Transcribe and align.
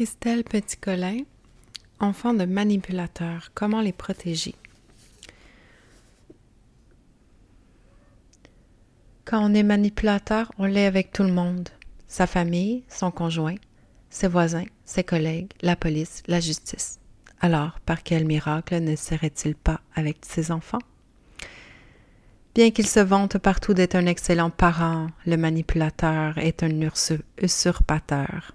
Christelle 0.00 0.44
Petit-Colin, 0.44 1.18
enfant 1.98 2.32
de 2.32 2.46
manipulateur, 2.46 3.50
comment 3.52 3.82
les 3.82 3.92
protéger? 3.92 4.54
Quand 9.26 9.44
on 9.44 9.52
est 9.52 9.62
manipulateur, 9.62 10.50
on 10.56 10.64
l'est 10.64 10.86
avec 10.86 11.12
tout 11.12 11.22
le 11.22 11.34
monde, 11.34 11.68
sa 12.08 12.26
famille, 12.26 12.82
son 12.88 13.10
conjoint, 13.10 13.56
ses 14.08 14.26
voisins, 14.26 14.64
ses 14.86 15.04
collègues, 15.04 15.52
la 15.60 15.76
police, 15.76 16.22
la 16.28 16.40
justice. 16.40 16.98
Alors, 17.42 17.78
par 17.80 18.02
quel 18.02 18.24
miracle 18.24 18.80
ne 18.80 18.96
serait-il 18.96 19.54
pas 19.54 19.82
avec 19.94 20.20
ses 20.22 20.50
enfants? 20.50 20.80
Bien 22.54 22.70
qu'il 22.70 22.86
se 22.86 23.00
vante 23.00 23.36
partout 23.36 23.74
d'être 23.74 23.96
un 23.96 24.06
excellent 24.06 24.48
parent, 24.48 25.08
le 25.26 25.36
manipulateur 25.36 26.38
est 26.38 26.62
un 26.62 26.88
usurpateur. 27.42 28.54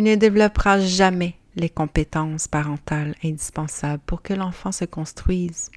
Il 0.00 0.04
ne 0.04 0.14
développera 0.14 0.80
jamais 0.80 1.34
les 1.56 1.68
compétences 1.68 2.48
parentales 2.48 3.14
indispensables 3.22 4.02
pour 4.06 4.22
que 4.22 4.32
l'enfant 4.32 4.72
se 4.72 4.86
construise. 4.86 5.70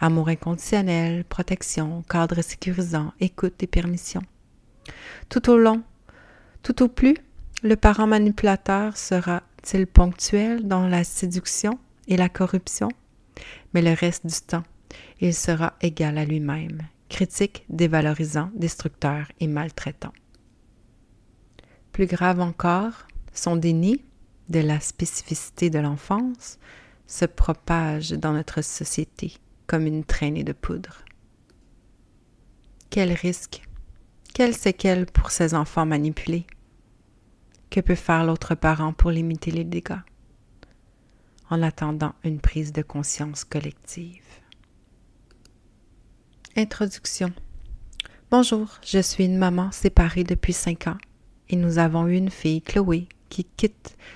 Amour 0.00 0.28
inconditionnel, 0.28 1.22
protection, 1.24 2.02
cadre 2.08 2.40
sécurisant, 2.40 3.12
écoute 3.20 3.62
et 3.62 3.66
permission. 3.66 4.22
Tout 5.28 5.50
au 5.50 5.58
long, 5.58 5.82
tout 6.62 6.82
au 6.82 6.88
plus, 6.88 7.14
le 7.62 7.76
parent 7.76 8.06
manipulateur 8.06 8.96
sera-t-il 8.96 9.86
ponctuel 9.86 10.66
dans 10.66 10.88
la 10.88 11.04
séduction 11.04 11.78
et 12.08 12.16
la 12.16 12.30
corruption, 12.30 12.88
mais 13.74 13.82
le 13.82 13.92
reste 13.92 14.26
du 14.26 14.40
temps, 14.40 14.64
il 15.20 15.34
sera 15.34 15.74
égal 15.82 16.16
à 16.16 16.24
lui-même, 16.24 16.80
critique, 17.10 17.66
dévalorisant, 17.68 18.50
destructeur 18.54 19.26
et 19.40 19.46
maltraitant. 19.46 20.14
Plus 21.92 22.06
grave 22.06 22.40
encore, 22.40 23.06
son 23.32 23.56
déni 23.56 24.02
de 24.48 24.60
la 24.60 24.80
spécificité 24.80 25.70
de 25.70 25.78
l'enfance 25.78 26.58
se 27.06 27.24
propage 27.24 28.10
dans 28.10 28.32
notre 28.32 28.62
société 28.62 29.34
comme 29.66 29.86
une 29.86 30.04
traînée 30.04 30.44
de 30.44 30.52
poudre. 30.52 31.04
Quel 32.90 33.12
risque, 33.12 33.62
quelle 34.34 34.54
séquelle 34.54 35.06
pour 35.06 35.30
ces 35.30 35.54
enfants 35.54 35.86
manipulés? 35.86 36.46
Que 37.70 37.80
peut 37.80 37.94
faire 37.94 38.24
l'autre 38.24 38.54
parent 38.54 38.92
pour 38.92 39.10
limiter 39.10 39.50
les 39.50 39.64
dégâts? 39.64 40.02
En 41.48 41.62
attendant 41.62 42.14
une 42.24 42.40
prise 42.40 42.72
de 42.72 42.82
conscience 42.82 43.44
collective. 43.44 44.22
Introduction. 46.56 47.32
Bonjour, 48.30 48.78
je 48.84 48.98
suis 48.98 49.24
une 49.24 49.38
maman 49.38 49.70
séparée 49.72 50.24
depuis 50.24 50.52
cinq 50.52 50.86
ans 50.86 50.98
et 51.48 51.56
nous 51.56 51.78
avons 51.78 52.06
eu 52.06 52.16
une 52.16 52.30
fille, 52.30 52.62
Chloé, 52.62 53.08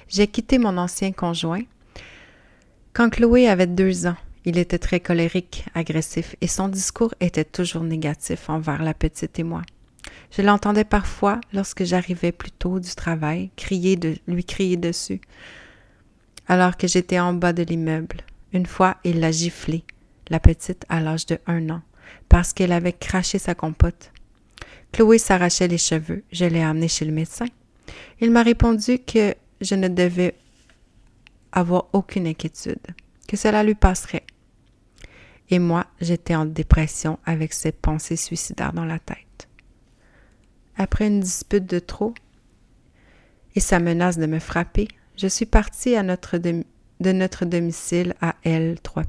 J'ai 0.09 0.27
quitté 0.27 0.59
mon 0.59 0.77
ancien 0.77 1.13
conjoint. 1.13 1.63
Quand 2.93 3.11
Chloé 3.11 3.49
avait 3.49 3.67
deux 3.67 4.07
ans, 4.07 4.17
il 4.45 4.59
était 4.59 4.79
très 4.79 5.01
colérique, 5.01 5.65
agressif 5.75 6.37
et 6.41 6.47
son 6.47 6.69
discours 6.69 7.15
était 7.21 7.45
toujours 7.45 7.83
négatif 7.83 8.49
envers 8.49 8.83
la 8.83 8.95
petite 8.95 9.39
et 9.39 9.43
moi. 9.43 9.63
Je 10.31 10.43
l'entendais 10.43 10.85
parfois, 10.85 11.41
lorsque 11.53 11.85
j'arrivais 11.85 12.33
plus 12.33 12.53
tôt 12.53 12.79
du 12.79 12.95
travail, 12.95 13.51
crier 13.57 13.97
de, 13.97 14.17
lui 14.29 14.45
crier 14.45 14.77
dessus, 14.77 15.21
alors 16.49 16.77
que 16.77 16.87
j'étais 16.87 17.19
en 17.19 17.33
bas 17.33 17.53
de 17.53 17.63
l'immeuble. 17.63 18.19
Une 18.53 18.67
fois, 18.67 18.97
il 19.05 19.21
l'a 19.21 19.33
giflé, 19.33 19.85
la 20.31 20.41
petite 20.41 20.85
à 20.89 21.01
l'âge 21.01 21.27
de 21.27 21.39
un 21.47 21.69
an 21.71 21.83
parce 22.29 22.53
qu'elle 22.53 22.73
avait 22.73 22.93
craché 22.93 23.39
sa 23.39 23.55
compote. 23.55 24.13
Chloé 24.93 25.19
s'arrachait 25.19 25.69
les 25.69 25.79
cheveux. 25.79 26.25
Je 26.33 26.45
l'ai 26.45 26.63
amenée 26.63 26.89
chez 26.89 27.05
le 27.05 27.13
médecin. 27.13 27.47
Il 28.21 28.31
m'a 28.31 28.43
répondu 28.43 28.99
que 28.99 29.35
je 29.61 29.75
ne 29.75 29.89
devais 29.89 30.35
avoir 31.53 31.87
aucune 31.93 32.27
inquiétude, 32.27 32.81
que 33.29 33.37
cela 33.37 33.63
lui 33.63 33.75
passerait. 33.75 34.25
Et 35.49 35.59
moi, 35.59 35.87
j'étais 36.01 36.35
en 36.35 36.45
dépression 36.45 37.19
avec 37.25 37.53
ces 37.53 37.73
pensées 37.73 38.17
suicidaires 38.17 38.73
dans 38.73 38.85
la 38.85 38.99
tête. 38.99 39.49
Après 40.77 41.07
une 41.07 41.21
dispute 41.21 41.67
de 41.67 41.79
trop 41.79 42.15
et 43.55 43.61
sa 43.61 43.79
menace 43.79 44.19
de 44.19 44.27
me 44.27 44.39
frapper, 44.39 44.89
je 45.17 45.29
suis 45.29 45.47
partie 45.47 45.95
de 45.95 47.13
notre 47.13 47.45
domicile 47.45 48.15
à 48.21 48.35
L, 48.45 48.79
trois 48.83 49.05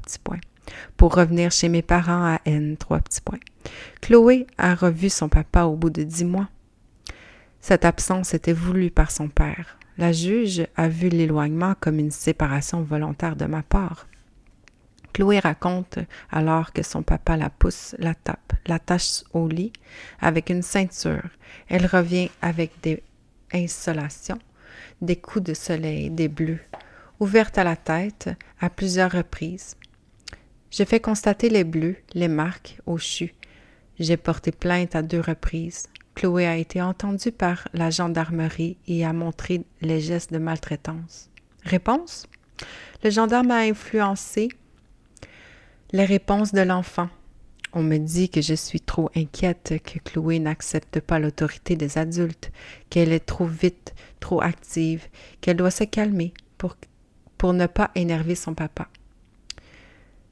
pour 0.96 1.14
revenir 1.14 1.50
chez 1.50 1.68
mes 1.68 1.82
parents 1.82 2.34
à 2.34 2.40
N, 2.44 2.76
trois. 2.76 3.00
Chloé 4.00 4.46
a 4.56 4.74
revu 4.74 5.10
son 5.10 5.28
papa 5.28 5.64
au 5.64 5.76
bout 5.76 5.90
de 5.90 6.02
dix 6.02 6.24
mois. 6.24 6.48
Cette 7.60 7.84
absence 7.84 8.34
était 8.34 8.52
voulue 8.52 8.90
par 8.90 9.10
son 9.10 9.28
père. 9.28 9.78
La 9.98 10.12
juge 10.12 10.66
a 10.76 10.88
vu 10.88 11.08
l'éloignement 11.08 11.74
comme 11.80 11.98
une 11.98 12.12
séparation 12.12 12.82
volontaire 12.82 13.36
de 13.36 13.46
ma 13.46 13.62
part. 13.62 14.06
Chloé 15.12 15.40
raconte 15.40 15.98
alors 16.30 16.72
que 16.72 16.84
son 16.84 17.02
papa 17.02 17.36
la 17.36 17.50
pousse, 17.50 17.96
la 17.98 18.14
tape, 18.14 18.52
l'attache 18.66 19.24
au 19.32 19.48
lit 19.48 19.72
avec 20.20 20.50
une 20.50 20.62
ceinture. 20.62 21.28
Elle 21.68 21.86
revient 21.86 22.30
avec 22.40 22.72
des 22.82 23.02
insolations, 23.52 24.38
des 25.02 25.16
coups 25.16 25.46
de 25.46 25.54
soleil, 25.54 26.10
des 26.10 26.28
bleus, 26.28 26.60
ouvertes 27.18 27.58
à 27.58 27.64
la 27.64 27.74
tête 27.74 28.30
à 28.60 28.70
plusieurs 28.70 29.10
reprises. 29.10 29.76
J'ai 30.70 30.84
fait 30.84 31.00
constater 31.00 31.48
les 31.48 31.64
bleus, 31.64 31.96
les 32.14 32.28
marques 32.28 32.78
au 32.86 32.98
CHU. 32.98 33.34
J'ai 33.98 34.16
porté 34.16 34.52
plainte 34.52 34.94
à 34.94 35.02
deux 35.02 35.20
reprises. 35.20 35.88
Chloé 36.18 36.46
a 36.48 36.56
été 36.56 36.82
entendue 36.82 37.30
par 37.30 37.68
la 37.72 37.90
gendarmerie 37.90 38.76
et 38.88 39.04
a 39.04 39.12
montré 39.12 39.62
les 39.80 40.00
gestes 40.00 40.32
de 40.32 40.38
maltraitance. 40.38 41.30
Réponse? 41.62 42.26
Le 43.04 43.10
gendarme 43.10 43.52
a 43.52 43.58
influencé 43.58 44.48
les 45.92 46.04
réponses 46.04 46.52
de 46.52 46.62
l'enfant. 46.62 47.08
On 47.72 47.84
me 47.84 47.98
dit 47.98 48.30
que 48.30 48.40
je 48.40 48.54
suis 48.54 48.80
trop 48.80 49.12
inquiète, 49.14 49.80
que 49.84 50.00
Chloé 50.00 50.40
n'accepte 50.40 50.98
pas 50.98 51.20
l'autorité 51.20 51.76
des 51.76 51.98
adultes, 51.98 52.50
qu'elle 52.90 53.12
est 53.12 53.24
trop 53.24 53.46
vite, 53.46 53.94
trop 54.18 54.42
active, 54.42 55.06
qu'elle 55.40 55.56
doit 55.56 55.70
se 55.70 55.84
calmer 55.84 56.34
pour, 56.56 56.76
pour 57.36 57.52
ne 57.52 57.66
pas 57.66 57.92
énerver 57.94 58.34
son 58.34 58.54
papa. 58.54 58.88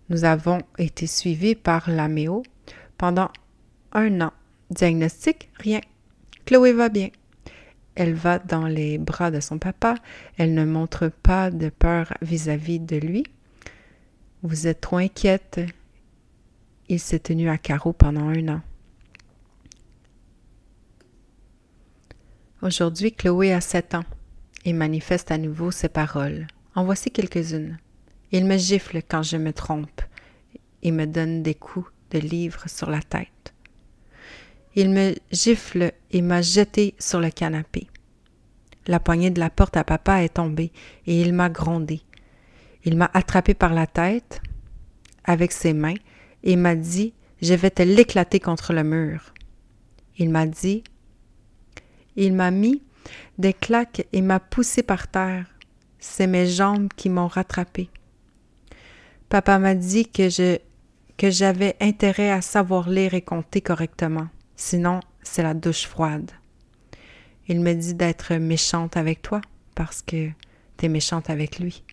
Nous 0.08 0.24
avons 0.24 0.62
été 0.78 1.06
suivis 1.06 1.54
par 1.54 1.88
l'AMEO 1.88 2.42
pendant 2.98 3.30
un 3.92 4.20
an. 4.20 4.32
Diagnostic, 4.70 5.50
rien. 5.58 5.80
Chloé 6.44 6.72
va 6.72 6.88
bien. 6.88 7.10
Elle 7.94 8.14
va 8.14 8.38
dans 8.38 8.66
les 8.66 8.98
bras 8.98 9.30
de 9.30 9.40
son 9.40 9.58
papa. 9.58 9.94
Elle 10.36 10.54
ne 10.54 10.64
montre 10.64 11.08
pas 11.08 11.50
de 11.50 11.68
peur 11.68 12.12
vis-à-vis 12.20 12.80
de 12.80 12.96
lui. 12.96 13.24
Vous 14.42 14.66
êtes 14.66 14.80
trop 14.80 14.98
inquiète. 14.98 15.60
Il 16.88 17.00
s'est 17.00 17.18
tenu 17.18 17.48
à 17.48 17.58
carreau 17.58 17.92
pendant 17.92 18.28
un 18.28 18.48
an. 18.48 18.60
Aujourd'hui, 22.62 23.12
Chloé 23.12 23.52
a 23.52 23.60
sept 23.60 23.94
ans 23.94 24.04
et 24.64 24.72
manifeste 24.72 25.30
à 25.30 25.38
nouveau 25.38 25.70
ses 25.70 25.88
paroles. 25.88 26.46
En 26.74 26.84
voici 26.84 27.10
quelques-unes. 27.10 27.78
Il 28.32 28.44
me 28.44 28.58
gifle 28.58 29.02
quand 29.02 29.22
je 29.22 29.36
me 29.36 29.52
trompe 29.52 30.02
et 30.82 30.90
me 30.90 31.06
donne 31.06 31.42
des 31.42 31.54
coups 31.54 31.90
de 32.10 32.18
livre 32.18 32.68
sur 32.68 32.90
la 32.90 33.00
tête. 33.00 33.54
Il 34.78 34.90
me 34.90 35.14
gifle 35.32 35.92
et 36.10 36.20
m'a 36.20 36.42
jeté 36.42 36.94
sur 36.98 37.18
le 37.18 37.30
canapé. 37.30 37.86
La 38.86 39.00
poignée 39.00 39.30
de 39.30 39.40
la 39.40 39.48
porte 39.48 39.78
à 39.78 39.84
papa 39.84 40.22
est 40.22 40.34
tombée 40.34 40.70
et 41.06 41.18
il 41.20 41.32
m'a 41.32 41.48
grondé. 41.48 42.02
Il 42.84 42.98
m'a 42.98 43.10
attrapé 43.14 43.54
par 43.54 43.72
la 43.72 43.86
tête 43.86 44.42
avec 45.24 45.52
ses 45.52 45.72
mains 45.72 45.96
et 46.44 46.56
m'a 46.56 46.74
dit 46.76 47.14
Je 47.40 47.54
vais 47.54 47.70
te 47.70 47.82
l'éclater 47.82 48.38
contre 48.38 48.74
le 48.74 48.84
mur. 48.84 49.32
Il 50.18 50.28
m'a 50.28 50.46
dit 50.46 50.84
Il 52.14 52.34
m'a 52.34 52.50
mis 52.50 52.82
des 53.38 53.54
claques 53.54 54.06
et 54.12 54.20
m'a 54.20 54.40
poussé 54.40 54.82
par 54.82 55.08
terre. 55.08 55.46
C'est 55.98 56.26
mes 56.26 56.46
jambes 56.46 56.88
qui 56.94 57.08
m'ont 57.08 57.28
rattrapé. 57.28 57.88
Papa 59.30 59.58
m'a 59.58 59.74
dit 59.74 60.06
que 60.06 60.28
je 60.28 60.58
que 61.16 61.30
j'avais 61.30 61.76
intérêt 61.80 62.30
à 62.30 62.42
savoir 62.42 62.90
lire 62.90 63.14
et 63.14 63.22
compter 63.22 63.62
correctement, 63.62 64.28
sinon 64.56 65.00
c'est 65.22 65.42
la 65.42 65.54
douche 65.54 65.86
froide. 65.86 66.30
Il 67.48 67.60
me 67.60 67.74
dit 67.74 67.94
d'être 67.94 68.34
méchante 68.34 68.96
avec 68.96 69.22
toi 69.22 69.40
parce 69.74 70.02
que 70.02 70.30
t'es 70.76 70.88
méchante 70.88 71.30
avec 71.30 71.58
lui. 71.58 71.84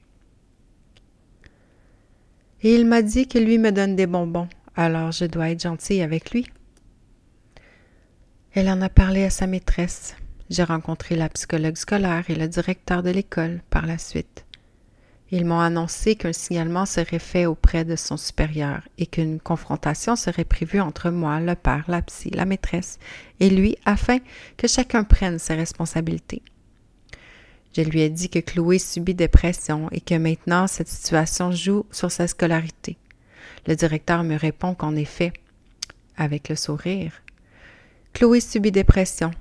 Et 2.64 2.74
il 2.76 2.86
m'a 2.86 3.02
dit 3.02 3.28
que 3.28 3.38
lui 3.38 3.58
me 3.58 3.72
donne 3.72 3.96
des 3.96 4.08
bonbons, 4.08 4.48
alors 4.76 5.12
je 5.12 5.26
dois 5.26 5.50
être 5.50 5.62
gentille 5.62 6.02
avec 6.02 6.32
lui. 6.32 6.48
Elle 8.54 8.70
en 8.70 8.82
a 8.82 8.90
parlé 8.90 9.26
à 9.26 9.30
sa 9.30 9.48
maîtresse. 9.48 10.16
J'ai 10.50 10.64
rencontré 10.64 11.16
la 11.16 11.30
psychologue 11.30 11.76
scolaire 11.76 12.24
et 12.30 12.36
le 12.36 12.48
directeur 12.48 13.04
de 13.04 13.10
l'école 13.10 13.62
par 13.70 13.86
la 13.86 13.98
suite. 13.98 14.43
Ils 15.36 15.46
m'ont 15.46 15.62
annoncé 15.62 16.16
qu'un 16.16 16.32
signalement 16.32 16.86
serait 16.86 17.18
fait 17.18 17.48
auprès 17.48 17.86
de 17.86 17.96
son 17.96 18.18
supérieur 18.18 18.88
et 19.00 19.08
qu'une 19.08 19.40
confrontation 19.40 20.16
serait 20.16 20.44
prévue 20.44 20.80
entre 20.80 21.10
moi, 21.10 21.40
le 21.40 21.56
père, 21.56 21.86
la 21.88 22.04
psy, 22.04 22.30
la 22.30 22.46
maîtresse 22.46 23.00
et 23.40 23.50
lui 23.50 23.76
afin 23.84 24.20
que 24.58 24.68
chacun 24.68 25.04
prenne 25.04 25.40
ses 25.40 25.56
responsabilités. 25.56 26.44
Je 27.76 27.82
lui 27.82 28.02
ai 28.02 28.12
dit 28.12 28.30
que 28.30 28.38
Chloé 28.38 28.78
subit 28.78 29.16
des 29.16 29.28
pressions 29.28 29.90
et 29.92 30.02
que 30.02 30.14
maintenant 30.14 30.68
cette 30.68 30.88
situation 30.88 31.52
joue 31.52 31.88
sur 31.90 32.12
sa 32.12 32.28
scolarité. 32.28 32.96
Le 33.66 33.76
directeur 33.76 34.24
me 34.24 34.36
répond 34.36 34.76
qu'en 34.76 34.96
effet, 34.96 35.34
avec 36.16 36.48
le 36.48 36.56
sourire, 36.56 37.24
Chloé 38.14 38.40
subit 38.40 38.72
des 38.72 38.84
pressions. 38.84 39.32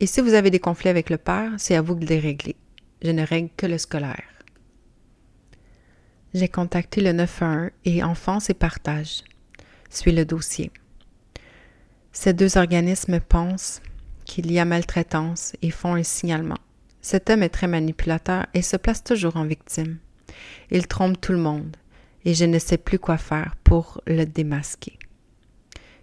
Et 0.00 0.06
si 0.06 0.22
vous 0.22 0.34
avez 0.34 0.50
des 0.50 0.58
conflits 0.58 0.90
avec 0.90 1.08
le 1.08 1.18
père, 1.18 1.52
c'est 1.56 1.76
à 1.76 1.82
vous 1.82 1.94
de 1.94 2.06
les 2.06 2.18
régler. 2.18 2.56
Je 3.00 3.12
ne 3.12 3.24
règle 3.24 3.50
que 3.56 3.66
le 3.66 3.78
scolaire. 3.78 4.24
J'ai 6.32 6.48
contacté 6.48 7.00
le 7.00 7.12
911 7.12 7.70
et 7.84 8.04
Enfance 8.04 8.50
et 8.50 8.54
Partage. 8.54 9.24
Suis 9.88 10.12
le 10.12 10.24
dossier. 10.24 10.70
Ces 12.12 12.32
deux 12.34 12.56
organismes 12.56 13.18
pensent 13.18 13.82
qu'il 14.26 14.52
y 14.52 14.60
a 14.60 14.64
maltraitance 14.64 15.54
et 15.60 15.72
font 15.72 15.94
un 15.96 16.04
signalement. 16.04 16.58
Cet 17.00 17.30
homme 17.30 17.42
est 17.42 17.48
très 17.48 17.66
manipulateur 17.66 18.46
et 18.54 18.62
se 18.62 18.76
place 18.76 19.02
toujours 19.02 19.36
en 19.36 19.44
victime. 19.44 19.98
Il 20.70 20.86
trompe 20.86 21.20
tout 21.20 21.32
le 21.32 21.38
monde 21.38 21.76
et 22.24 22.34
je 22.34 22.44
ne 22.44 22.60
sais 22.60 22.78
plus 22.78 23.00
quoi 23.00 23.18
faire 23.18 23.56
pour 23.64 24.00
le 24.06 24.24
démasquer. 24.24 25.00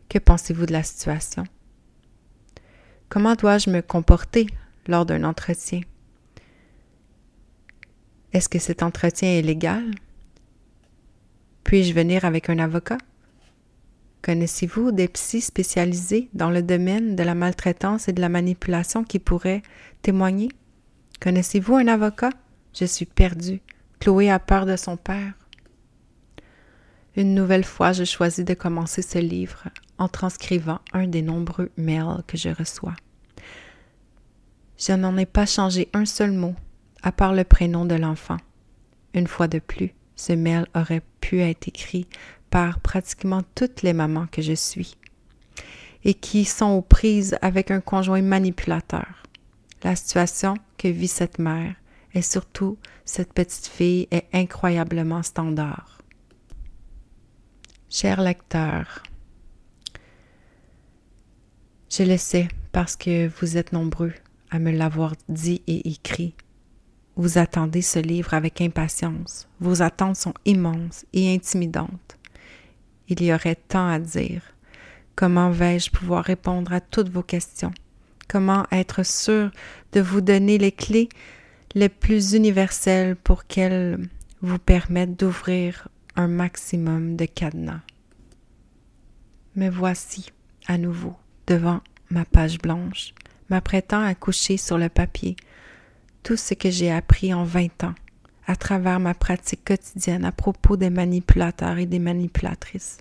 Que 0.09 0.19
pensez-vous 0.19 0.65
de 0.65 0.73
la 0.73 0.83
situation? 0.83 1.45
Comment 3.07 3.35
dois-je 3.35 3.69
me 3.69 3.81
comporter 3.81 4.47
lors 4.88 5.06
d'un 5.06 5.23
entretien? 5.23 5.81
Est-ce 8.33 8.50
que 8.50 8.59
cet 8.59 8.83
entretien 8.83 9.30
est 9.30 9.41
légal? 9.41 9.89
Puis-je 11.67 11.93
venir 11.93 12.23
avec 12.23 12.49
un 12.49 12.59
avocat? 12.59 12.97
Connaissez-vous 14.21 14.93
des 14.93 15.09
psys 15.09 15.41
spécialisés 15.41 16.29
dans 16.33 16.49
le 16.49 16.61
domaine 16.61 17.17
de 17.17 17.23
la 17.23 17.35
maltraitance 17.35 18.07
et 18.07 18.13
de 18.13 18.21
la 18.21 18.29
manipulation 18.29 19.03
qui 19.03 19.19
pourraient 19.19 19.63
témoigner? 20.01 20.47
Connaissez-vous 21.19 21.75
un 21.75 21.89
avocat? 21.89 22.29
Je 22.73 22.85
suis 22.85 23.05
perdue. 23.05 23.59
Chloé 23.99 24.29
a 24.29 24.39
peur 24.39 24.65
de 24.65 24.77
son 24.77 24.95
père. 24.95 25.33
Une 27.17 27.35
nouvelle 27.35 27.65
fois, 27.65 27.91
je 27.91 28.05
choisis 28.05 28.45
de 28.45 28.53
commencer 28.53 29.01
ce 29.01 29.17
livre 29.17 29.65
en 29.97 30.07
transcrivant 30.07 30.79
un 30.93 31.05
des 31.05 31.21
nombreux 31.21 31.69
mails 31.75 32.23
que 32.27 32.37
je 32.37 32.47
reçois. 32.47 32.95
Je 34.77 34.93
n'en 34.93 35.17
ai 35.17 35.25
pas 35.25 35.45
changé 35.45 35.89
un 35.91 36.05
seul 36.05 36.31
mot, 36.31 36.55
à 37.03 37.11
part 37.11 37.33
le 37.33 37.43
prénom 37.43 37.83
de 37.83 37.95
l'enfant. 37.95 38.37
Une 39.13 39.27
fois 39.27 39.49
de 39.49 39.59
plus, 39.59 39.93
ce 40.17 40.33
mail 40.33 40.67
aurait 40.75 41.03
pu 41.21 41.39
être 41.39 41.69
écrit 41.69 42.07
par 42.49 42.81
pratiquement 42.81 43.43
toutes 43.55 43.83
les 43.83 43.93
mamans 43.93 44.27
que 44.29 44.41
je 44.41 44.53
suis 44.53 44.97
et 46.03 46.13
qui 46.13 46.43
sont 46.43 46.71
aux 46.71 46.81
prises 46.81 47.37
avec 47.41 47.71
un 47.71 47.79
conjoint 47.79 48.21
manipulateur. 48.21 49.23
La 49.83 49.95
situation 49.95 50.55
que 50.77 50.87
vit 50.87 51.07
cette 51.07 51.39
mère 51.39 51.75
et 52.13 52.21
surtout 52.21 52.77
cette 53.05 53.31
petite 53.31 53.67
fille 53.67 54.07
est 54.11 54.27
incroyablement 54.33 55.23
standard. 55.23 56.01
Cher 57.89 58.21
lecteur, 58.21 59.03
je 61.89 62.03
le 62.03 62.17
sais 62.17 62.47
parce 62.71 62.95
que 62.95 63.27
vous 63.39 63.57
êtes 63.57 63.71
nombreux 63.71 64.13
à 64.49 64.59
me 64.59 64.71
l'avoir 64.71 65.13
dit 65.29 65.61
et 65.67 65.89
écrit. 65.89 66.33
Vous 67.19 67.39
attendez 67.39 67.81
ce 67.81 67.97
livre 67.97 68.35
avec 68.35 68.61
impatience. 68.61 69.47
Vos 69.59 69.81
attentes 69.81 70.17
sont 70.17 70.35
immenses 70.45 71.03
et 71.13 71.33
intimidantes. 71.33 72.15
Il 73.09 73.23
y 73.23 73.33
aurait 73.33 73.55
tant 73.55 73.89
à 73.89 73.97
dire. 73.97 74.43
Comment 75.15 75.49
vais-je 75.49 75.89
pouvoir 75.89 76.23
répondre 76.23 76.71
à 76.71 76.79
toutes 76.79 77.09
vos 77.09 77.23
questions? 77.23 77.73
Comment 78.27 78.67
être 78.71 79.03
sûr 79.03 79.49
de 79.93 79.99
vous 79.99 80.21
donner 80.21 80.59
les 80.59 80.71
clés 80.71 81.09
les 81.73 81.89
plus 81.89 82.33
universelles 82.33 83.15
pour 83.15 83.47
qu'elles 83.47 83.97
vous 84.43 84.59
permettent 84.59 85.19
d'ouvrir 85.19 85.87
un 86.15 86.27
maximum 86.27 87.15
de 87.15 87.25
cadenas? 87.25 87.81
Me 89.55 89.69
voici 89.69 90.27
à 90.67 90.77
nouveau 90.77 91.15
devant 91.47 91.81
ma 92.11 92.25
page 92.25 92.59
blanche, 92.59 93.15
m'apprêtant 93.49 94.03
à 94.03 94.13
coucher 94.13 94.57
sur 94.57 94.77
le 94.77 94.89
papier 94.89 95.35
tout 96.23 96.37
ce 96.37 96.53
que 96.53 96.69
j'ai 96.69 96.91
appris 96.91 97.33
en 97.33 97.43
vingt 97.43 97.83
ans 97.83 97.95
à 98.47 98.55
travers 98.55 98.99
ma 98.99 99.13
pratique 99.13 99.65
quotidienne 99.65 100.25
à 100.25 100.31
propos 100.31 100.77
des 100.77 100.89
manipulateurs 100.89 101.77
et 101.77 101.85
des 101.85 101.99
manipulatrices. 101.99 102.97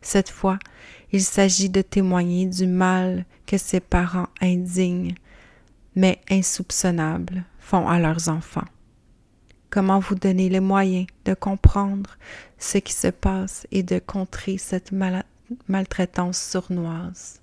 Cette 0.00 0.30
fois, 0.30 0.58
il 1.12 1.22
s'agit 1.22 1.68
de 1.68 1.82
témoigner 1.82 2.46
du 2.46 2.66
mal 2.66 3.26
que 3.46 3.58
ces 3.58 3.80
parents 3.80 4.28
indignes, 4.40 5.14
mais 5.94 6.20
insoupçonnables, 6.30 7.44
font 7.58 7.86
à 7.88 7.98
leurs 7.98 8.28
enfants. 8.28 8.64
Comment 9.68 9.98
vous 9.98 10.14
donner 10.14 10.48
les 10.48 10.60
moyens 10.60 11.06
de 11.24 11.34
comprendre 11.34 12.16
ce 12.58 12.78
qui 12.78 12.92
se 12.92 13.08
passe 13.08 13.66
et 13.72 13.82
de 13.82 13.98
contrer 13.98 14.56
cette 14.56 14.92
maltraitance 15.68 16.40
sournoise? 16.40 17.40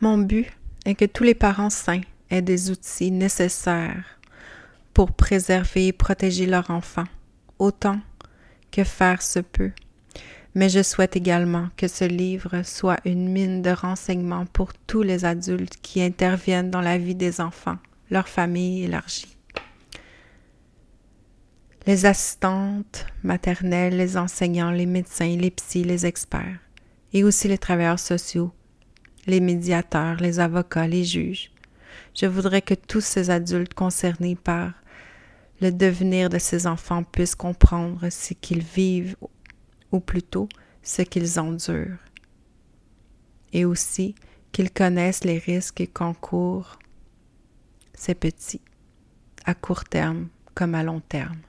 Mon 0.00 0.18
but 0.18 0.46
est 0.84 0.94
que 0.94 1.06
tous 1.06 1.24
les 1.24 1.34
parents 1.34 1.70
sains 1.70 2.02
aient 2.30 2.42
des 2.42 2.70
outils 2.70 3.10
nécessaires 3.10 4.18
pour 4.94 5.12
préserver 5.12 5.88
et 5.88 5.92
protéger 5.92 6.46
leur 6.46 6.70
enfant, 6.70 7.04
autant 7.58 8.00
que 8.70 8.84
faire 8.84 9.22
se 9.22 9.38
peut. 9.38 9.72
Mais 10.54 10.68
je 10.68 10.82
souhaite 10.82 11.14
également 11.14 11.68
que 11.76 11.88
ce 11.88 12.04
livre 12.04 12.62
soit 12.64 12.98
une 13.04 13.28
mine 13.28 13.62
de 13.62 13.70
renseignements 13.70 14.46
pour 14.46 14.72
tous 14.74 15.02
les 15.02 15.24
adultes 15.24 15.76
qui 15.82 16.02
interviennent 16.02 16.70
dans 16.70 16.80
la 16.80 16.98
vie 16.98 17.14
des 17.14 17.40
enfants, 17.40 17.76
leur 18.10 18.28
famille 18.28 18.84
élargie. 18.84 19.36
Les 21.86 22.06
assistantes 22.06 23.06
maternelles, 23.22 23.96
les 23.96 24.16
enseignants, 24.16 24.70
les 24.70 24.86
médecins, 24.86 25.36
les 25.36 25.50
psys, 25.50 25.84
les 25.84 26.06
experts, 26.06 26.58
et 27.12 27.24
aussi 27.24 27.48
les 27.48 27.56
travailleurs 27.56 27.98
sociaux, 27.98 28.52
les 29.26 29.40
médiateurs, 29.40 30.16
les 30.16 30.40
avocats, 30.40 30.86
les 30.86 31.04
juges. 31.04 31.50
Je 32.14 32.26
voudrais 32.26 32.62
que 32.62 32.74
tous 32.74 33.00
ces 33.00 33.30
adultes 33.30 33.74
concernés 33.74 34.36
par 34.36 34.72
le 35.60 35.72
devenir 35.72 36.28
de 36.28 36.38
ces 36.38 36.66
enfants 36.66 37.02
puisse 37.02 37.34
comprendre 37.34 38.08
ce 38.10 38.34
qu'ils 38.34 38.62
vivent, 38.62 39.16
ou 39.90 40.00
plutôt 40.00 40.48
ce 40.82 41.02
qu'ils 41.02 41.40
endurent, 41.40 41.98
et 43.52 43.64
aussi 43.64 44.14
qu'ils 44.52 44.70
connaissent 44.70 45.24
les 45.24 45.38
risques 45.38 45.88
qu'encourent 45.92 46.78
ces 47.94 48.14
petits, 48.14 48.62
à 49.44 49.54
court 49.54 49.84
terme 49.84 50.28
comme 50.54 50.74
à 50.74 50.82
long 50.82 51.00
terme. 51.00 51.40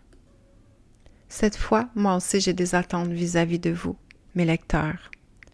Cette 1.28 1.58
fois, 1.58 1.90
moi 1.96 2.16
aussi 2.16 2.40
j'ai 2.40 2.54
des 2.54 2.74
attentes 2.74 3.10
vis-à-vis 3.10 3.58
-vis 3.58 3.62
de 3.62 3.72
vous, 3.72 3.96
mes 4.36 4.46
lecteurs. 4.46 5.12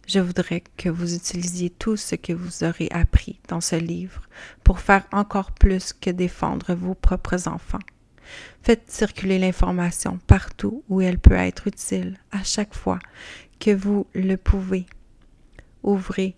Je 0.07 0.19
voudrais 0.19 0.63
que 0.77 0.89
vous 0.89 1.15
utilisiez 1.15 1.69
tout 1.69 1.97
ce 1.97 2.15
que 2.15 2.33
vous 2.33 2.63
aurez 2.63 2.89
appris 2.91 3.39
dans 3.47 3.61
ce 3.61 3.75
livre 3.75 4.21
pour 4.63 4.79
faire 4.79 5.05
encore 5.11 5.51
plus 5.51 5.93
que 5.93 6.11
défendre 6.11 6.73
vos 6.75 6.93
propres 6.93 7.47
enfants 7.47 7.79
Faites 8.61 8.89
circuler 8.89 9.39
l'information 9.39 10.19
partout 10.27 10.83
où 10.89 11.01
elle 11.01 11.19
peut 11.19 11.35
être 11.35 11.67
utile 11.67 12.17
à 12.31 12.43
chaque 12.43 12.73
fois 12.73 12.99
que 13.59 13.71
vous 13.71 14.07
le 14.13 14.37
pouvez. 14.37 14.85
Ouvrez 15.83 16.33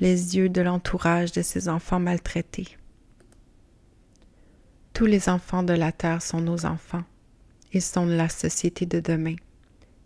les 0.00 0.36
yeux 0.36 0.48
de 0.48 0.60
l'entourage 0.60 1.32
de 1.32 1.42
ces 1.42 1.68
enfants 1.68 2.00
maltraités. 2.00 2.76
Tous 4.92 5.06
les 5.06 5.28
enfants 5.28 5.62
de 5.62 5.72
la 5.72 5.92
Terre 5.92 6.22
sont 6.22 6.40
nos 6.40 6.66
enfants. 6.66 7.04
Ils 7.72 7.82
sont 7.82 8.06
la 8.06 8.28
société 8.28 8.86
de 8.86 9.00
demain, 9.00 9.36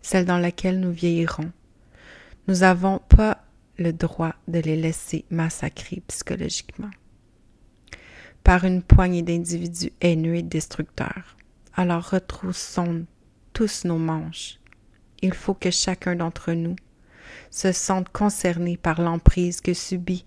celle 0.01 0.25
dans 0.25 0.37
laquelle 0.37 0.79
nous 0.79 0.91
vieillirons. 0.91 1.51
Nous 2.47 2.57
n'avons 2.59 2.99
pas 2.99 3.43
le 3.77 3.93
droit 3.93 4.35
de 4.47 4.59
les 4.59 4.75
laisser 4.75 5.25
massacrer 5.29 6.03
psychologiquement 6.07 6.91
par 8.43 8.65
une 8.65 8.83
poignée 8.83 9.21
d'individus 9.21 9.93
haineux 10.01 10.35
et 10.35 10.43
destructeurs. 10.43 11.37
Alors 11.73 12.09
retroussons 12.09 13.05
tous 13.53 13.85
nos 13.85 13.97
manches. 13.97 14.59
Il 15.21 15.33
faut 15.33 15.53
que 15.53 15.71
chacun 15.71 16.15
d'entre 16.15 16.51
nous 16.51 16.75
se 17.49 17.71
sente 17.71 18.09
concerné 18.09 18.75
par 18.77 19.01
l'emprise 19.01 19.61
que 19.61 19.73
subit 19.73 20.25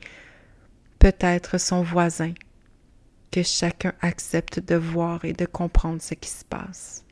peut-être 0.99 1.59
son 1.59 1.83
voisin, 1.83 2.33
que 3.31 3.43
chacun 3.43 3.93
accepte 4.01 4.61
de 4.61 4.77
voir 4.77 5.25
et 5.25 5.35
de 5.35 5.45
comprendre 5.45 6.01
ce 6.01 6.15
qui 6.15 6.31
se 6.31 6.45
passe. 6.45 7.06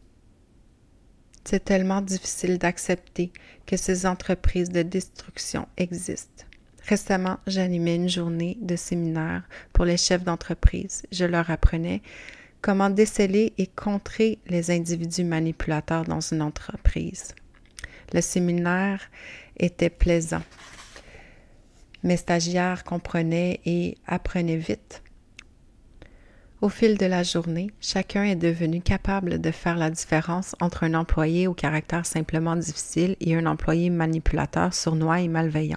C'est 1.45 1.65
tellement 1.65 2.01
difficile 2.01 2.59
d'accepter 2.59 3.31
que 3.67 3.77
ces 3.77 4.07
entreprises 4.07 4.71
de 4.71 4.83
destruction 4.83 5.69
existent. 5.77 6.45
Récemment, 6.89 7.39
j'animais 7.47 7.97
une 7.97 8.09
journée 8.09 8.59
de 8.61 8.77
séminaire 8.77 9.43
pour 9.73 9.85
les 9.85 9.97
chefs 9.97 10.25
d'entreprise. 10.25 11.03
Je 11.13 11.25
leur 11.25 11.51
apprenais 11.51 12.03
comment 12.61 12.91
déceler 12.91 13.53
et 13.59 13.67
contrer 13.67 14.39
les 14.47 14.71
individus 14.71 15.25
manipulateurs 15.25 16.05
dans 16.05 16.21
une 16.21 16.43
entreprise. 16.43 17.35
Le 18.13 18.21
séminaire 18.21 19.01
était 19.59 19.91
plaisant. 19.91 20.43
Mes 22.03 22.19
stagiaires 22.19 22.85
comprenaient 22.85 23.61
et 23.65 23.97
apprenaient 24.07 24.57
vite. 24.57 25.04
Au 26.64 26.71
fil 26.71 26.97
de 26.97 27.04
la 27.04 27.23
journée, 27.23 27.71
chacun 27.78 28.25
est 28.25 28.37
devenu 28.37 28.80
capable 28.80 29.38
de 29.38 29.50
faire 29.50 29.76
la 29.76 29.90
différence 29.90 30.56
entre 30.61 30.85
un 30.85 30.94
employé 30.94 31.47
au 31.47 31.52
caractère 31.52 32.06
simplement 32.06 32.56
difficile 32.56 33.16
et 33.21 33.37
un 33.37 33.44
employé 33.44 33.90
manipulateur, 33.90 34.73
sournois 34.73 35.21
et 35.21 35.28
malveillant. 35.28 35.76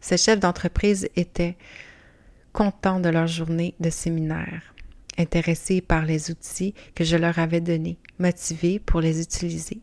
Ces 0.00 0.18
chefs 0.18 0.38
d'entreprise 0.38 1.08
étaient 1.16 1.56
contents 2.52 3.00
de 3.00 3.08
leur 3.08 3.26
journée 3.26 3.74
de 3.80 3.90
séminaire, 3.90 4.72
intéressés 5.18 5.80
par 5.80 6.04
les 6.04 6.30
outils 6.30 6.72
que 6.94 7.02
je 7.02 7.16
leur 7.16 7.40
avais 7.40 7.60
donnés, 7.60 7.98
motivés 8.20 8.78
pour 8.78 9.00
les 9.00 9.20
utiliser. 9.20 9.80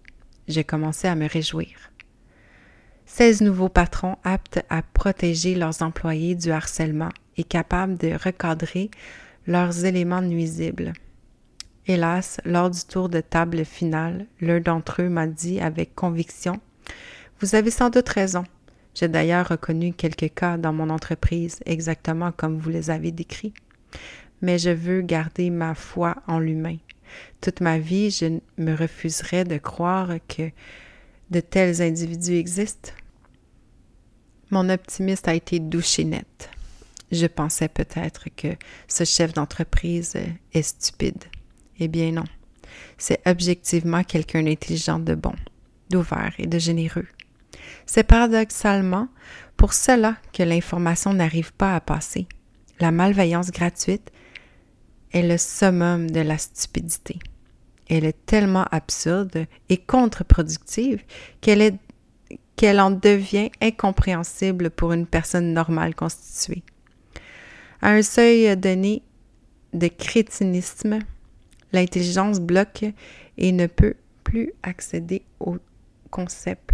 J'ai 0.47 0.63
commencé 0.63 1.09
à 1.09 1.15
me 1.15 1.27
réjouir. 1.27 1.91
16 3.05 3.41
nouveaux 3.41 3.67
patrons 3.67 4.15
aptes 4.23 4.63
à 4.69 4.81
protéger 4.81 5.55
leurs 5.55 5.81
employés 5.81 6.35
du 6.35 6.51
harcèlement 6.51 7.09
et 7.35 7.43
capables 7.43 7.97
de 7.97 8.13
recadrer 8.13 8.89
leurs 9.47 9.85
éléments 9.85 10.21
nuisibles. 10.21 10.93
Hélas, 11.85 12.39
lors 12.45 12.69
du 12.69 12.79
tour 12.85 13.09
de 13.09 13.19
table 13.19 13.65
final, 13.65 14.25
l'un 14.39 14.61
d'entre 14.61 15.01
eux 15.01 15.09
m'a 15.09 15.27
dit 15.27 15.59
avec 15.59 15.95
conviction 15.95 16.61
Vous 17.39 17.55
avez 17.55 17.71
sans 17.71 17.89
doute 17.89 18.07
raison. 18.07 18.45
J'ai 18.95 19.07
d'ailleurs 19.07 19.49
reconnu 19.49 19.91
quelques 19.91 20.33
cas 20.33 20.57
dans 20.57 20.71
mon 20.71 20.89
entreprise, 20.89 21.59
exactement 21.65 22.31
comme 22.31 22.57
vous 22.57 22.69
les 22.69 22.89
avez 22.89 23.11
décrits. 23.11 23.53
Mais 24.41 24.57
je 24.57 24.69
veux 24.69 25.01
garder 25.01 25.49
ma 25.49 25.75
foi 25.75 26.15
en 26.27 26.39
l'humain. 26.39 26.77
Toute 27.41 27.59
ma 27.59 27.79
vie, 27.79 28.11
je 28.11 28.39
me 28.57 28.75
refuserais 28.75 29.43
de 29.43 29.57
croire 29.57 30.09
que 30.27 30.51
de 31.31 31.39
tels 31.39 31.81
individus 31.81 32.35
existent. 32.35 32.91
Mon 34.51 34.69
optimisme 34.69 35.29
a 35.29 35.33
été 35.33 35.59
douché 35.59 36.05
net. 36.05 36.49
Je 37.13 37.27
pensais 37.27 37.67
peut-être 37.67 38.29
que 38.35 38.55
ce 38.87 39.03
chef 39.03 39.33
d'entreprise 39.33 40.17
est 40.51 40.61
stupide. 40.63 41.23
Eh 41.79 41.87
bien 41.87 42.11
non. 42.11 42.23
C'est 42.97 43.21
objectivement 43.27 44.03
quelqu'un 44.03 44.41
d'intelligent, 44.41 44.97
de 44.97 45.13
bon, 45.13 45.35
d'ouvert 45.91 46.33
et 46.39 46.47
de 46.47 46.57
généreux. 46.57 47.05
C'est 47.85 48.03
paradoxalement 48.03 49.09
pour 49.57 49.73
cela 49.73 50.17
que 50.33 50.41
l'information 50.41 51.13
n'arrive 51.13 51.53
pas 51.53 51.75
à 51.75 51.81
passer. 51.81 52.27
La 52.79 52.91
malveillance 52.91 53.51
gratuite 53.51 54.11
est 55.11 55.21
le 55.21 55.37
summum 55.37 56.09
de 56.09 56.21
la 56.21 56.39
stupidité. 56.39 57.19
Elle 57.87 58.05
est 58.05 58.25
tellement 58.25 58.65
absurde 58.71 59.45
et 59.69 59.77
contre-productive 59.77 61.03
qu'elle 61.41 62.79
en 62.79 62.89
devient 62.89 63.51
incompréhensible 63.61 64.71
pour 64.71 64.93
une 64.93 65.05
personne 65.05 65.53
normale 65.53 65.93
constituée. 65.93 66.63
À 67.83 67.89
un 67.89 68.01
seuil 68.01 68.55
donné 68.55 69.03
de 69.73 69.89
crétinisme, 69.89 70.99
l'intelligence 71.73 72.39
bloque 72.39 72.85
et 73.37 73.51
ne 73.51 73.67
peut 73.67 73.95
plus 74.23 74.53
accéder 74.63 75.23
au 75.41 75.57
concept. 76.09 76.69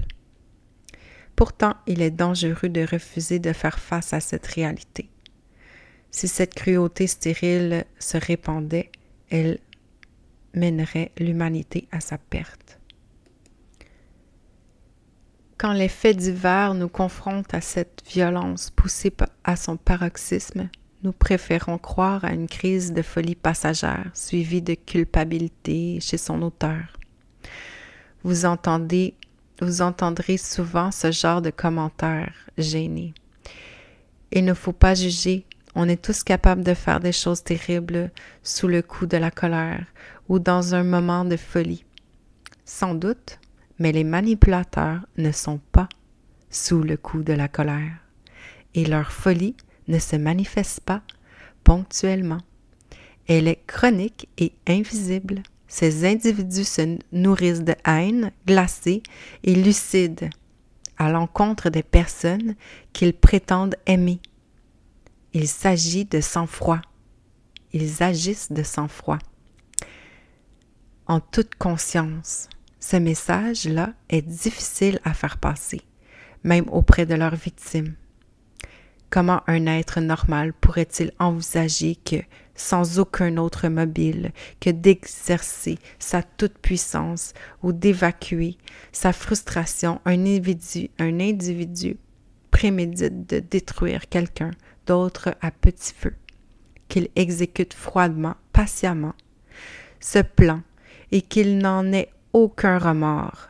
Pourtant, 1.36 1.74
il 1.88 2.04
est 2.04 2.12
dangereux 2.12 2.70
de 2.70 2.86
refuser 2.86 3.40
de 3.40 3.54
faire 3.54 3.80
face 3.80 4.14
à 4.14 4.20
cette 4.20 4.46
réalité. 4.46 5.10
Si 6.12 6.28
cette 6.28 6.54
cruauté 6.54 7.08
stérile 7.08 7.86
se 7.98 8.18
répandait, 8.18 8.92
elle 9.32 9.58
mènerait 10.54 11.12
l'humanité 11.18 11.88
à 11.92 12.02
sa 12.02 12.20
perte. 12.20 12.80
Quand 15.58 15.74
les 15.74 15.90
faits 15.90 16.18
divers 16.18 16.76
nous 16.76 16.88
confrontent 16.88 17.56
à 17.56 17.62
cette 17.62 18.04
violence 18.08 18.70
poussée 18.70 19.12
à 19.44 19.56
son 19.56 19.76
paroxysme, 19.76 20.70
nous 21.04 21.12
préférons 21.12 21.78
croire 21.78 22.26
à 22.26 22.34
une 22.34 22.48
crise 22.48 22.94
de 22.94 23.02
folie 23.02 23.36
passagère 23.36 24.12
suivie 24.14 24.62
de 24.62 24.74
culpabilité 24.74 26.00
chez 26.02 26.18
son 26.18 26.42
auteur. 26.42 26.98
Vous 28.24 28.46
entendez, 28.46 29.16
vous 29.62 29.82
entendrez 29.82 30.38
souvent 30.38 30.92
ce 30.92 31.12
genre 31.12 31.42
de 31.42 31.50
commentaires 31.50 32.36
gênés. 32.58 33.14
Il 34.32 34.46
ne 34.46 34.54
faut 34.54 34.74
pas 34.74 34.94
juger, 34.94 35.46
on 35.74 35.88
est 35.88 36.02
tous 36.02 36.24
capables 36.24 36.64
de 36.64 36.74
faire 36.74 37.00
des 37.00 37.12
choses 37.12 37.44
terribles 37.44 38.12
sous 38.44 38.68
le 38.68 38.82
coup 38.82 39.06
de 39.06 39.18
la 39.18 39.32
colère 39.32 39.86
ou 40.28 40.40
dans 40.40 40.76
un 40.76 40.84
moment 40.84 41.26
de 41.26 41.38
folie. 41.38 41.86
Sans 42.66 42.94
doute, 42.94 43.40
mais 43.80 43.92
les 43.92 44.04
manipulateurs 44.04 45.00
ne 45.18 45.32
sont 45.32 45.60
pas 45.72 45.90
sous 46.50 46.84
le 46.84 46.98
coup 46.98 47.24
de 47.24 47.34
la 47.34 47.48
colère, 47.48 47.94
et 48.76 48.86
leur 48.86 49.12
folie 49.12 49.56
ne 49.90 50.00
se 50.00 50.16
manifeste 50.16 50.80
pas 50.82 51.02
ponctuellement. 51.66 52.40
Elle 53.28 53.48
est 53.48 53.64
chronique 53.68 54.30
et 54.38 54.54
invisible. 54.68 55.44
Ces 55.68 56.06
individus 56.06 56.64
se 56.64 56.98
nourrissent 57.12 57.64
de 57.64 57.76
haine 57.86 58.32
glacée 58.48 59.04
et 59.44 59.54
lucide 59.54 60.30
à 60.98 61.12
l'encontre 61.12 61.70
des 61.70 61.84
personnes 61.84 62.56
qu'ils 62.92 63.14
prétendent 63.14 63.76
aimer. 63.86 64.20
Il 65.34 65.48
s'agit 65.48 66.06
de 66.06 66.22
sang-froid. 66.22 66.82
Ils 67.72 68.02
agissent 68.02 68.52
de 68.52 68.64
sang-froid. 68.64 69.20
En 71.06 71.20
toute 71.20 71.56
conscience, 71.56 72.50
ce 72.80 72.98
message-là 72.98 73.94
est 74.10 74.22
difficile 74.22 75.00
à 75.04 75.14
faire 75.14 75.38
passer, 75.38 75.82
même 76.44 76.66
auprès 76.70 77.06
de 77.06 77.16
leurs 77.16 77.36
victimes. 77.36 77.96
Comment 79.10 79.42
un 79.48 79.66
être 79.66 80.02
normal 80.02 80.54
pourrait-il 80.54 81.12
envisager 81.18 81.96
que, 81.96 82.18
sans 82.54 83.00
aucun 83.00 83.38
autre 83.38 83.68
mobile 83.68 84.32
que 84.60 84.70
d'exercer 84.70 85.80
sa 85.98 86.22
toute-puissance 86.22 87.34
ou 87.64 87.72
d'évacuer 87.72 88.58
sa 88.92 89.12
frustration, 89.12 90.00
un 90.06 90.26
individu, 90.26 90.90
un 91.00 91.20
individu 91.20 91.98
prémédite 92.52 93.28
de 93.28 93.40
détruire 93.40 94.10
quelqu'un 94.10 94.52
d'autre 94.86 95.36
à 95.42 95.50
petit 95.50 95.94
feu, 95.94 96.14
qu'il 96.88 97.10
exécute 97.16 97.74
froidement, 97.74 98.36
patiemment, 98.54 99.16
ce 100.00 100.20
plan 100.20 100.62
et 101.12 101.22
qu'il 101.22 101.58
n'en 101.58 101.92
ait 101.94 102.10
aucun 102.34 102.78
remords? 102.78 103.50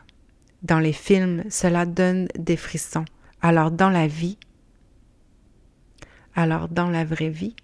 Dans 0.62 0.78
les 0.78 0.92
films, 0.92 1.44
cela 1.50 1.84
donne 1.84 2.28
des 2.38 2.56
frissons. 2.56 3.04
Alors 3.42 3.70
dans 3.70 3.90
la 3.90 4.06
vie, 4.06 4.38
alors 6.34 6.68
dans 6.68 6.88
la 6.88 7.04
vraie 7.04 7.30
vie, 7.30 7.54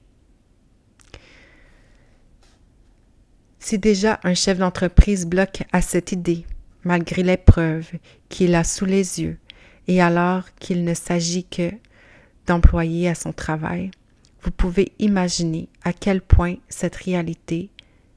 si 3.59 3.79
déjà 3.79 4.21
un 4.23 4.35
chef 4.35 4.59
d'entreprise 4.59 5.27
bloque 5.27 5.65
à 5.73 5.83
cette 5.83 6.13
idée, 6.13 6.47
malgré 6.85 7.23
les 7.23 7.37
preuves 7.37 7.91
qu'il 8.29 8.55
a 8.55 8.63
sous 8.63 8.85
les 8.85 9.21
yeux, 9.21 9.39
et 9.89 10.01
alors 10.01 10.45
qu'il 10.61 10.85
ne 10.85 10.95
s'agit 10.95 11.45
que 11.45 11.71
d'employer 12.47 13.09
à 13.09 13.15
son 13.15 13.33
travail, 13.33 13.91
vous 14.43 14.53
pouvez 14.53 14.93
imaginer 15.01 15.69
à 15.83 15.93
quel 15.93 16.21
point 16.21 16.55
cette 16.69 16.95
réalité 16.97 17.71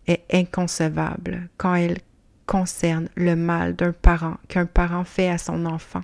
est 0.06 0.24
inconcevable 0.32 1.50
quand 1.58 1.74
elle 1.74 1.98
concerne 2.46 3.10
le 3.16 3.36
mal 3.36 3.76
d'un 3.76 3.92
parent 3.92 4.38
qu'un 4.48 4.66
parent 4.66 5.04
fait 5.04 5.30
à 5.30 5.38
son 5.38 5.66
enfant. 5.66 6.02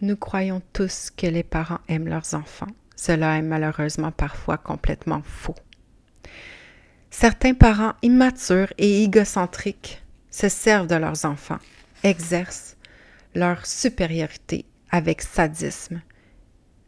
Nous 0.00 0.16
croyons 0.16 0.62
tous 0.72 1.10
que 1.10 1.26
les 1.26 1.42
parents 1.42 1.80
aiment 1.88 2.06
leurs 2.06 2.34
enfants. 2.34 2.68
Cela 2.94 3.38
est 3.38 3.42
malheureusement 3.42 4.12
parfois 4.12 4.56
complètement 4.56 5.22
faux. 5.22 5.56
Certains 7.10 7.54
parents 7.54 7.94
immatures 8.02 8.72
et 8.78 9.02
égocentriques 9.02 10.02
se 10.30 10.48
servent 10.48 10.86
de 10.86 10.94
leurs 10.94 11.24
enfants, 11.24 11.58
exercent 12.04 12.76
leur 13.34 13.66
supériorité 13.66 14.66
avec 14.90 15.22
sadisme 15.22 16.00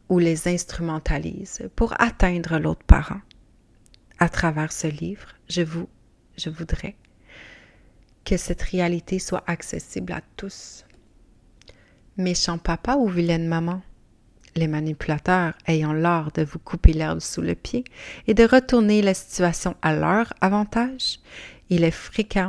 ou 0.08 0.18
les 0.18 0.46
instrumentalisent 0.46 1.68
pour 1.74 2.00
atteindre 2.00 2.58
l'autre 2.58 2.84
parent. 2.86 3.20
À 4.18 4.28
travers 4.28 4.72
ce 4.72 4.86
livre, 4.86 5.34
je 5.48 5.62
vous 5.62 5.88
je 6.36 6.48
voudrais 6.48 6.94
que 8.24 8.36
cette 8.36 8.62
réalité 8.62 9.18
soit 9.18 9.44
accessible 9.46 10.12
à 10.12 10.22
tous. 10.36 10.84
Méchant 12.20 12.58
papa 12.58 12.96
ou 12.96 13.08
vilaine 13.08 13.48
maman, 13.48 13.80
les 14.54 14.66
manipulateurs 14.66 15.54
ayant 15.66 15.94
l'art 15.94 16.30
de 16.32 16.42
vous 16.42 16.58
couper 16.58 16.92
l'herbe 16.92 17.20
sous 17.20 17.40
le 17.40 17.54
pied 17.54 17.82
et 18.26 18.34
de 18.34 18.44
retourner 18.44 19.00
la 19.00 19.14
situation 19.14 19.74
à 19.80 19.94
leur 19.94 20.34
avantage, 20.42 21.18
il 21.70 21.82
est 21.82 21.90
fréquent 21.90 22.48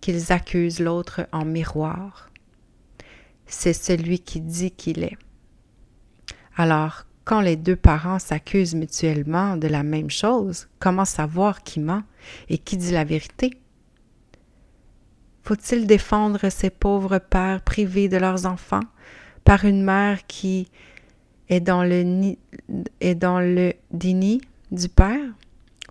qu'ils 0.00 0.30
accusent 0.30 0.78
l'autre 0.78 1.26
en 1.32 1.44
miroir. 1.44 2.30
C'est 3.46 3.72
celui 3.72 4.20
qui 4.20 4.40
dit 4.40 4.70
qu'il 4.70 5.02
est. 5.02 5.18
Alors, 6.56 7.04
quand 7.24 7.40
les 7.40 7.56
deux 7.56 7.74
parents 7.74 8.20
s'accusent 8.20 8.76
mutuellement 8.76 9.56
de 9.56 9.66
la 9.66 9.82
même 9.82 10.10
chose, 10.10 10.68
comment 10.78 11.04
savoir 11.04 11.64
qui 11.64 11.80
ment 11.80 12.04
et 12.48 12.56
qui 12.56 12.76
dit 12.76 12.92
la 12.92 13.02
vérité? 13.02 13.50
Faut-il 15.42 15.86
défendre 15.88 16.48
ces 16.50 16.70
pauvres 16.70 17.18
pères 17.18 17.62
privés 17.62 18.08
de 18.08 18.16
leurs 18.16 18.46
enfants 18.46 18.84
par 19.44 19.64
une 19.64 19.82
mère 19.82 20.24
qui 20.28 20.68
est 21.48 21.60
dans 21.60 21.82
le, 21.82 23.72
déni 23.90 24.40
du 24.70 24.88
père? 24.88 25.34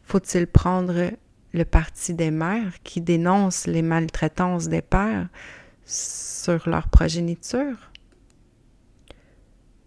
Faut-il 0.03 0.47
prendre 0.47 1.11
le 1.53 1.65
parti 1.65 2.13
des 2.13 2.31
mères 2.31 2.81
qui 2.83 3.01
dénoncent 3.01 3.67
les 3.67 3.81
maltraitances 3.81 4.69
des 4.69 4.81
pères 4.81 5.27
sur 5.85 6.69
leur 6.69 6.87
progéniture? 6.87 7.91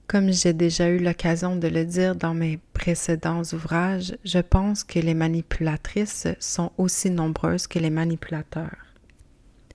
Comme 0.06 0.30
j'ai 0.30 0.52
déjà 0.52 0.90
eu 0.90 0.98
l'occasion 0.98 1.56
de 1.56 1.68
le 1.68 1.86
dire 1.86 2.14
dans 2.14 2.34
mes 2.34 2.58
précédents 2.74 3.42
ouvrages, 3.54 4.14
je 4.24 4.38
pense 4.38 4.84
que 4.84 4.98
les 4.98 5.14
manipulatrices 5.14 6.28
sont 6.38 6.70
aussi 6.76 7.08
nombreuses 7.08 7.66
que 7.66 7.78
les 7.78 7.90
manipulateurs. 7.90 8.83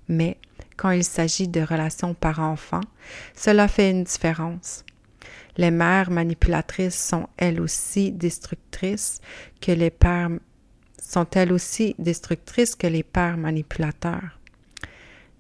Mais 0.10 0.38
quand 0.76 0.92
il 0.92 1.04
s'agit 1.04 1.48
de 1.48 1.62
relations 1.62 2.14
parents-enfants, 2.14 2.84
cela 3.36 3.68
fait 3.68 3.92
une 3.92 4.04
différence. 4.04 4.84
Les 5.56 5.72
mères 5.72 6.10
manipulatrices 6.10 7.02
sont 7.02 7.28
elles 7.38 7.62
aussi 7.62 8.12
destructrices 8.12 9.22
que 9.62 9.72
les 9.72 9.90
pères 9.90 10.30
sont 11.02 11.28
elles 11.32 11.52
aussi 11.52 11.96
destructrices 11.98 12.76
que 12.76 12.88
les 12.88 13.04
pères 13.04 13.38
manipulateurs. 13.38 14.40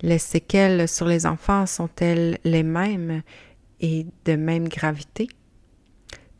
Les 0.01 0.17
séquelles 0.17 0.87
sur 0.87 1.05
les 1.05 1.25
enfants 1.25 1.65
sont-elles 1.65 2.39
les 2.43 2.63
mêmes 2.63 3.21
et 3.79 4.07
de 4.25 4.35
même 4.35 4.67
gravité? 4.67 5.27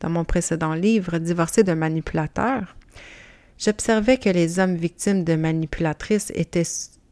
Dans 0.00 0.10
mon 0.10 0.24
précédent 0.24 0.74
livre, 0.74 1.18
Divorcé 1.18 1.62
d'un 1.62 1.74
manipulateur, 1.74 2.74
j'observais 3.58 4.16
que 4.16 4.30
les 4.30 4.58
hommes 4.58 4.76
victimes 4.76 5.24
de 5.24 5.36
manipulatrices 5.36 6.32
étaient 6.34 6.64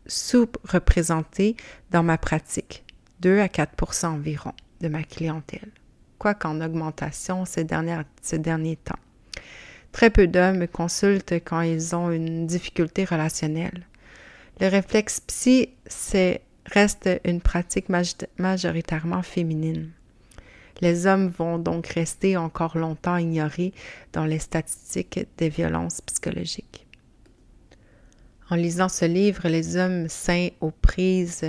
sous-représentés 0.08 1.56
dans 1.90 2.02
ma 2.02 2.18
pratique, 2.18 2.84
2 3.20 3.40
à 3.40 3.46
4% 3.46 4.06
environ 4.06 4.52
de 4.80 4.88
ma 4.88 5.02
clientèle, 5.02 5.70
quoiqu'en 6.18 6.60
augmentation 6.60 7.44
ces, 7.44 7.64
derniers 7.64 8.76
temps. 8.76 8.98
Très 9.92 10.10
peu 10.10 10.26
d'hommes 10.26 10.58
me 10.58 10.66
consultent 10.66 11.34
quand 11.44 11.60
ils 11.60 11.94
ont 11.94 12.10
une 12.10 12.46
difficulté 12.46 13.04
relationnelle. 13.04 13.86
Le 14.60 14.68
réflexe 14.68 15.20
psy, 15.20 15.70
reste 16.66 17.08
une 17.24 17.40
pratique 17.40 17.88
majoritairement 18.38 19.22
féminine. 19.22 19.90
Les 20.80 21.06
hommes 21.06 21.28
vont 21.28 21.58
donc 21.58 21.86
rester 21.88 22.36
encore 22.36 22.76
longtemps 22.76 23.16
ignorés 23.16 23.72
dans 24.12 24.24
les 24.24 24.38
statistiques 24.38 25.26
des 25.38 25.48
violences 25.48 26.00
psychologiques. 26.02 26.87
En 28.50 28.56
lisant 28.56 28.88
ce 28.88 29.04
livre, 29.04 29.46
les 29.48 29.76
hommes 29.76 30.08
sains 30.08 30.48
aux 30.60 30.70
prises 30.70 31.44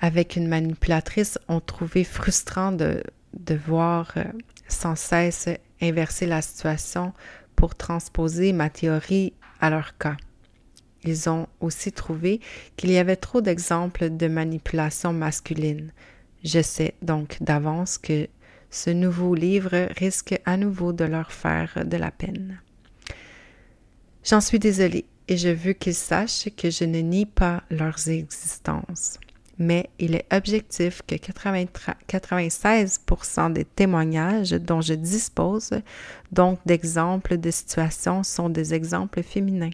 avec 0.00 0.36
une 0.36 0.48
manipulatrice 0.48 1.38
ont 1.48 1.60
trouvé 1.60 2.04
frustrant 2.04 2.72
de, 2.72 3.02
de 3.34 3.54
voir 3.54 4.12
euh, 4.16 4.24
sans 4.68 4.96
cesse 4.96 5.48
inverser 5.82 6.26
la 6.26 6.40
situation 6.40 7.12
pour 7.56 7.74
transposer 7.74 8.52
ma 8.52 8.70
théorie 8.70 9.34
à 9.60 9.70
leur 9.70 9.98
cas. 9.98 10.16
Ils 11.04 11.28
ont 11.28 11.46
aussi 11.60 11.92
trouvé 11.92 12.40
qu'il 12.76 12.90
y 12.90 12.98
avait 12.98 13.16
trop 13.16 13.40
d'exemples 13.40 14.10
de 14.10 14.28
manipulation 14.28 15.12
masculine, 15.12 15.92
je 16.44 16.62
sais 16.62 16.94
donc 17.02 17.36
d'avance 17.40 17.98
que 17.98 18.28
ce 18.70 18.90
nouveau 18.90 19.34
livre 19.34 19.88
risque 19.96 20.40
à 20.44 20.56
nouveau 20.56 20.92
de 20.92 21.04
leur 21.04 21.32
faire 21.32 21.84
de 21.84 21.96
la 21.96 22.10
peine. 22.10 22.60
J'en 24.24 24.40
suis 24.40 24.58
désolée 24.58 25.04
et 25.28 25.36
je 25.36 25.50
veux 25.50 25.74
qu'ils 25.74 25.94
sachent 25.94 26.48
que 26.56 26.70
je 26.70 26.84
ne 26.84 27.00
nie 27.00 27.26
pas 27.26 27.62
leurs 27.70 28.08
existences. 28.08 29.18
Mais 29.58 29.90
il 29.98 30.14
est 30.14 30.24
objectif 30.32 31.02
que 31.06 31.16
96% 31.16 33.52
des 33.52 33.64
témoignages 33.64 34.52
dont 34.52 34.80
je 34.80 34.94
dispose, 34.94 35.82
donc 36.32 36.60
d'exemples 36.64 37.38
de 37.38 37.50
situations, 37.50 38.22
sont 38.22 38.48
des 38.48 38.72
exemples 38.72 39.22
féminins. 39.22 39.68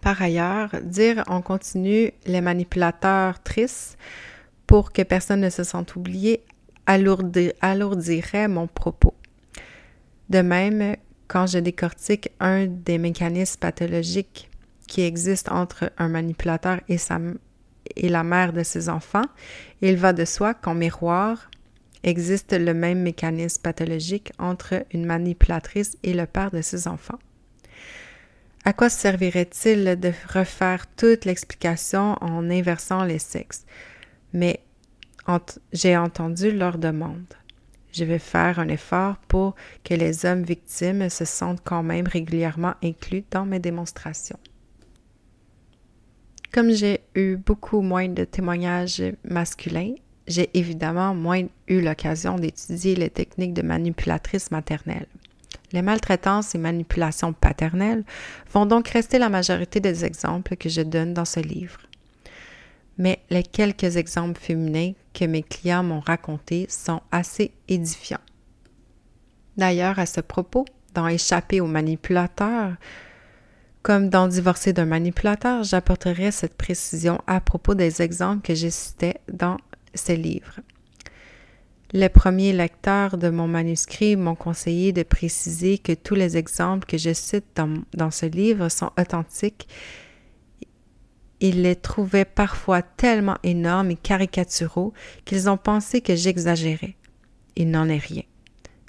Par 0.00 0.20
ailleurs, 0.20 0.70
dire 0.82 1.22
en 1.28 1.42
continu 1.42 2.10
les 2.26 2.40
manipulateurs 2.40 3.40
tristes 3.42 3.96
pour 4.66 4.92
que 4.92 5.02
personne 5.02 5.40
ne 5.40 5.50
se 5.50 5.62
sente 5.62 5.94
oublié 5.94 6.44
alourdirait 6.86 8.48
mon 8.48 8.66
propos. 8.66 9.14
De 10.30 10.40
même, 10.40 10.96
quand 11.32 11.46
je 11.46 11.58
décortique 11.58 12.28
un 12.40 12.66
des 12.66 12.98
mécanismes 12.98 13.58
pathologiques 13.58 14.50
qui 14.86 15.00
existent 15.00 15.54
entre 15.54 15.90
un 15.96 16.08
manipulateur 16.08 16.80
et, 16.90 16.98
sa, 16.98 17.18
et 17.96 18.10
la 18.10 18.22
mère 18.22 18.52
de 18.52 18.62
ses 18.62 18.90
enfants, 18.90 19.24
il 19.80 19.96
va 19.96 20.12
de 20.12 20.26
soi 20.26 20.52
qu'en 20.52 20.74
miroir 20.74 21.50
existe 22.02 22.52
le 22.52 22.74
même 22.74 23.00
mécanisme 23.00 23.62
pathologique 23.62 24.34
entre 24.38 24.84
une 24.92 25.06
manipulatrice 25.06 25.96
et 26.02 26.12
le 26.12 26.26
père 26.26 26.50
de 26.50 26.60
ses 26.60 26.86
enfants. 26.86 27.18
À 28.66 28.74
quoi 28.74 28.90
servirait-il 28.90 29.98
de 29.98 30.12
refaire 30.34 30.86
toute 30.96 31.24
l'explication 31.24 32.16
en 32.20 32.50
inversant 32.50 33.04
les 33.04 33.18
sexes? 33.18 33.64
Mais 34.34 34.60
j'ai 35.72 35.96
entendu 35.96 36.50
leur 36.50 36.76
demande. 36.76 37.24
Je 37.92 38.04
vais 38.04 38.18
faire 38.18 38.58
un 38.58 38.68
effort 38.68 39.16
pour 39.28 39.54
que 39.84 39.94
les 39.94 40.24
hommes 40.24 40.42
victimes 40.42 41.08
se 41.10 41.24
sentent 41.24 41.62
quand 41.62 41.82
même 41.82 42.06
régulièrement 42.06 42.74
inclus 42.82 43.24
dans 43.30 43.44
mes 43.44 43.58
démonstrations. 43.58 44.38
Comme 46.52 46.70
j'ai 46.70 47.00
eu 47.14 47.36
beaucoup 47.36 47.80
moins 47.80 48.08
de 48.08 48.24
témoignages 48.24 49.02
masculins, 49.24 49.94
j'ai 50.26 50.50
évidemment 50.54 51.14
moins 51.14 51.46
eu 51.68 51.80
l'occasion 51.80 52.36
d'étudier 52.36 52.94
les 52.94 53.10
techniques 53.10 53.54
de 53.54 53.62
manipulatrice 53.62 54.50
maternelle. 54.50 55.06
Les 55.72 55.82
maltraitances 55.82 56.54
et 56.54 56.58
manipulations 56.58 57.32
paternelles 57.32 58.04
vont 58.52 58.66
donc 58.66 58.88
rester 58.88 59.18
la 59.18 59.30
majorité 59.30 59.80
des 59.80 60.04
exemples 60.04 60.56
que 60.56 60.68
je 60.68 60.82
donne 60.82 61.14
dans 61.14 61.24
ce 61.24 61.40
livre 61.40 61.80
mais 62.98 63.20
les 63.30 63.42
quelques 63.42 63.96
exemples 63.96 64.40
féminins 64.40 64.92
que 65.12 65.24
mes 65.24 65.42
clients 65.42 65.82
m'ont 65.82 66.00
racontés 66.00 66.66
sont 66.68 67.00
assez 67.10 67.52
édifiants. 67.68 68.18
D'ailleurs, 69.56 69.98
à 69.98 70.06
ce 70.06 70.20
propos, 70.20 70.64
dans 70.94 71.08
Échapper 71.08 71.60
aux 71.60 71.66
manipulateurs, 71.66 72.74
comme 73.82 74.08
dans 74.08 74.28
Divorcer 74.28 74.72
d'un 74.72 74.84
manipulateur, 74.84 75.64
j'apporterai 75.64 76.30
cette 76.30 76.56
précision 76.56 77.20
à 77.26 77.40
propos 77.40 77.74
des 77.74 78.00
exemples 78.00 78.46
que 78.46 78.54
j'ai 78.54 78.70
cités 78.70 79.16
dans 79.30 79.56
ces 79.94 80.16
livres. 80.16 80.60
Les 81.92 82.08
premiers 82.08 82.52
lecteurs 82.54 83.18
de 83.18 83.28
mon 83.28 83.46
manuscrit 83.46 84.16
m'ont 84.16 84.34
conseillé 84.34 84.92
de 84.92 85.02
préciser 85.02 85.76
que 85.76 85.92
tous 85.92 86.14
les 86.14 86.38
exemples 86.38 86.86
que 86.86 86.96
je 86.96 87.12
cite 87.12 87.60
dans 87.92 88.10
ce 88.10 88.24
livre 88.24 88.70
sont 88.70 88.90
authentiques 88.98 89.68
ils 91.42 91.62
les 91.62 91.74
trouvaient 91.74 92.24
parfois 92.24 92.82
tellement 92.82 93.36
énormes 93.42 93.90
et 93.90 93.96
caricaturaux 93.96 94.94
qu'ils 95.24 95.50
ont 95.50 95.56
pensé 95.56 96.00
que 96.00 96.14
j'exagérais. 96.14 96.94
Il 97.56 97.70
n'en 97.70 97.88
est 97.88 97.98
rien. 97.98 98.22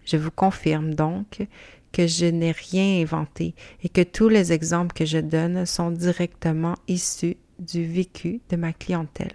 Je 0.05 0.17
vous 0.17 0.29
confirme 0.29 0.93
donc 0.93 1.47
que 1.91 2.05
je 2.05 2.27
n'ai 2.27 2.51
rien 2.51 3.01
inventé 3.01 3.55
et 3.81 3.89
que 3.89 4.01
tous 4.01 4.29
les 4.29 4.53
exemples 4.53 4.93
que 4.93 5.05
je 5.05 5.17
donne 5.17 5.65
sont 5.65 5.89
directement 5.89 6.75
issus 6.87 7.37
du 7.57 7.85
vécu 7.85 8.39
de 8.49 8.55
ma 8.55 8.71
clientèle. 8.71 9.33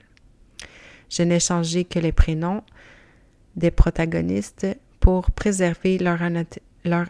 Je 1.11 1.25
n'ai 1.25 1.41
changé 1.41 1.85
que 1.85 1.99
les 1.99 2.13
prénoms 2.13 2.63
des 3.57 3.73
protagonistes 3.73 4.67
pour 5.01 5.33
préserver 5.33 5.99
leur, 5.99 6.21
leur 6.85 7.07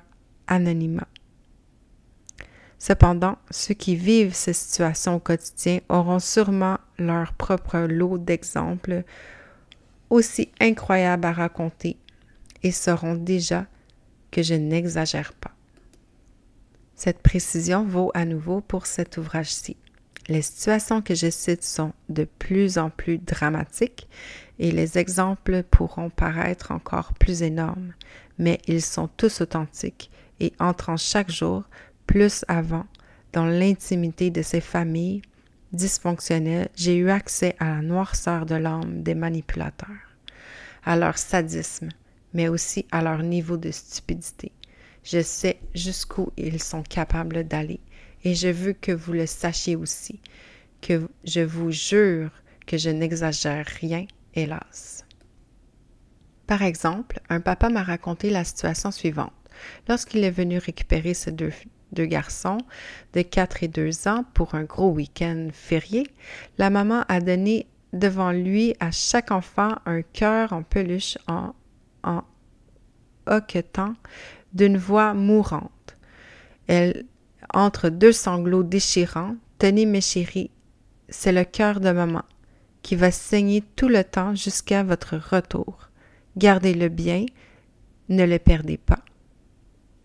anonymat. 0.47 1.09
Cependant, 2.79 3.37
ceux 3.51 3.75
qui 3.75 3.97
vivent 3.97 4.35
ces 4.35 4.53
situations 4.53 5.17
au 5.17 5.19
quotidien 5.19 5.81
auront 5.89 6.21
sûrement 6.21 6.79
leur 6.99 7.33
propre 7.33 7.79
lot 7.81 8.19
d'exemples 8.19 9.03
aussi 10.11 10.51
incroyables 10.61 11.27
à 11.27 11.33
raconter 11.33 11.97
et 12.63 12.71
sauront 12.71 13.15
déjà 13.15 13.67
que 14.31 14.43
je 14.43 14.55
n'exagère 14.55 15.33
pas. 15.35 15.53
Cette 16.95 17.21
précision 17.21 17.85
vaut 17.85 18.11
à 18.15 18.25
nouveau 18.25 18.61
pour 18.61 18.87
cet 18.87 19.19
ouvrage-ci. 19.19 19.77
Les 20.29 20.43
situations 20.43 21.01
que 21.01 21.15
je 21.15 21.31
cite 21.31 21.65
sont 21.65 21.93
de 22.09 22.25
plus 22.25 22.77
en 22.77 22.91
plus 22.91 23.19
dramatiques 23.19 24.09
et 24.59 24.71
les 24.71 24.99
exemples 24.99 25.63
pourront 25.63 26.11
paraître 26.11 26.73
encore 26.73 27.15
plus 27.15 27.43
énormes, 27.43 27.95
mais 28.39 28.61
ils 28.67 28.83
sont 28.83 29.09
tous 29.17 29.41
authentiques 29.41 30.11
et 30.41 30.53
entrant 30.59 30.97
chaque 30.97 31.31
jour 31.31 31.65
plus 32.09 32.45
avant, 32.49 32.87
dans 33.33 33.45
l'intimité 33.47 34.31
de 34.31 34.43
ces 34.43 34.63
familles 34.63 35.23
dysfonctionnelles, 35.73 36.71
j'ai 36.75 36.97
eu 36.97 37.11
accès 37.11 37.55
à 37.61 37.67
la 37.67 37.83
noirceur 37.83 38.47
de 38.47 38.55
l'âme 38.55 39.03
des 39.03 39.15
manipulateurs, 39.15 40.17
à 40.85 40.97
leur 40.97 41.19
sadisme, 41.19 41.91
mais 42.33 42.49
aussi 42.49 42.87
à 42.91 43.03
leur 43.03 43.23
niveau 43.23 43.59
de 43.59 43.71
stupidité. 43.71 44.53
Je 45.05 45.21
sais 45.21 45.61
jusqu'où 45.75 46.33
ils 46.39 46.63
sont 46.63 46.83
capables 46.83 47.45
d'aller 47.45 47.81
et 48.25 48.35
je 48.35 48.49
veux 48.49 48.73
que 48.73 48.93
vous 48.93 49.13
le 49.13 49.27
sachiez 49.27 49.77
aussi, 49.77 50.19
que 50.81 51.09
je 51.25 51.41
vous 51.41 51.71
jure 51.71 52.31
que 52.67 52.79
je 52.79 52.91
n'exagère 52.91 53.67
rien, 53.81 54.07
hélas. 54.35 55.05
Par 56.47 56.63
exemple, 56.63 57.21
un 57.29 57.41
papa 57.41 57.69
m'a 57.69 57.83
raconté 57.83 58.31
la 58.31 58.45
situation 58.45 58.91
suivante. 58.91 59.33
Lorsqu'il 59.89 60.25
est 60.25 60.31
venu 60.31 60.57
récupérer 60.57 61.13
ses 61.13 61.33
deux, 61.33 61.53
deux 61.93 62.07
garçons 62.07 62.59
de 63.15 63.23
4 63.23 63.63
et 63.63 63.69
2 63.69 64.09
ans 64.09 64.25
pour 64.35 64.55
un 64.55 64.65
gros 64.65 64.91
week-end 64.91 65.49
férié, 65.53 66.07
la 66.59 66.71
maman 66.71 67.05
a 67.09 67.21
donné 67.21 67.67
devant 67.93 68.33
lui 68.33 68.75
à 68.81 68.91
chaque 68.91 69.31
enfant 69.31 69.77
un 69.87 70.03
cœur 70.03 70.53
en 70.53 70.63
peluche 70.63 71.17
en, 71.27 71.55
en 72.03 72.23
hoquetant 73.27 73.95
d'une 74.53 74.77
voix 74.77 75.15
mourante. 75.15 75.97
Elle, 76.67 77.07
entre 77.55 77.89
deux 77.89 78.13
sanglots 78.13 78.63
déchirants, 78.63 79.37
Tenez 79.59 79.87
mes 79.87 80.01
chéris, 80.01 80.53
c'est 81.09 81.33
le 81.33 81.43
cœur 81.43 81.81
de 81.81 81.91
maman 81.91 82.23
qui 82.83 82.95
va 82.95 83.11
saigner 83.11 83.65
tout 83.75 83.89
le 83.89 84.05
temps 84.05 84.37
jusqu'à 84.37 84.85
votre 84.85 85.17
retour. 85.17 85.91
Gardez-le 86.37 86.89
bien, 86.89 87.27
ne 88.09 88.25
le 88.25 88.39
perdez 88.39 88.79
pas. 88.79 89.01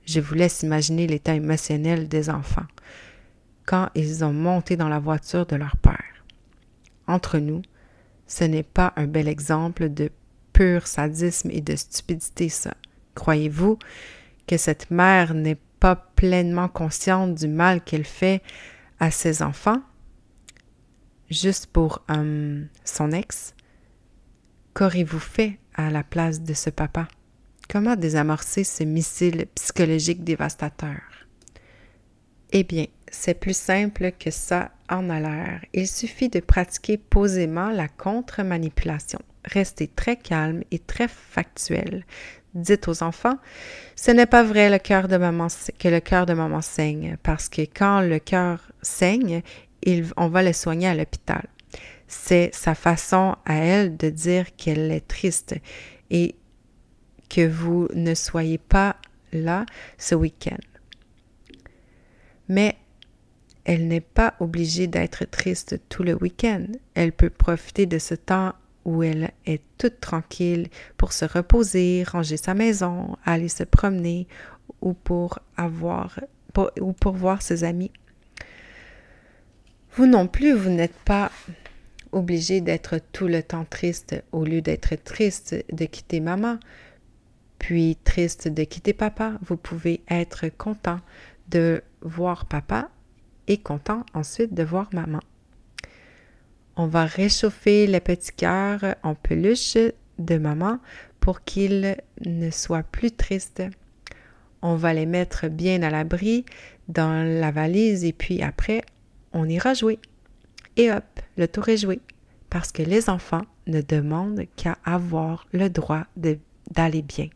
Je 0.06 0.20
vous 0.20 0.36
laisse 0.36 0.64
imaginer 0.64 1.08
l'état 1.08 1.34
émotionnel 1.34 2.08
des 2.08 2.30
enfants 2.30 2.66
quand 3.66 3.90
ils 3.96 4.26
ont 4.26 4.34
monté 4.34 4.76
dans 4.76 4.90
la 4.90 5.00
voiture 5.00 5.46
de 5.46 5.56
leur 5.56 5.78
père. 5.78 6.04
Entre 7.08 7.40
nous, 7.40 7.62
ce 8.28 8.44
n'est 8.44 8.64
pas 8.64 8.94
un 8.96 9.08
bel 9.08 9.28
exemple 9.28 9.90
de 9.90 10.12
pur 10.52 10.88
sadisme 10.88 11.50
et 11.52 11.62
de 11.62 11.76
stupidité, 11.76 12.50
ça. 12.50 12.74
Croyez-vous 13.16 13.78
que 14.48 14.58
cette 14.58 14.92
mère 14.92 15.34
n'est 15.34 15.60
pas 15.80 15.96
pleinement 15.96 16.68
consciente 16.68 17.36
du 17.36 17.48
mal 17.48 17.82
qu'elle 17.82 18.06
fait 18.06 18.42
à 19.00 19.12
ses 19.12 19.42
enfants, 19.42 19.82
juste 21.30 21.68
pour 21.68 22.04
euh, 22.10 22.64
son 22.86 23.12
ex? 23.12 23.56
Qu'aurez-vous 24.74 25.20
fait 25.20 25.60
à 25.76 25.90
la 25.90 26.04
place 26.04 26.42
de 26.42 26.54
ce 26.54 26.70
papa? 26.70 27.08
Comment 27.74 27.96
désamorcer 27.96 28.64
ce 28.64 28.84
missile 28.84 29.48
psychologique 29.56 30.24
dévastateur? 30.24 31.02
Eh 32.52 32.64
bien, 32.64 32.86
c'est 33.12 33.34
plus 33.34 33.58
simple 33.58 34.12
que 34.12 34.30
ça 34.30 34.70
en 34.92 35.10
a 35.10 35.20
l'air. 35.20 35.66
Il 35.74 35.88
suffit 35.88 36.30
de 36.30 36.40
pratiquer 36.40 37.00
posément 37.00 37.72
la 37.72 37.88
contre-manipulation. 37.88 39.18
Restez 39.44 39.88
très 39.88 40.18
calme 40.18 40.62
et 40.70 40.78
très 40.78 41.08
factuel. 41.08 42.06
Dites 42.54 42.88
aux 42.88 43.02
enfants, 43.02 43.40
ce 43.96 44.12
n'est 44.12 44.28
pas 44.28 44.44
vrai 44.44 44.70
le 44.70 44.78
cœur 44.78 45.08
de 45.08 45.18
maman, 45.18 45.48
que 45.80 45.88
le 45.88 46.00
cœur 46.00 46.28
de 46.28 46.36
maman 46.36 46.62
saigne, 46.62 47.18
parce 47.24 47.50
que 47.50 47.64
quand 47.64 48.02
le 48.02 48.20
cœur 48.20 48.72
saigne, 48.84 49.42
on 50.16 50.28
va 50.28 50.44
le 50.44 50.54
soigner 50.54 50.90
à 50.90 50.94
l'hôpital. 50.94 51.48
C'est 52.08 52.52
sa 52.54 52.76
façon 52.76 53.36
à 53.48 53.56
elle 53.56 53.98
de 53.98 54.12
dire 54.12 54.56
qu'elle 54.56 54.92
est 54.92 55.08
triste 55.08 55.56
et 56.12 56.36
que 57.34 57.48
vous 57.48 57.88
ne 57.96 58.14
soyez 58.14 58.60
pas 58.60 58.96
là 59.32 59.66
ce 59.98 60.14
week-end. 60.14 60.58
Mais 62.48 62.76
elle 63.64 63.88
n'est 63.88 64.02
pas 64.02 64.36
obligée 64.40 64.86
d'être 64.86 65.26
triste 65.26 65.80
tout 65.90 66.04
le 66.04 66.14
week-end. 66.14 66.68
Elle 66.94 67.12
peut 67.12 67.32
profiter 67.32 67.88
de 67.88 67.98
ce 67.98 68.14
temps 68.14 68.54
où 68.86 69.02
elle 69.02 69.32
est 69.46 69.64
toute 69.78 70.00
tranquille 70.00 70.68
pour 70.98 71.14
se 71.14 71.26
reposer, 71.26 72.04
ranger 72.04 72.38
sa 72.38 72.54
maison, 72.54 73.18
aller 73.26 73.50
se 73.50 73.64
promener 73.64 74.28
ou 74.82 74.94
pour 74.94 75.40
avoir 75.58 76.20
ou 76.80 76.94
pour 76.94 77.14
voir 77.14 77.42
ses 77.42 77.64
amis. 77.64 77.92
Vous 79.96 80.06
non 80.06 80.28
plus, 80.28 80.54
vous 80.54 80.70
n'êtes 80.70 81.00
pas 81.06 81.32
obligé 82.12 82.62
d'être 82.62 83.00
tout 83.12 83.28
le 83.28 83.42
temps 83.42 83.66
triste 83.66 84.24
au 84.32 84.44
lieu 84.44 84.62
d'être 84.62 84.96
triste 85.04 85.56
de 85.72 85.86
quitter 85.86 86.20
maman 86.20 86.60
puis 87.64 87.96
triste 88.04 88.50
de 88.50 88.66
quitter 88.66 88.92
papa, 88.92 89.36
vous 89.42 89.56
pouvez 89.56 90.02
être 90.10 90.50
content 90.50 91.00
de 91.48 91.82
voir 92.02 92.46
papa 92.46 92.90
et 93.48 93.58
content 93.58 94.06
ensuite 94.14 94.54
de 94.54 94.64
voir 94.64 94.90
maman. 94.92 95.22
On 96.76 96.88
va 96.88 97.06
réchauffer 97.06 97.88
les 97.88 98.02
petits 98.02 98.34
cœurs 98.34 98.96
en 99.02 99.16
peluche 99.16 99.78
de 100.20 100.38
maman 100.38 100.80
pour 101.22 101.46
qu'ils 101.46 101.96
ne 102.26 102.50
soient 102.52 102.84
plus 102.84 103.12
tristes. 103.12 103.64
On 104.62 104.76
va 104.76 104.94
les 104.94 105.06
mettre 105.06 105.48
bien 105.48 105.84
à 105.84 105.90
l'abri 105.90 106.44
dans 106.90 107.26
la 107.26 107.52
valise 107.52 108.04
et 108.04 108.12
puis 108.12 108.42
après, 108.42 108.82
on 109.32 109.48
ira 109.48 109.74
jouer. 109.74 110.00
Et 110.76 110.92
hop, 110.92 111.06
le 111.38 111.48
tour 111.48 111.70
est 111.70 111.78
joué. 111.78 112.02
Parce 112.50 112.74
que 112.74 112.84
les 112.84 113.10
enfants 113.10 113.46
ne 113.68 113.80
demandent 113.80 114.48
qu'à 114.58 114.78
avoir 114.84 115.48
le 115.54 115.70
droit 115.70 116.04
d'aller 116.18 117.02
bien. 117.02 117.30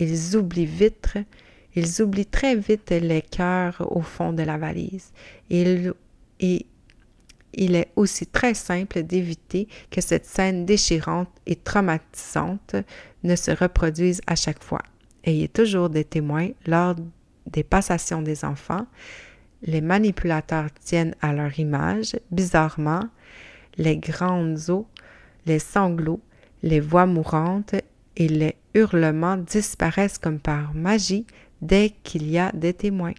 Ils 0.00 0.36
oublient 0.36 0.66
vite, 0.66 1.14
ils 1.76 2.02
oublient 2.02 2.26
très 2.26 2.56
vite 2.56 2.90
les 2.90 3.22
cœurs 3.22 3.86
au 3.94 4.00
fond 4.00 4.32
de 4.32 4.42
la 4.42 4.56
valise. 4.56 5.12
Et, 5.50 5.92
il 7.52 7.74
est 7.74 7.90
aussi 7.96 8.26
très 8.26 8.54
simple 8.54 9.02
d'éviter 9.02 9.66
que 9.90 10.00
cette 10.00 10.24
scène 10.24 10.64
déchirante 10.64 11.28
et 11.46 11.56
traumatisante 11.56 12.76
ne 13.24 13.34
se 13.34 13.50
reproduise 13.50 14.20
à 14.28 14.36
chaque 14.36 14.62
fois. 14.62 14.82
Ayez 15.24 15.48
toujours 15.48 15.90
des 15.90 16.04
témoins 16.04 16.50
lors 16.64 16.94
des 17.46 17.64
passations 17.64 18.22
des 18.22 18.44
enfants. 18.44 18.86
Les 19.62 19.80
manipulateurs 19.80 20.72
tiennent 20.80 21.16
à 21.20 21.32
leur 21.32 21.58
image. 21.58 22.16
Bizarrement, 22.30 23.08
les 23.76 23.98
grandes 23.98 24.70
eaux, 24.70 24.86
les 25.44 25.58
sanglots, 25.58 26.20
les 26.62 26.80
voix 26.80 27.06
mourantes 27.06 27.74
et 28.16 28.28
les 28.28 28.56
hurlements 28.74 29.36
disparaissent 29.36 30.18
comme 30.18 30.40
par 30.40 30.74
magie 30.74 31.26
dès 31.62 31.90
qu'il 32.02 32.28
y 32.30 32.38
a 32.38 32.52
des 32.52 32.74
témoins. 32.74 33.14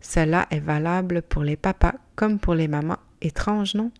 Cela 0.00 0.46
est 0.50 0.60
valable 0.60 1.22
pour 1.22 1.42
les 1.42 1.56
papas 1.56 1.94
comme 2.14 2.38
pour 2.38 2.54
les 2.54 2.68
mamans. 2.68 2.98
Étrange, 3.20 3.74
non? 3.74 3.90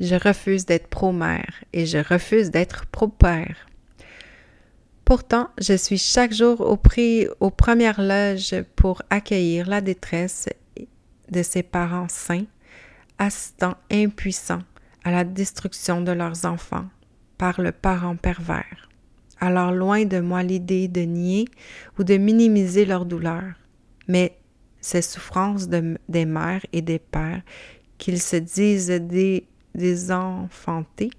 Je 0.00 0.14
refuse 0.14 0.64
d'être 0.64 0.88
pro-mère 0.88 1.64
et 1.72 1.86
je 1.86 1.98
refuse 1.98 2.50
d'être 2.50 2.86
pro-père. 2.86 3.68
Pourtant, 5.04 5.48
je 5.58 5.74
suis 5.74 5.98
chaque 5.98 6.32
jour 6.32 6.60
au 6.60 6.76
prix 6.76 7.26
aux 7.40 7.50
premières 7.50 8.00
loges 8.00 8.62
pour 8.76 9.02
accueillir 9.10 9.68
la 9.68 9.80
détresse 9.80 10.48
de 11.30 11.42
ces 11.42 11.62
parents 11.62 12.08
sains, 12.08 12.44
assistants 13.18 13.76
impuissants 13.90 14.62
à 15.04 15.10
la 15.10 15.24
destruction 15.24 16.00
de 16.00 16.12
leurs 16.12 16.44
enfants 16.44 16.86
par 17.38 17.60
le 17.60 17.72
parent 17.72 18.16
pervers. 18.16 18.88
Alors 19.40 19.70
loin 19.70 20.04
de 20.04 20.18
moi 20.20 20.42
l'idée 20.42 20.88
de 20.88 21.02
nier 21.02 21.46
ou 21.98 22.04
de 22.04 22.16
minimiser 22.16 22.84
leur 22.84 23.06
douleur, 23.06 23.44
mais 24.08 24.36
ces 24.80 25.02
souffrances 25.02 25.68
des 25.68 26.26
mères 26.26 26.66
et 26.72 26.82
des 26.82 26.98
pères 26.98 27.42
qu'ils 27.98 28.20
se 28.20 28.36
disent 28.36 28.88
des, 28.88 29.46
des 29.74 30.10
enfantés, 30.10 31.10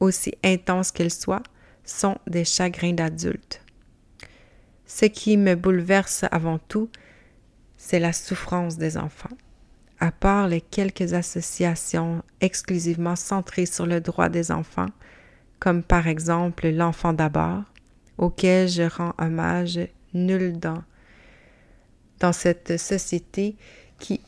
aussi 0.00 0.34
intenses 0.42 0.90
qu'elles 0.90 1.12
soient, 1.12 1.42
sont 1.84 2.18
des 2.26 2.44
chagrins 2.44 2.92
d'adultes. 2.92 3.62
Ce 4.86 5.06
qui 5.06 5.36
me 5.36 5.54
bouleverse 5.54 6.24
avant 6.30 6.58
tout, 6.58 6.90
c'est 7.76 7.98
la 7.98 8.12
souffrance 8.12 8.76
des 8.76 8.96
enfants 8.96 9.36
à 10.02 10.10
part 10.10 10.48
les 10.48 10.60
quelques 10.60 11.12
associations 11.12 12.24
exclusivement 12.40 13.14
centrées 13.14 13.66
sur 13.66 13.86
le 13.86 14.00
droit 14.00 14.28
des 14.28 14.50
enfants, 14.50 14.88
comme 15.60 15.84
par 15.84 16.08
exemple 16.08 16.68
l'enfant 16.70 17.12
d'abord, 17.12 17.62
auquel 18.18 18.68
je 18.68 18.82
rends 18.82 19.14
hommage 19.16 19.78
nul 20.12 20.58
dans, 20.58 20.82
dans 22.18 22.32
cette 22.32 22.80
société 22.80 23.54
qui 24.00 24.20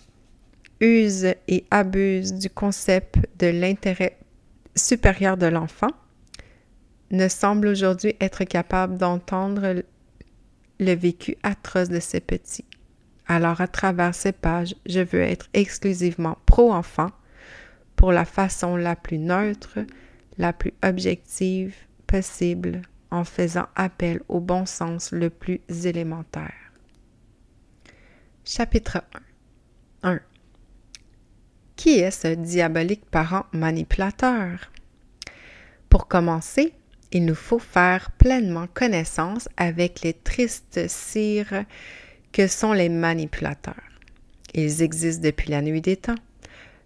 use 0.78 1.34
et 1.48 1.64
abuse 1.72 2.34
du 2.34 2.50
concept 2.50 3.16
de 3.40 3.48
l'intérêt 3.48 4.16
supérieur 4.76 5.36
de 5.36 5.46
l'enfant, 5.46 5.90
ne 7.10 7.26
semble 7.26 7.66
aujourd'hui 7.66 8.14
être 8.20 8.44
capable 8.44 8.96
d'entendre 8.96 9.82
le 10.78 10.94
vécu 10.94 11.36
atroce 11.42 11.88
de 11.88 11.98
ces 11.98 12.20
petits. 12.20 12.64
Alors 13.26 13.60
à 13.60 13.68
travers 13.68 14.14
ces 14.14 14.32
pages, 14.32 14.74
je 14.86 15.00
veux 15.00 15.22
être 15.22 15.48
exclusivement 15.54 16.36
pro-enfant 16.46 17.10
pour 17.96 18.12
la 18.12 18.24
façon 18.24 18.76
la 18.76 18.96
plus 18.96 19.18
neutre, 19.18 19.78
la 20.36 20.52
plus 20.52 20.74
objective 20.82 21.74
possible 22.06 22.82
en 23.10 23.24
faisant 23.24 23.66
appel 23.76 24.20
au 24.28 24.40
bon 24.40 24.66
sens 24.66 25.12
le 25.12 25.30
plus 25.30 25.60
élémentaire. 25.84 26.52
Chapitre 28.44 29.02
1 30.02 30.10
1. 30.10 30.20
Qui 31.76 32.00
est 32.00 32.10
ce 32.10 32.28
diabolique 32.28 33.06
parent 33.10 33.46
manipulateur? 33.52 34.70
Pour 35.88 36.08
commencer, 36.08 36.74
il 37.10 37.24
nous 37.24 37.34
faut 37.34 37.58
faire 37.58 38.10
pleinement 38.10 38.66
connaissance 38.66 39.48
avec 39.56 40.02
les 40.02 40.12
tristes 40.12 40.88
cires 40.88 41.64
que 42.34 42.48
sont 42.48 42.72
les 42.72 42.88
manipulateurs. 42.88 43.92
Ils 44.54 44.82
existent 44.82 45.22
depuis 45.22 45.50
la 45.52 45.62
nuit 45.62 45.80
des 45.80 45.96
temps. 45.96 46.16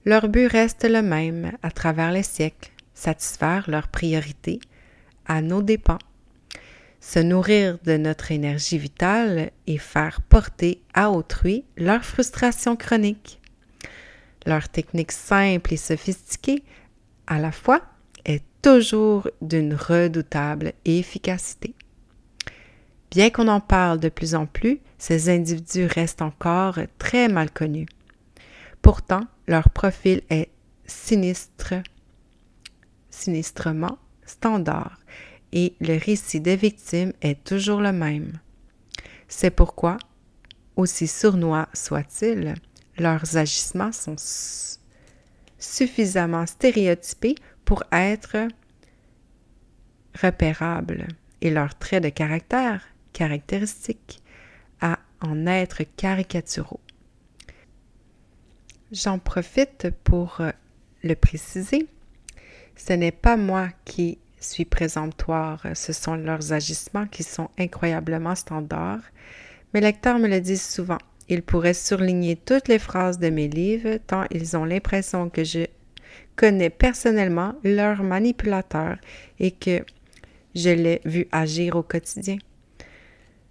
Leur 0.05 0.29
but 0.29 0.47
reste 0.47 0.85
le 0.85 1.01
même 1.01 1.53
à 1.63 1.71
travers 1.71 2.13
les 2.13 2.23
siècles, 2.23 2.71
satisfaire 2.93 3.65
leurs 3.69 3.89
priorités 3.89 4.61
à 5.27 5.41
nos 5.41 5.63
dépens. 5.63 5.99
se 7.01 7.21
nourrir 7.21 7.79
de 7.85 7.97
notre 7.97 8.33
énergie 8.33 8.77
vitale 8.77 9.53
et 9.67 9.79
faire 9.79 10.21
porter 10.21 10.83
à 10.95 11.11
autrui 11.11 11.65
leur 11.77 12.05
frustration 12.05 12.77
chronique. 12.77 13.41
Leur 14.45 14.69
technique 14.69 15.13
simple 15.13 15.73
et 15.73 15.77
sophistiquée, 15.77 16.65
à 17.29 17.39
la 17.39 17.53
fois, 17.53 17.83
est 18.25 18.43
toujours 18.63 19.29
d'une 19.41 19.75
redoutable 19.75 20.73
efficacité. 20.85 21.75
Bien 23.13 23.31
qu'on 23.31 23.49
en 23.49 23.61
parle 23.61 24.01
de 24.01 24.09
plus 24.09 24.35
en 24.35 24.47
plus, 24.47 24.81
ces 24.99 25.29
individus 25.31 25.87
restent 25.87 26.23
encore 26.23 26.79
très 26.99 27.29
mal 27.29 27.51
connus. 27.51 27.87
Pourtant, 28.83 29.23
leur 29.47 29.71
profil 29.71 30.23
est 30.31 30.51
sinistre, 30.87 31.75
sinistrement 33.11 33.99
standard 34.27 34.99
et 35.53 35.75
le 35.81 35.99
récit 35.99 36.41
des 36.41 36.57
victimes 36.57 37.13
est 37.23 37.43
toujours 37.45 37.81
le 37.81 37.93
même. 37.93 38.39
C'est 39.29 39.51
pourquoi, 39.51 39.99
aussi 40.77 41.07
sournois 41.07 41.69
soient-ils, 41.73 42.55
leurs 42.99 43.37
agissements 43.37 43.93
sont 43.93 44.17
suffisamment 45.59 46.47
stéréotypés 46.47 47.37
pour 47.65 47.85
être 47.93 48.49
repérables 50.21 51.07
et 51.41 51.51
leurs 51.51 51.79
traits 51.79 52.03
de 52.03 52.09
caractère 52.09 52.83
caractéristiques 53.13 54.23
en 55.21 55.47
être 55.47 55.83
caricaturaux. 55.97 56.81
J'en 58.93 59.19
profite 59.19 59.89
pour 60.05 60.41
euh, 60.41 60.51
le 61.03 61.15
préciser. 61.15 61.87
Ce 62.77 62.93
n'est 62.93 63.13
pas 63.13 63.37
moi 63.37 63.69
qui 63.85 64.19
suis 64.41 64.65
présomptoire, 64.65 65.63
ce 65.75 65.93
sont 65.93 66.15
leurs 66.15 66.53
agissements 66.53 67.07
qui 67.07 67.23
sont 67.23 67.51
incroyablement 67.59 68.35
standards. 68.35 69.03
Mes 69.75 69.81
lecteurs 69.81 70.19
me 70.19 70.29
le 70.29 70.41
disent 70.41 70.67
souvent. 70.67 70.99
Ils 71.29 71.43
pourraient 71.43 71.75
surligner 71.75 72.37
toutes 72.37 72.69
les 72.69 72.79
phrases 72.79 73.19
de 73.19 73.29
mes 73.29 73.49
livres 73.49 73.99
tant 74.07 74.25
ils 74.31 74.57
ont 74.57 74.65
l'impression 74.65 75.29
que 75.29 75.45
je 75.45 75.67
connais 76.37 76.71
personnellement 76.71 77.55
leur 77.65 78.03
manipulateur 78.03 78.97
et 79.39 79.51
que 79.51 79.85
je 80.55 80.71
l'ai 80.71 81.01
vu 81.05 81.27
agir 81.33 81.77
au 81.77 81.83
quotidien. 81.83 82.39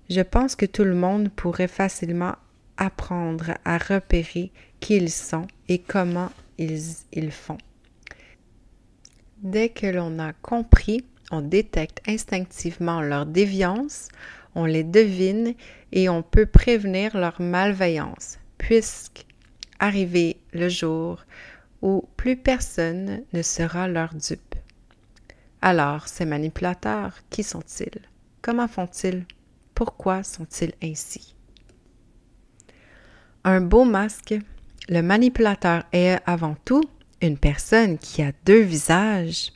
Je 0.09 0.21
pense 0.21 0.55
que 0.55 0.65
tout 0.65 0.85
le 0.85 0.95
monde 0.95 1.29
pourrait 1.29 1.67
facilement 1.67 2.35
apprendre 2.77 3.51
à 3.65 3.77
repérer 3.77 4.51
qui 4.79 4.95
ils 4.95 5.11
sont 5.11 5.47
et 5.67 5.79
comment 5.79 6.31
ils, 6.57 7.31
font. 7.31 7.57
Dès 9.39 9.69
que 9.69 9.87
l'on 9.87 10.17
a 10.19 10.33
compris, 10.33 11.03
on 11.31 11.41
détecte 11.41 12.01
instinctivement 12.07 13.01
leur 13.01 13.25
déviance, 13.25 14.07
on 14.55 14.65
les 14.65 14.83
devine 14.83 15.53
et 15.91 16.09
on 16.09 16.23
peut 16.23 16.45
prévenir 16.45 17.17
leur 17.17 17.41
malveillance, 17.41 18.39
puisque 18.57 19.25
arrivé 19.79 20.37
le 20.53 20.69
jour 20.69 21.23
où 21.81 22.07
plus 22.15 22.37
personne 22.37 23.23
ne 23.33 23.41
sera 23.41 23.87
leur 23.87 24.13
dupe. 24.15 24.55
Alors, 25.61 26.07
ces 26.07 26.25
manipulateurs, 26.25 27.17
qui 27.29 27.43
sont-ils? 27.43 28.01
Comment 28.41 28.67
font-ils? 28.67 29.25
Pourquoi 29.77 30.23
sont-ils 30.23 30.73
ainsi? 30.81 31.35
Un 33.43 33.61
beau 33.61 33.85
masque, 33.85 34.33
le 34.89 35.01
manipulateur 35.01 35.83
est 35.93 36.17
avant 36.25 36.55
tout 36.65 36.83
une 37.21 37.37
personne 37.37 37.99
qui 37.99 38.23
a 38.23 38.31
deux 38.43 38.61
visages, 38.61 39.53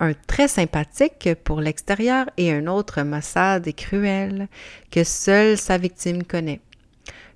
un 0.00 0.14
très 0.14 0.48
sympathique 0.48 1.28
pour 1.44 1.60
l'extérieur 1.60 2.30
et 2.38 2.50
un 2.50 2.66
autre 2.66 3.02
maussade 3.02 3.68
et 3.68 3.74
cruel 3.74 4.48
que 4.90 5.04
seule 5.04 5.58
sa 5.58 5.76
victime 5.76 6.24
connaît. 6.24 6.62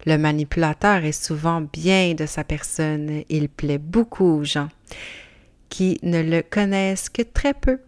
Le 0.07 0.17
manipulateur 0.17 1.05
est 1.05 1.13
souvent 1.13 1.61
bien 1.61 2.15
de 2.15 2.25
sa 2.25 2.45
personne, 2.45 3.25
il 3.29 3.51
plaît 3.51 3.77
beaucoup 3.77 4.39
aux 4.39 4.45
gens 4.45 4.71
qui 5.69 5.99
ne 6.03 6.23
le 6.23 6.41
connaissent 6.41 7.11
que 7.11 7.21
très 7.21 7.53
peu 7.53 7.79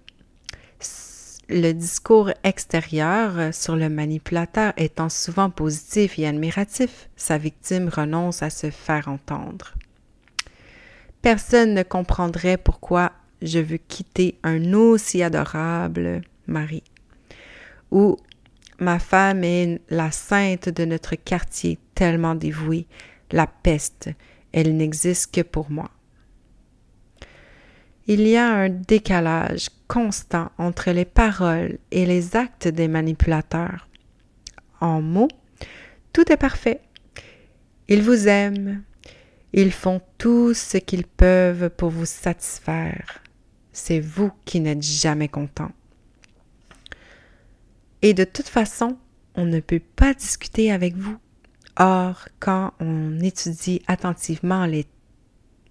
le 1.48 1.72
discours 1.72 2.30
extérieur 2.44 3.54
sur 3.54 3.74
le 3.74 3.88
manipulateur 3.88 4.72
étant 4.76 5.08
souvent 5.08 5.48
positif 5.48 6.18
et 6.18 6.26
admiratif, 6.26 7.08
sa 7.16 7.38
victime 7.38 7.88
renonce 7.88 8.42
à 8.42 8.50
se 8.50 8.70
faire 8.70 9.08
entendre. 9.08 9.74
Personne 11.22 11.74
ne 11.74 11.82
comprendrait 11.82 12.58
pourquoi 12.58 13.12
je 13.40 13.58
veux 13.58 13.78
quitter 13.78 14.38
un 14.42 14.72
aussi 14.74 15.22
adorable 15.22 16.20
mari. 16.46 16.82
Ou 17.90 18.16
ma 18.78 18.98
femme 18.98 19.42
est 19.42 19.80
la 19.88 20.10
sainte 20.10 20.68
de 20.68 20.84
notre 20.84 21.14
quartier, 21.14 21.78
tellement 21.94 22.34
dévouée, 22.34 22.86
la 23.30 23.46
peste, 23.46 24.10
elle 24.52 24.76
n'existe 24.76 25.34
que 25.34 25.40
pour 25.40 25.70
moi. 25.70 25.90
Il 28.10 28.26
y 28.26 28.38
a 28.38 28.50
un 28.50 28.70
décalage 28.70 29.68
constant 29.86 30.50
entre 30.56 30.92
les 30.92 31.04
paroles 31.04 31.76
et 31.90 32.06
les 32.06 32.36
actes 32.36 32.66
des 32.66 32.88
manipulateurs. 32.88 33.86
En 34.80 35.02
mots, 35.02 35.28
tout 36.14 36.32
est 36.32 36.38
parfait. 36.38 36.80
Ils 37.86 38.02
vous 38.02 38.26
aiment. 38.26 38.82
Ils 39.52 39.72
font 39.72 40.00
tout 40.16 40.54
ce 40.54 40.78
qu'ils 40.78 41.06
peuvent 41.06 41.68
pour 41.68 41.90
vous 41.90 42.06
satisfaire. 42.06 43.20
C'est 43.72 44.00
vous 44.00 44.32
qui 44.46 44.60
n'êtes 44.60 44.82
jamais 44.82 45.28
content. 45.28 45.70
Et 48.00 48.14
de 48.14 48.24
toute 48.24 48.48
façon, 48.48 48.96
on 49.34 49.44
ne 49.44 49.60
peut 49.60 49.82
pas 49.96 50.14
discuter 50.14 50.72
avec 50.72 50.96
vous. 50.96 51.18
Or, 51.76 52.26
quand 52.40 52.72
on 52.80 53.20
étudie 53.20 53.82
attentivement 53.86 54.64
les, 54.64 54.86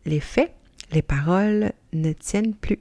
les 0.05 0.19
faits, 0.19 0.53
les 0.91 1.01
paroles 1.01 1.73
ne 1.93 2.13
tiennent 2.13 2.55
plus. 2.55 2.79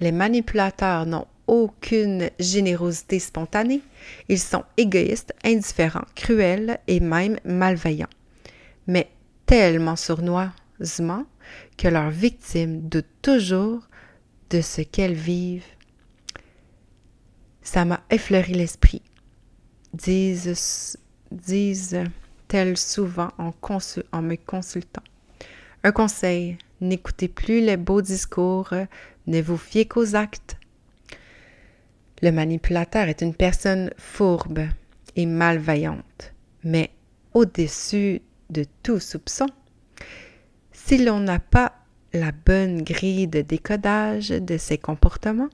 Les 0.00 0.12
manipulateurs 0.12 1.06
n'ont 1.06 1.26
aucune 1.46 2.30
générosité 2.38 3.18
spontanée. 3.18 3.80
Ils 4.28 4.38
sont 4.38 4.64
égoïstes, 4.76 5.34
indifférents, 5.44 6.04
cruels 6.14 6.78
et 6.86 7.00
même 7.00 7.38
malveillants. 7.44 8.06
Mais 8.86 9.10
tellement 9.46 9.96
sournoisement 9.96 11.24
que 11.76 11.88
leurs 11.88 12.10
victimes 12.10 12.82
doutent 12.82 13.06
toujours 13.22 13.82
de 14.50 14.60
ce 14.60 14.82
qu'elles 14.82 15.14
vivent. 15.14 15.64
Ça 17.62 17.84
m'a 17.84 18.02
effleuré 18.10 18.52
l'esprit, 18.52 19.02
disent, 19.92 20.98
disent-elles 21.30 22.76
souvent 22.76 23.30
en, 23.38 23.52
en 24.12 24.22
me 24.22 24.36
consultant. 24.36 25.02
Un 25.84 25.92
conseil, 25.92 26.58
n'écoutez 26.80 27.28
plus 27.28 27.60
les 27.60 27.76
beaux 27.76 28.02
discours 28.02 28.74
ne 29.28 29.42
vous 29.42 29.58
fiez 29.58 29.86
qu'aux 29.86 30.16
actes. 30.16 30.56
Le 32.22 32.32
manipulateur 32.32 33.08
est 33.08 33.20
une 33.20 33.34
personne 33.34 33.90
fourbe 33.96 34.60
et 35.14 35.26
malveillante, 35.26 36.32
mais 36.64 36.90
au-dessus 37.34 38.22
de 38.50 38.64
tout 38.82 38.98
soupçon. 38.98 39.46
Si 40.72 40.98
l'on 40.98 41.20
n'a 41.20 41.38
pas 41.38 41.74
la 42.12 42.32
bonne 42.32 42.82
grille 42.82 43.28
de 43.28 43.42
décodage 43.42 44.30
de 44.30 44.56
ses 44.56 44.78
comportements, 44.78 45.50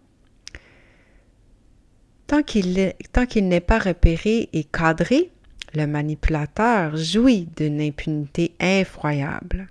tant 2.29 2.43
qu'il 2.43 2.73
n'est 2.73 3.61
pas 3.61 3.79
repéré 3.79 4.49
et 4.53 4.65
cadré, 4.65 5.33
le 5.75 5.87
manipulateur 5.87 6.97
jouit 6.97 7.49
d'une 7.57 7.81
impunité 7.81 8.55
effroyable. 8.61 9.69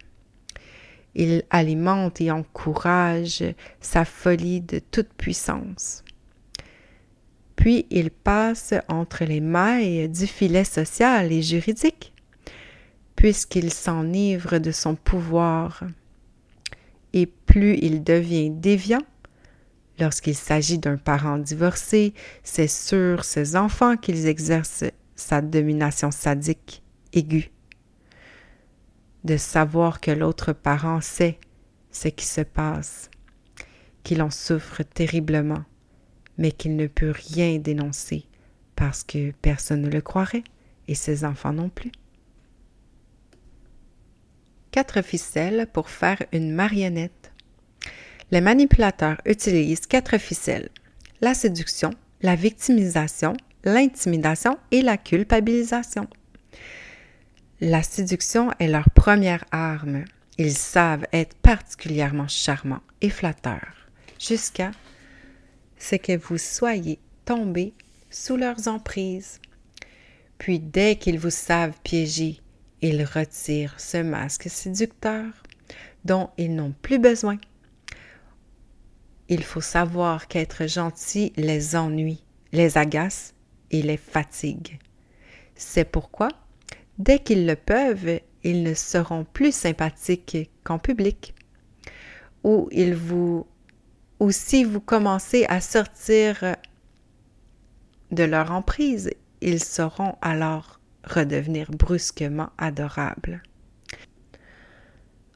Il 1.15 1.43
alimente 1.49 2.21
et 2.21 2.31
encourage 2.31 3.43
sa 3.79 4.03
folie 4.05 4.61
de 4.61 4.79
toute 4.79 5.13
puissance. 5.13 6.03
Puis 7.55 7.85
il 7.91 8.09
passe 8.09 8.73
entre 8.87 9.23
les 9.23 9.39
mailles 9.39 10.09
du 10.09 10.27
filet 10.27 10.63
social 10.63 11.31
et 11.31 11.41
juridique, 11.41 12.13
puisqu'il 13.15 13.71
s'enivre 13.71 14.57
de 14.57 14.71
son 14.71 14.95
pouvoir. 14.95 15.83
Et 17.13 17.27
plus 17.27 17.77
il 17.81 18.03
devient 18.03 18.49
déviant, 18.49 19.03
lorsqu'il 19.99 20.35
s'agit 20.35 20.79
d'un 20.79 20.97
parent 20.97 21.37
divorcé, 21.37 22.13
c'est 22.43 22.67
sur 22.67 23.23
ses 23.23 23.55
enfants 23.55 23.97
qu'il 23.97 24.25
exerce 24.25 24.83
sa 25.15 25.41
domination 25.41 26.09
sadique 26.11 26.81
aiguë 27.13 27.51
de 29.23 29.37
savoir 29.37 30.01
que 30.01 30.11
l'autre 30.11 30.53
parent 30.53 31.01
sait 31.01 31.39
ce 31.91 32.07
qui 32.07 32.25
se 32.25 32.41
passe, 32.41 33.09
qu'il 34.03 34.21
en 34.21 34.31
souffre 34.31 34.83
terriblement, 34.83 35.63
mais 36.37 36.51
qu'il 36.51 36.75
ne 36.75 36.87
peut 36.87 37.11
rien 37.11 37.57
dénoncer 37.57 38.25
parce 38.75 39.03
que 39.03 39.31
personne 39.41 39.81
ne 39.81 39.89
le 39.89 40.01
croirait 40.01 40.43
et 40.87 40.95
ses 40.95 41.25
enfants 41.25 41.53
non 41.53 41.69
plus. 41.69 41.91
Quatre 44.71 45.03
ficelles 45.03 45.67
pour 45.71 45.89
faire 45.89 46.23
une 46.31 46.51
marionnette. 46.51 47.31
Les 48.31 48.41
manipulateurs 48.41 49.21
utilisent 49.25 49.85
quatre 49.85 50.17
ficelles. 50.17 50.69
La 51.21 51.35
séduction, 51.35 51.91
la 52.21 52.35
victimisation, 52.35 53.33
l'intimidation 53.63 54.57
et 54.71 54.81
la 54.81 54.97
culpabilisation. 54.97 56.07
La 57.65 57.81
séduction 57.81 58.51
est 58.59 58.67
leur 58.67 58.89
première 58.89 59.45
arme. 59.51 60.03
Ils 60.37 60.53
savent 60.53 61.07
être 61.13 61.33
particulièrement 61.37 62.27
charmants 62.27 62.83
et 62.99 63.09
flatteurs 63.09 63.87
jusqu'à 64.19 64.71
ce 65.79 65.95
que 65.95 66.17
vous 66.17 66.37
soyez 66.37 66.99
tombé 67.23 67.73
sous 68.09 68.35
leurs 68.35 68.67
emprises. 68.67 69.39
Puis 70.39 70.59
dès 70.59 70.97
qu'ils 70.97 71.17
vous 71.17 71.29
savent 71.29 71.79
piéger, 71.85 72.41
ils 72.81 73.05
retirent 73.05 73.79
ce 73.79 74.03
masque 74.03 74.49
séducteur 74.49 75.23
dont 76.03 76.31
ils 76.37 76.53
n'ont 76.53 76.75
plus 76.81 76.99
besoin. 76.99 77.37
Il 79.29 79.41
faut 79.41 79.61
savoir 79.61 80.27
qu'être 80.27 80.67
gentil 80.67 81.31
les 81.37 81.77
ennuie, 81.77 82.25
les 82.51 82.77
agace 82.77 83.33
et 83.71 83.81
les 83.81 83.95
fatigue. 83.95 84.79
C'est 85.55 85.89
pourquoi, 85.89 86.27
dès 86.97 87.19
qu'ils 87.19 87.45
le 87.45 87.55
peuvent, 87.55 88.19
ils 88.43 88.63
ne 88.63 88.73
seront 88.73 89.25
plus 89.25 89.53
sympathiques 89.53 90.49
qu'en 90.63 90.79
public. 90.79 91.33
Ou 92.43 92.67
ils 92.71 92.95
vous 92.95 93.47
ou 94.19 94.31
si 94.31 94.63
vous 94.63 94.79
commencez 94.79 95.45
à 95.49 95.59
sortir 95.59 96.55
de 98.11 98.23
leur 98.23 98.51
emprise, 98.51 99.11
ils 99.41 99.61
sauront 99.61 100.15
alors 100.21 100.79
redevenir 101.03 101.71
brusquement 101.71 102.49
adorables. 102.57 103.43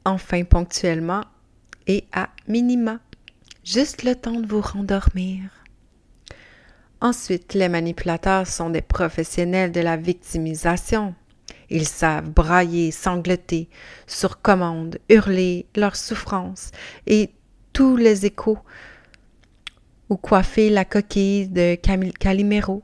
Enfin 0.06 0.46
ponctuellement 0.46 1.26
et 1.88 2.06
à 2.14 2.30
minima, 2.48 3.00
juste 3.66 4.04
le 4.04 4.16
temps 4.16 4.40
de 4.40 4.48
vous 4.48 4.62
rendormir. 4.62 5.50
Ensuite, 7.02 7.54
les 7.54 7.70
manipulateurs 7.70 8.48
sont 8.48 8.70
des 8.70 8.82
professionnels 8.82 9.72
de 9.72 9.82
la 9.82 9.98
victimisation. 9.98 11.14
Ils 11.70 11.88
savent 11.88 12.30
brailler, 12.30 12.92
sangloter, 12.92 13.70
sur 14.06 14.42
commande, 14.42 15.00
hurler 15.10 15.66
leur 15.76 15.96
souffrance 15.96 16.72
et 17.06 17.32
tous 17.74 17.98
les 17.98 18.26
échos 18.26 18.60
ou 20.10 20.16
coiffer 20.16 20.70
la 20.70 20.86
coquille 20.86 21.48
de 21.48 21.76
Calimero. 21.76 22.84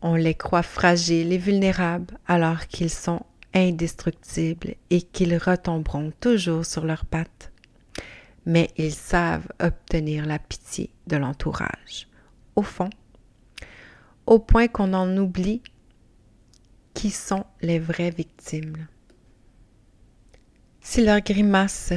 On 0.00 0.14
les 0.14 0.34
croit 0.34 0.62
fragiles 0.62 1.32
et 1.32 1.38
vulnérables 1.38 2.18
alors 2.26 2.66
qu'ils 2.66 2.90
sont 2.90 3.20
indestructibles 3.54 4.74
et 4.90 5.02
qu'ils 5.02 5.36
retomberont 5.36 6.12
toujours 6.20 6.64
sur 6.64 6.84
leurs 6.84 7.06
pattes. 7.06 7.52
Mais 8.44 8.70
ils 8.76 8.94
savent 8.94 9.48
obtenir 9.60 10.24
la 10.26 10.38
pitié 10.38 10.90
de 11.06 11.16
l'entourage. 11.16 12.08
Au 12.54 12.62
fond, 12.62 12.90
au 14.26 14.38
point 14.38 14.68
qu'on 14.68 14.94
en 14.94 15.16
oublie 15.16 15.62
qui 16.96 17.10
sont 17.10 17.44
les 17.60 17.78
vraies 17.78 18.10
victimes. 18.10 18.86
Si 20.80 21.04
leurs 21.04 21.20
grimaces 21.20 21.92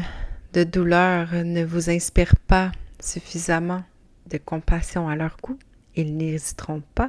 de 0.52 0.66
douleur 0.66 1.30
ne 1.46 1.64
vous 1.64 1.90
inspirent 1.90 2.36
pas 2.36 2.74
suffisamment 3.00 3.82
de 4.30 4.38
compassion 4.38 5.08
à 5.08 5.16
leur 5.16 5.38
coup, 5.38 5.58
ils 5.96 6.18
n'hésiteront 6.18 6.84
pas 6.96 7.08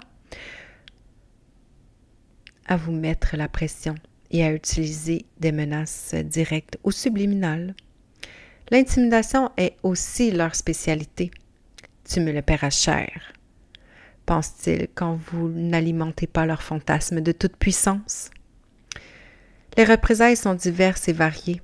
à 2.66 2.76
vous 2.76 2.92
mettre 2.92 3.37
la 3.37 3.48
pression 3.48 3.96
et 4.31 4.44
à 4.44 4.53
utiliser 4.53 5.26
des 5.40 5.50
menaces 5.50 6.14
directes 6.14 6.79
ou 6.85 6.92
subliminales. 6.92 7.74
L'intimidation 8.70 9.50
est 9.57 9.74
aussi 9.83 10.31
leur 10.31 10.55
spécialité. 10.55 11.33
Tu 12.09 12.20
me 12.20 12.31
le 12.31 12.40
paieras 12.40 12.70
cher, 12.70 13.33
pense-t-il 14.26 14.88
quand 14.94 15.18
vous 15.33 15.48
n'alimentez 15.48 16.26
pas 16.26 16.46
leur 16.46 16.62
fantasme 16.62 17.20
de 17.20 17.33
toute 17.33 17.56
puissance? 17.56 18.30
Les 19.76 19.85
représailles 19.85 20.37
sont 20.37 20.54
diverses 20.54 21.09
et 21.09 21.12
variées, 21.12 21.61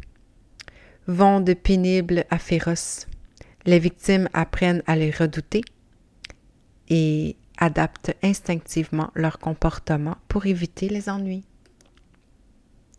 vont 1.06 1.40
de 1.40 1.54
pénibles 1.54 2.24
à 2.30 2.38
féroces. 2.38 3.06
Les 3.64 3.78
victimes 3.78 4.28
apprennent 4.32 4.82
à 4.86 4.96
les 4.96 5.10
redouter 5.10 5.62
et 6.88 7.36
adaptent 7.58 8.14
instinctivement 8.22 9.10
leur 9.14 9.38
comportement 9.38 10.16
pour 10.28 10.46
éviter 10.46 10.88
les 10.88 11.08
ennuis. 11.08 11.44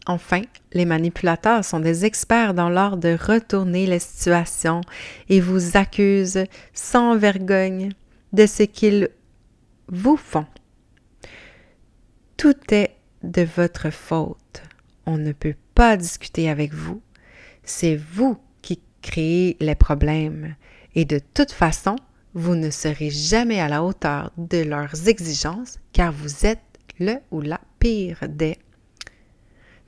Enfin, 0.07 0.41
les 0.71 0.85
manipulateurs 0.85 1.65
sont 1.65 1.81
des 1.81 2.05
experts 2.05 2.53
dans 2.53 2.69
l'art 2.69 2.97
de 2.97 3.17
retourner 3.19 3.85
les 3.87 3.99
situations 3.99 4.81
et 5.27 5.41
vous 5.41 5.75
accusent 5.75 6.45
sans 6.73 7.17
vergogne 7.17 7.91
de 8.31 8.45
ce 8.45 8.63
qu'ils 8.63 9.09
vous 9.87 10.17
font. 10.17 10.45
Tout 12.35 12.55
est 12.71 12.95
de 13.23 13.43
votre 13.43 13.89
faute. 13.89 14.61
On 15.05 15.17
ne 15.17 15.31
peut 15.31 15.55
pas 15.73 15.97
discuter 15.97 16.49
avec 16.49 16.73
vous. 16.73 17.01
C'est 17.63 17.95
vous 17.95 18.37
qui 18.61 18.81
créez 19.01 19.57
les 19.59 19.75
problèmes. 19.75 20.55
Et 20.95 21.05
de 21.05 21.19
toute 21.33 21.51
façon, 21.51 21.95
vous 22.33 22.55
ne 22.55 22.69
serez 22.69 23.09
jamais 23.09 23.59
à 23.59 23.67
la 23.67 23.83
hauteur 23.83 24.31
de 24.37 24.59
leurs 24.59 25.07
exigences 25.07 25.79
car 25.93 26.11
vous 26.11 26.45
êtes 26.45 26.59
le 26.99 27.15
ou 27.31 27.41
la 27.41 27.59
pire 27.79 28.19
des 28.27 28.57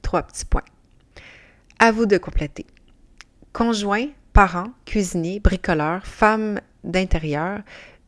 trois 0.01 0.23
petits 0.23 0.45
points. 0.45 0.63
À 1.79 1.91
vous 1.91 2.05
de 2.05 2.17
compléter. 2.17 2.65
Conjoint, 3.53 4.07
parents, 4.33 4.71
cuisinier, 4.85 5.39
bricoleur, 5.39 6.05
femme 6.05 6.59
d'intérieur, 6.83 7.61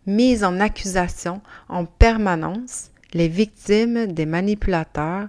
mise 0.06 0.44
en 0.44 0.60
accusation 0.60 1.42
en 1.70 1.86
permanence, 1.86 2.92
les 3.14 3.28
victimes 3.28 4.08
des 4.08 4.26
manipulateurs 4.26 5.28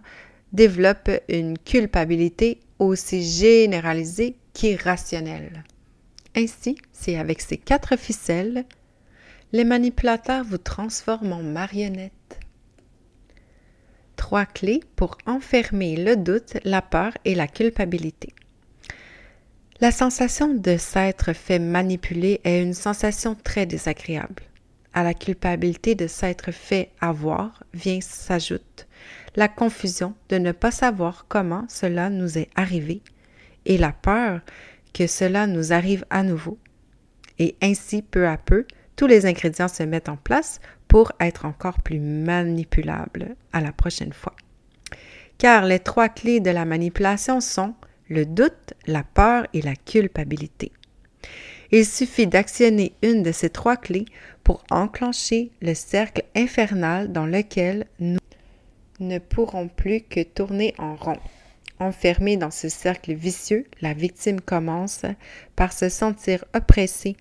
développent 0.52 1.20
une 1.28 1.58
culpabilité 1.58 2.60
aussi 2.78 3.22
généralisée 3.22 4.36
qu'irrationnelle. 4.54 5.64
Ainsi, 6.36 6.76
c'est 6.92 7.16
avec 7.16 7.40
ces 7.40 7.56
quatre 7.56 7.96
ficelles 7.96 8.64
les 9.52 9.64
manipulateurs 9.64 10.44
vous 10.44 10.58
transforment 10.58 11.34
en 11.34 11.42
marionnette. 11.42 12.40
Trois 14.16 14.46
clés 14.46 14.82
pour 14.96 15.18
enfermer 15.26 15.96
le 15.96 16.16
doute, 16.16 16.56
la 16.64 16.80
peur 16.80 17.12
et 17.24 17.34
la 17.34 17.46
culpabilité. 17.46 18.32
La 19.80 19.90
sensation 19.90 20.54
de 20.54 20.76
s'être 20.76 21.32
fait 21.32 21.58
manipuler 21.58 22.40
est 22.44 22.62
une 22.62 22.72
sensation 22.72 23.34
très 23.34 23.66
désagréable. 23.66 24.42
À 24.94 25.02
la 25.02 25.14
culpabilité 25.14 25.94
de 25.94 26.06
s'être 26.06 26.52
fait 26.52 26.90
avoir 27.00 27.64
vient 27.72 28.00
s'ajoute 28.00 28.86
la 29.36 29.48
confusion 29.48 30.14
de 30.28 30.38
ne 30.38 30.52
pas 30.52 30.70
savoir 30.70 31.26
comment 31.28 31.64
cela 31.68 32.10
nous 32.10 32.38
est 32.38 32.50
arrivé 32.54 33.02
et 33.64 33.78
la 33.78 33.92
peur 33.92 34.40
que 34.92 35.06
cela 35.06 35.46
nous 35.46 35.72
arrive 35.72 36.04
à 36.10 36.22
nouveau. 36.22 36.58
Et 37.38 37.56
ainsi, 37.62 38.02
peu 38.02 38.28
à 38.28 38.36
peu, 38.36 38.66
tous 38.96 39.06
les 39.06 39.24
ingrédients 39.24 39.68
se 39.68 39.82
mettent 39.82 40.10
en 40.10 40.16
place 40.16 40.60
pour 40.86 41.12
être 41.18 41.46
encore 41.46 41.80
plus 41.80 41.98
manipulables 41.98 43.36
à 43.52 43.60
la 43.60 43.72
prochaine 43.72 44.12
fois. 44.12 44.34
Car 45.38 45.64
les 45.64 45.78
trois 45.78 46.08
clés 46.08 46.40
de 46.40 46.50
la 46.50 46.64
manipulation 46.64 47.40
sont 47.40 47.74
le 48.08 48.26
doute, 48.26 48.74
la 48.86 49.02
peur 49.02 49.46
et 49.54 49.62
la 49.62 49.74
culpabilité. 49.74 50.72
Il 51.70 51.86
suffit 51.86 52.26
d'actionner 52.26 52.92
une 53.02 53.22
de 53.22 53.32
ces 53.32 53.48
trois 53.48 53.78
clés 53.78 54.04
pour 54.44 54.64
enclencher 54.70 55.50
le 55.60 55.74
cercle 55.74 56.24
infernal 56.34 57.12
dans 57.12 57.26
lequel 57.26 57.86
nous 57.98 58.18
ne 59.00 59.18
pourrons 59.18 59.68
plus 59.68 60.00
que 60.00 60.22
tourner 60.22 60.74
en 60.78 60.96
rond. 60.96 61.18
Enfermée 61.78 62.36
dans 62.36 62.50
ce 62.50 62.68
cercle 62.68 63.12
vicieux, 63.12 63.66
la 63.80 63.92
victime 63.92 64.40
commence 64.40 65.02
par 65.56 65.72
se 65.72 65.88
sentir 65.88 66.44
oppressée 66.54 67.16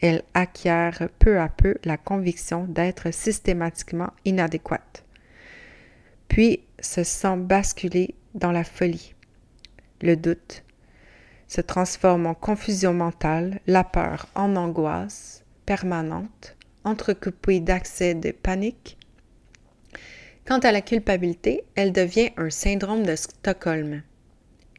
elle 0.00 0.22
acquiert 0.34 1.08
peu 1.18 1.40
à 1.40 1.48
peu 1.48 1.76
la 1.84 1.96
conviction 1.96 2.64
d'être 2.64 3.10
systématiquement 3.12 4.10
inadéquate, 4.24 5.04
puis 6.28 6.60
se 6.80 7.02
sent 7.02 7.36
basculer 7.38 8.14
dans 8.34 8.52
la 8.52 8.64
folie. 8.64 9.14
Le 10.02 10.16
doute 10.16 10.62
se 11.48 11.60
transforme 11.60 12.26
en 12.26 12.34
confusion 12.34 12.92
mentale, 12.92 13.60
la 13.66 13.84
peur 13.84 14.26
en 14.34 14.56
angoisse 14.56 15.44
permanente, 15.66 16.56
entrecoupée 16.84 17.60
d'accès 17.60 18.14
de 18.14 18.30
panique. 18.30 18.96
Quant 20.46 20.60
à 20.60 20.70
la 20.70 20.80
culpabilité, 20.80 21.64
elle 21.74 21.92
devient 21.92 22.30
un 22.36 22.50
syndrome 22.50 23.04
de 23.04 23.16
Stockholm. 23.16 24.02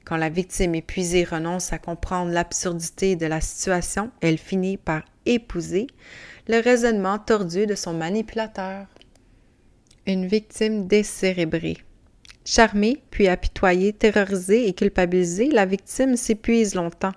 Quand 0.06 0.16
la 0.16 0.30
victime 0.30 0.76
épuisée 0.76 1.26
renonce 1.26 1.74
à 1.74 1.80
comprendre 1.80 2.32
l'absurdité 2.32 3.18
de 3.18 3.26
la 3.26 3.42
situation, 3.42 4.10
elle 4.22 4.38
finit 4.38 4.78
par 4.78 5.04
épouser 5.26 5.88
le 6.48 6.62
raisonnement 6.62 7.20
tordu 7.20 7.66
de 7.66 7.76
son 7.76 7.94
manipulateur. 7.94 8.88
Une 10.06 10.26
victime 10.26 10.88
décérébrée. 10.88 11.78
Charmée, 12.46 13.04
puis 13.12 13.28
apitoyée, 13.28 13.92
terrorisée 13.92 14.70
et 14.70 14.74
culpabilisée, 14.74 15.50
la 15.50 15.66
victime 15.66 16.16
s'épuise 16.16 16.76
longtemps 16.76 17.12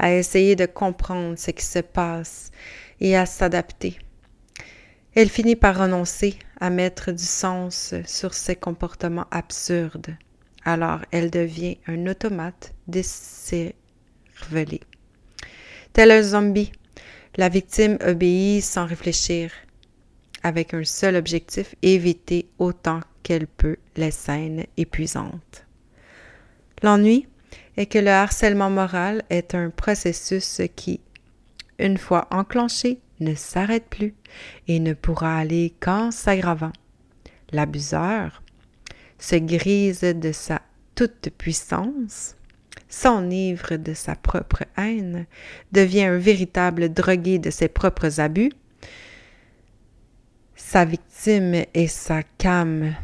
à 0.00 0.12
essayer 0.12 0.56
de 0.56 0.66
comprendre 0.66 1.38
ce 1.38 1.52
qui 1.52 1.64
se 1.64 1.78
passe 1.78 2.50
et 3.00 3.16
à 3.16 3.26
s'adapter. 3.26 3.98
Elle 5.14 5.28
finit 5.30 5.56
par 5.56 5.78
renoncer 5.78 6.38
à 6.60 6.70
mettre 6.70 7.12
du 7.12 7.24
sens 7.24 7.94
sur 8.04 8.34
ses 8.34 8.56
comportements 8.56 9.26
absurdes. 9.30 10.16
Alors 10.64 11.00
elle 11.10 11.30
devient 11.30 11.78
un 11.86 12.06
automate 12.06 12.74
décervelé. 12.86 14.80
Tel 15.92 16.10
un 16.10 16.22
zombie, 16.22 16.72
la 17.36 17.48
victime 17.48 17.96
obéit 18.06 18.62
sans 18.62 18.84
réfléchir, 18.84 19.52
avec 20.42 20.74
un 20.74 20.84
seul 20.84 21.16
objectif, 21.16 21.74
éviter 21.82 22.48
autant 22.58 23.00
qu'elle 23.22 23.46
peut 23.46 23.76
les 23.96 24.10
scènes 24.10 24.66
épuisantes. 24.76 25.64
L'ennui 26.82 27.26
est 27.76 27.86
que 27.86 27.98
le 27.98 28.10
harcèlement 28.10 28.70
moral 28.70 29.22
est 29.30 29.54
un 29.54 29.70
processus 29.70 30.60
qui, 30.76 31.00
une 31.78 31.98
fois 31.98 32.28
enclenché, 32.30 33.00
ne 33.20 33.34
s'arrête 33.34 33.86
plus 33.88 34.14
et 34.68 34.78
ne 34.80 34.92
pourra 34.92 35.38
aller 35.38 35.74
qu'en 35.80 36.10
s'aggravant. 36.10 36.72
L'abuseur 37.52 38.42
se 39.18 39.36
grise 39.36 40.00
de 40.00 40.32
sa 40.32 40.60
toute-puissance, 40.94 42.36
s'enivre 42.88 43.76
de 43.76 43.94
sa 43.94 44.16
propre 44.16 44.64
haine, 44.76 45.26
devient 45.72 46.04
un 46.04 46.18
véritable 46.18 46.92
drogué 46.92 47.38
de 47.38 47.50
ses 47.50 47.68
propres 47.68 48.20
abus. 48.20 48.52
Sa 50.54 50.84
victime 50.84 51.64
est 51.74 51.86
sa 51.86 52.22
cam. 52.22 52.94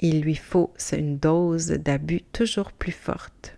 Il 0.00 0.20
lui 0.20 0.36
faut 0.36 0.72
une 0.92 1.18
dose 1.18 1.68
d'abus 1.68 2.22
toujours 2.32 2.72
plus 2.72 2.92
forte 2.92 3.57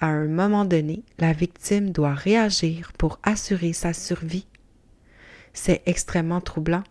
à 0.00 0.06
un 0.06 0.26
moment 0.26 0.64
donné, 0.64 1.02
la 1.18 1.32
victime 1.32 1.90
doit 1.90 2.14
réagir 2.14 2.92
pour 2.96 3.18
assurer 3.22 3.72
sa 3.72 3.92
survie. 3.92 4.46
C'est 5.52 5.82
extrêmement 5.86 6.40
troublant. 6.40 6.84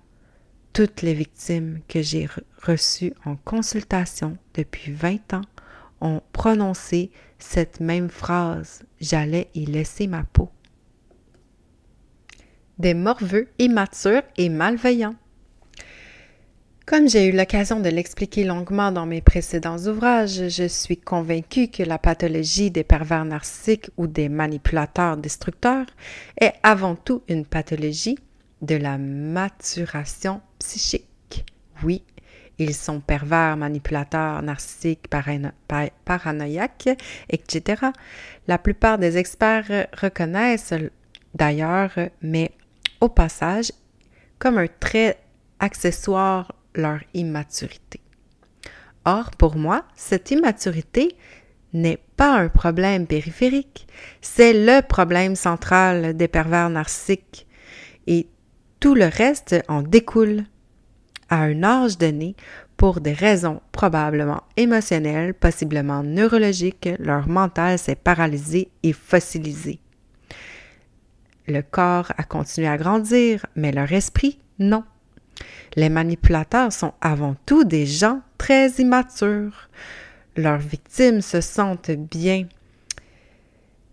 Toutes 0.73 1.01
les 1.01 1.15
victimes 1.15 1.79
que 1.87 2.01
j'ai 2.01 2.27
reçues 2.61 3.13
en 3.25 3.35
consultation 3.35 4.37
depuis 4.53 4.91
20 4.91 5.33
ans 5.33 5.41
ont 6.01 6.21
prononcé 6.31 7.11
cette 7.39 7.79
même 7.79 8.09
phrase 8.09 8.83
J'allais 9.01 9.49
y 9.55 9.65
laisser 9.65 10.07
ma 10.07 10.23
peau. 10.23 10.49
Des 12.77 12.93
morveux 12.93 13.47
immatures 13.57 14.21
et 14.37 14.49
malveillants. 14.49 15.15
Comme 16.89 17.07
j'ai 17.07 17.27
eu 17.27 17.31
l'occasion 17.31 17.79
de 17.79 17.89
l'expliquer 17.89 18.43
longuement 18.43 18.91
dans 18.91 19.05
mes 19.05 19.21
précédents 19.21 19.77
ouvrages, 19.77 20.49
je 20.49 20.67
suis 20.67 20.97
convaincue 20.97 21.67
que 21.67 21.83
la 21.83 21.99
pathologie 21.99 22.71
des 22.71 22.83
pervers 22.83 23.25
narcissiques 23.25 23.91
ou 23.95 24.07
des 24.07 24.27
manipulateurs 24.27 25.15
destructeurs 25.15 25.85
est 26.41 26.53
avant 26.63 26.95
tout 26.95 27.21
une 27.27 27.45
pathologie 27.45 28.17
de 28.63 28.73
la 28.75 28.97
maturation 28.97 30.41
psychique. 30.57 31.45
Oui, 31.83 32.01
ils 32.57 32.73
sont 32.73 33.01
pervers, 33.01 33.55
manipulateurs, 33.55 34.41
narcissiques, 34.41 35.05
paranoïaques, 36.05 36.89
etc. 37.29 37.83
La 38.47 38.57
plupart 38.57 38.97
des 38.97 39.19
experts 39.19 39.89
reconnaissent 39.93 40.73
d'ailleurs, 41.35 41.91
mais 42.23 42.49
au 42.99 43.09
passage, 43.09 43.71
comme 44.39 44.57
un 44.57 44.65
trait 44.79 45.19
accessoire 45.59 46.55
leur 46.79 46.99
immaturité. 47.13 48.01
Or, 49.05 49.31
pour 49.31 49.55
moi, 49.55 49.85
cette 49.95 50.31
immaturité 50.31 51.15
n'est 51.73 51.99
pas 52.17 52.37
un 52.37 52.49
problème 52.49 53.05
périphérique, 53.05 53.87
c'est 54.21 54.53
le 54.53 54.81
problème 54.81 55.35
central 55.35 56.17
des 56.17 56.27
pervers 56.27 56.69
narcissiques 56.69 57.47
et 58.07 58.27
tout 58.79 58.95
le 58.95 59.05
reste 59.05 59.55
en 59.67 59.81
découle. 59.81 60.45
À 61.29 61.41
un 61.41 61.63
âge 61.63 61.99
donné, 61.99 62.35
pour 62.75 63.01
des 63.01 63.13
raisons 63.13 63.61
probablement 63.71 64.41
émotionnelles, 64.57 65.35
possiblement 65.35 66.01
neurologiques, 66.01 66.89
leur 66.97 67.27
mental 67.27 67.77
s'est 67.77 67.95
paralysé 67.95 68.71
et 68.81 68.93
fossilisé. 68.93 69.79
Le 71.45 71.61
corps 71.61 72.13
a 72.17 72.23
continué 72.23 72.67
à 72.67 72.77
grandir, 72.77 73.45
mais 73.55 73.71
leur 73.71 73.91
esprit, 73.91 74.39
non. 74.59 74.83
Les 75.75 75.89
manipulateurs 75.89 76.73
sont 76.73 76.93
avant 77.01 77.35
tout 77.45 77.63
des 77.63 77.85
gens 77.85 78.21
très 78.37 78.69
immatures. 78.79 79.69
Leurs 80.35 80.59
victimes 80.59 81.21
se 81.21 81.41
sentent 81.41 81.91
bien 81.91 82.47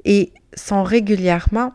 et 0.05 0.33
sont 0.55 0.83
régulièrement 0.83 1.75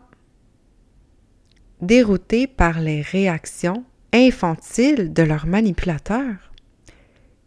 déroutées 1.80 2.46
par 2.46 2.80
les 2.80 3.02
réactions 3.02 3.84
infantiles 4.12 5.12
de 5.12 5.22
leurs 5.22 5.46
manipulateurs. 5.46 6.52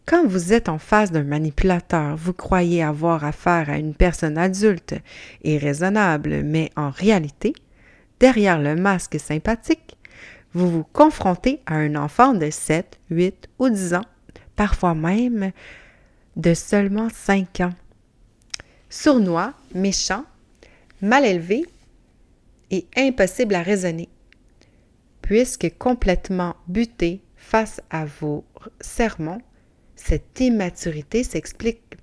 Quand 0.06 0.24
vous 0.24 0.52
êtes 0.52 0.68
en 0.68 0.78
face 0.78 1.10
d'un 1.10 1.24
manipulateur, 1.24 2.16
vous 2.16 2.32
croyez 2.32 2.82
avoir 2.82 3.24
affaire 3.24 3.70
à 3.70 3.78
une 3.78 3.94
personne 3.94 4.38
adulte 4.38 4.94
et 5.42 5.58
raisonnable, 5.58 6.42
mais 6.44 6.70
en 6.76 6.90
réalité, 6.90 7.54
derrière 8.20 8.60
le 8.60 8.76
masque 8.76 9.18
sympathique, 9.18 9.95
vous 10.56 10.70
vous 10.70 10.84
confrontez 10.84 11.60
à 11.66 11.74
un 11.74 11.96
enfant 11.96 12.32
de 12.32 12.48
7, 12.48 12.98
8 13.10 13.48
ou 13.58 13.68
10 13.68 13.92
ans, 13.92 14.06
parfois 14.56 14.94
même 14.94 15.52
de 16.36 16.54
seulement 16.54 17.10
5 17.10 17.60
ans. 17.60 17.74
Sournois, 18.88 19.52
méchant, 19.74 20.24
mal 21.02 21.26
élevé 21.26 21.66
et 22.70 22.86
impossible 22.96 23.54
à 23.54 23.60
raisonner, 23.60 24.08
puisque 25.20 25.76
complètement 25.76 26.56
buté 26.68 27.20
face 27.36 27.82
à 27.90 28.06
vos 28.06 28.42
sermons, 28.80 29.42
cette 29.94 30.40
immaturité 30.40 31.22
s'explique. 31.22 31.98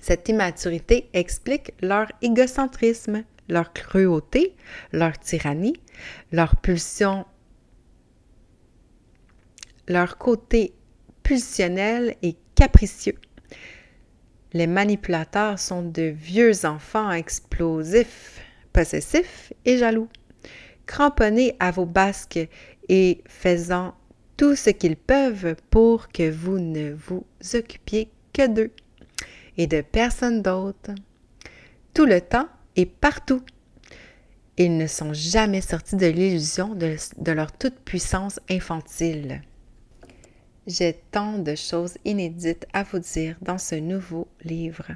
Cette 0.00 0.28
immaturité 0.28 1.08
explique 1.12 1.72
leur 1.82 2.06
égocentrisme, 2.22 3.24
leur 3.48 3.72
cruauté, 3.72 4.54
leur 4.92 5.18
tyrannie, 5.18 5.76
leur 6.30 6.54
pulsion 6.54 7.26
leur 9.88 10.18
côté 10.18 10.74
pulsionnel 11.22 12.16
et 12.22 12.36
capricieux. 12.54 13.18
Les 14.52 14.66
manipulateurs 14.66 15.58
sont 15.58 15.82
de 15.82 16.02
vieux 16.02 16.64
enfants 16.64 17.10
explosifs, 17.10 18.40
possessifs 18.72 19.52
et 19.64 19.78
jaloux, 19.78 20.08
cramponnés 20.86 21.56
à 21.58 21.70
vos 21.70 21.86
basques 21.86 22.48
et 22.88 23.22
faisant 23.26 23.94
tout 24.36 24.54
ce 24.54 24.70
qu'ils 24.70 24.96
peuvent 24.96 25.56
pour 25.70 26.08
que 26.08 26.30
vous 26.30 26.58
ne 26.58 26.92
vous 26.92 27.24
occupiez 27.54 28.10
que 28.32 28.46
d'eux 28.46 28.70
et 29.56 29.66
de 29.66 29.80
personne 29.80 30.42
d'autre. 30.42 30.92
Tout 31.94 32.06
le 32.06 32.20
temps 32.20 32.48
et 32.76 32.86
partout. 32.86 33.42
Ils 34.56 34.76
ne 34.76 34.86
sont 34.86 35.12
jamais 35.12 35.60
sortis 35.60 35.96
de 35.96 36.06
l'illusion 36.06 36.74
de, 36.74 36.96
de 37.18 37.32
leur 37.32 37.50
toute-puissance 37.52 38.38
infantile. 38.48 39.42
J'ai 40.66 40.94
tant 41.10 41.38
de 41.38 41.54
choses 41.54 41.98
inédites 42.04 42.66
à 42.72 42.84
vous 42.84 42.98
dire 42.98 43.36
dans 43.42 43.58
ce 43.58 43.74
nouveau 43.74 44.28
livre. 44.44 44.86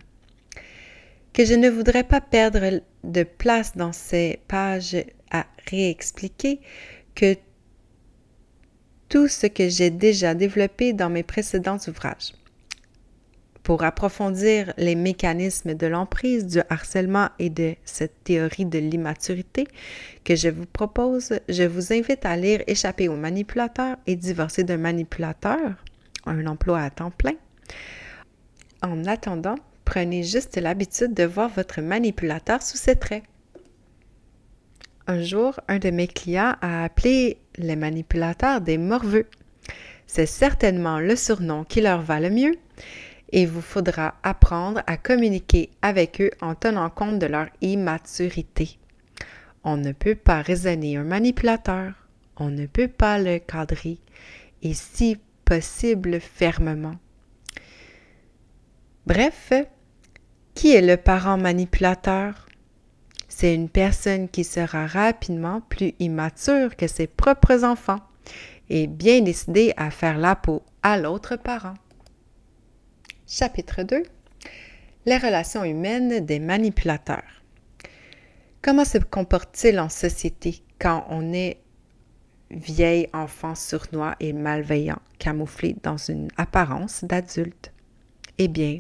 Que 1.33 1.45
je 1.45 1.55
ne 1.55 1.69
voudrais 1.69 2.05
pas 2.05 2.21
perdre 2.21 2.81
de 3.05 3.23
place 3.23 3.77
dans 3.77 3.93
ces 3.93 4.41
pages 4.49 4.97
à 5.31 5.47
réexpliquer 5.71 6.61
que 7.15 7.37
tout 9.09 9.29
ce 9.29 9.47
que 9.47 9.69
j'ai 9.69 9.91
déjà 9.91 10.35
développé 10.35 10.93
dans 10.93 11.11
mes 11.11 11.23
précédents 11.23 11.79
ouvrages 11.87 12.33
pour 13.69 13.85
approfondir 13.85 14.73
les 14.79 14.95
mécanismes 14.95 15.75
de 15.75 15.87
l'emprise, 15.87 16.47
du 16.47 16.61
harcèlement 16.71 17.29
et 17.39 17.51
de 17.51 17.75
cette 17.85 18.25
théorie 18.25 18.65
de 18.65 18.79
l'immaturité 18.79 19.69
que 20.25 20.37
je 20.37 20.49
vous 20.49 20.65
propose, 20.65 21.39
je 21.51 21.65
vous 21.65 21.93
invite 21.93 22.25
à 22.25 22.35
lire 22.35 22.63
Échapper 22.67 23.09
au 23.09 23.17
manipulateur 23.17 23.99
et 24.07 24.17
divorcer 24.17 24.65
d'un 24.65 24.79
manipulateur, 24.79 25.61
un 26.25 26.47
emploi 26.47 26.81
à 26.81 26.89
temps 26.89 27.11
plein. 27.11 27.35
En 28.83 29.05
attendant, 29.05 29.57
prenez 29.85 30.23
juste 30.23 30.57
l'habitude 30.57 31.13
de 31.13 31.25
voir 31.25 31.51
votre 31.51 31.83
manipulateur 31.83 32.63
sous 32.63 32.79
ses 32.79 32.97
traits. 32.97 33.25
Un 35.07 35.21
jour, 35.21 35.61
un 35.69 35.79
de 35.79 35.91
mes 35.91 36.09
clients 36.09 36.55
a 36.63 36.85
appelé 36.85 37.37
les 37.59 37.77
manipulateurs 37.77 38.63
des 38.63 38.79
morveux. 38.79 39.27
C'est 40.07 40.25
certainement 40.25 41.01
le 41.01 41.17
surnom 41.17 41.65
qui 41.65 41.83
leur 41.83 42.01
va 42.01 42.19
le 42.19 42.31
mieux 42.31 42.55
et 43.31 43.47
vous 43.47 43.61
faudra 43.61 44.15
apprendre 44.23 44.83
à 44.87 44.97
communiquer 44.97 45.71
avec 45.83 46.21
eux 46.21 46.31
en 46.41 46.55
tenant 46.55 46.91
compte 46.91 47.19
de 47.19 47.27
leur 47.27 47.47
immaturité. 47.61 48.79
On 49.65 49.77
ne 49.77 49.93
peut 49.93 50.15
pas 50.15 50.41
raisonner 50.41 50.97
un 50.97 51.05
manipulateur, 51.05 51.93
on 52.37 52.51
ne 52.51 52.67
peut 52.67 52.89
pas 52.89 53.19
le 53.19 53.39
cadrer, 53.39 53.99
et 54.63 54.75
si 54.75 55.19
possible 55.45 56.21
fermement. 56.21 56.97
Bref, 59.07 59.53
qui 60.55 60.73
est 60.75 60.83
le 60.83 60.97
parent 60.97 61.39
manipulateur? 61.39 62.47
C'est 63.29 63.55
une 63.55 63.69
personne 63.69 64.29
qui 64.29 64.43
sera 64.43 64.87
rapidement 64.87 65.61
plus 65.61 65.95
immature 65.99 66.77
que 66.77 66.87
ses 66.87 67.07
propres 67.07 67.65
enfants. 67.65 68.01
et 68.71 68.87
bien 68.87 69.21
décidé 69.21 69.73
à 69.77 69.91
faire 69.91 70.19
la 70.19 70.37
peau 70.37 70.63
à 70.83 70.99
l'autre 70.99 71.37
parent. 71.37 71.75
Chapitre 73.31 73.83
2 73.83 74.05
Les 75.05 75.19
relations 75.19 75.63
humaines 75.63 76.25
des 76.25 76.39
manipulateurs. 76.39 77.43
Comment 78.63 78.87
se 78.87 78.97
comporte-t-il 78.97 79.79
en 79.81 79.91
société 79.91 80.63
quand 80.79 81.07
on 81.11 81.35
est 81.35 81.59
vieil 82.51 83.07
enfant 83.13 83.55
sournois 83.55 84.17
et 84.19 84.33
malveillant, 84.33 85.01
camouflé 85.19 85.77
dans 85.83 85.99
une 85.99 86.29
apparence 86.39 87.05
d'adulte? 87.05 87.71
Eh 88.39 88.49
bien, 88.49 88.79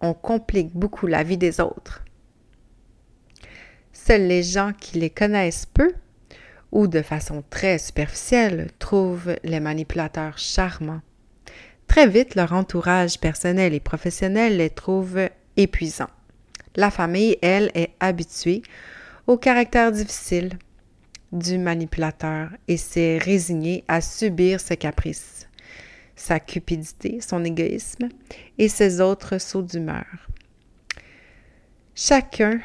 on 0.00 0.14
complique 0.14 0.72
beaucoup 0.72 1.08
la 1.08 1.24
vie 1.24 1.36
des 1.36 1.60
autres. 1.60 2.04
Seuls 3.92 4.28
les 4.28 4.44
gens 4.44 4.72
qui 4.72 5.00
les 5.00 5.10
connaissent 5.10 5.66
peu 5.66 5.92
ou 6.70 6.86
de 6.86 7.02
façon 7.02 7.42
très 7.50 7.78
superficielle 7.78 8.68
trouvent 8.78 9.34
les 9.42 9.58
manipulateurs 9.58 10.38
charmants. 10.38 11.02
Très 11.90 12.06
vite, 12.06 12.36
leur 12.36 12.52
entourage 12.52 13.18
personnel 13.18 13.74
et 13.74 13.80
professionnel 13.80 14.58
les 14.58 14.70
trouve 14.70 15.18
épuisants. 15.56 16.08
La 16.76 16.88
famille, 16.88 17.36
elle, 17.42 17.72
est 17.74 17.90
habituée 17.98 18.62
au 19.26 19.36
caractère 19.36 19.90
difficile 19.90 20.50
du 21.32 21.58
manipulateur 21.58 22.50
et 22.68 22.76
s'est 22.76 23.18
résignée 23.18 23.82
à 23.88 24.00
subir 24.00 24.60
ses 24.60 24.76
caprices, 24.76 25.48
sa 26.14 26.38
cupidité, 26.38 27.20
son 27.20 27.44
égoïsme 27.44 28.08
et 28.56 28.68
ses 28.68 29.00
autres 29.00 29.38
sauts 29.38 29.62
d'humeur. 29.62 30.28
Chacun 31.96 32.60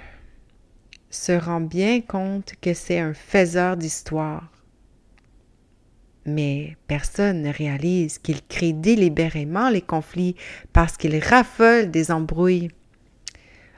se 1.09 1.31
rend 1.31 1.61
bien 1.61 1.99
compte 2.01 2.53
que 2.61 2.75
c'est 2.75 2.99
un 2.99 3.15
faiseur 3.15 3.75
d'histoire. 3.75 4.51
Mais 6.25 6.75
personne 6.87 7.43
ne 7.43 7.53
réalise 7.53 8.17
qu'il 8.17 8.41
crée 8.47 8.73
délibérément 8.73 9.69
les 9.69 9.81
conflits 9.81 10.35
parce 10.73 10.97
qu'il 10.97 11.17
raffole 11.19 11.91
des 11.91 12.11
embrouilles. 12.11 12.69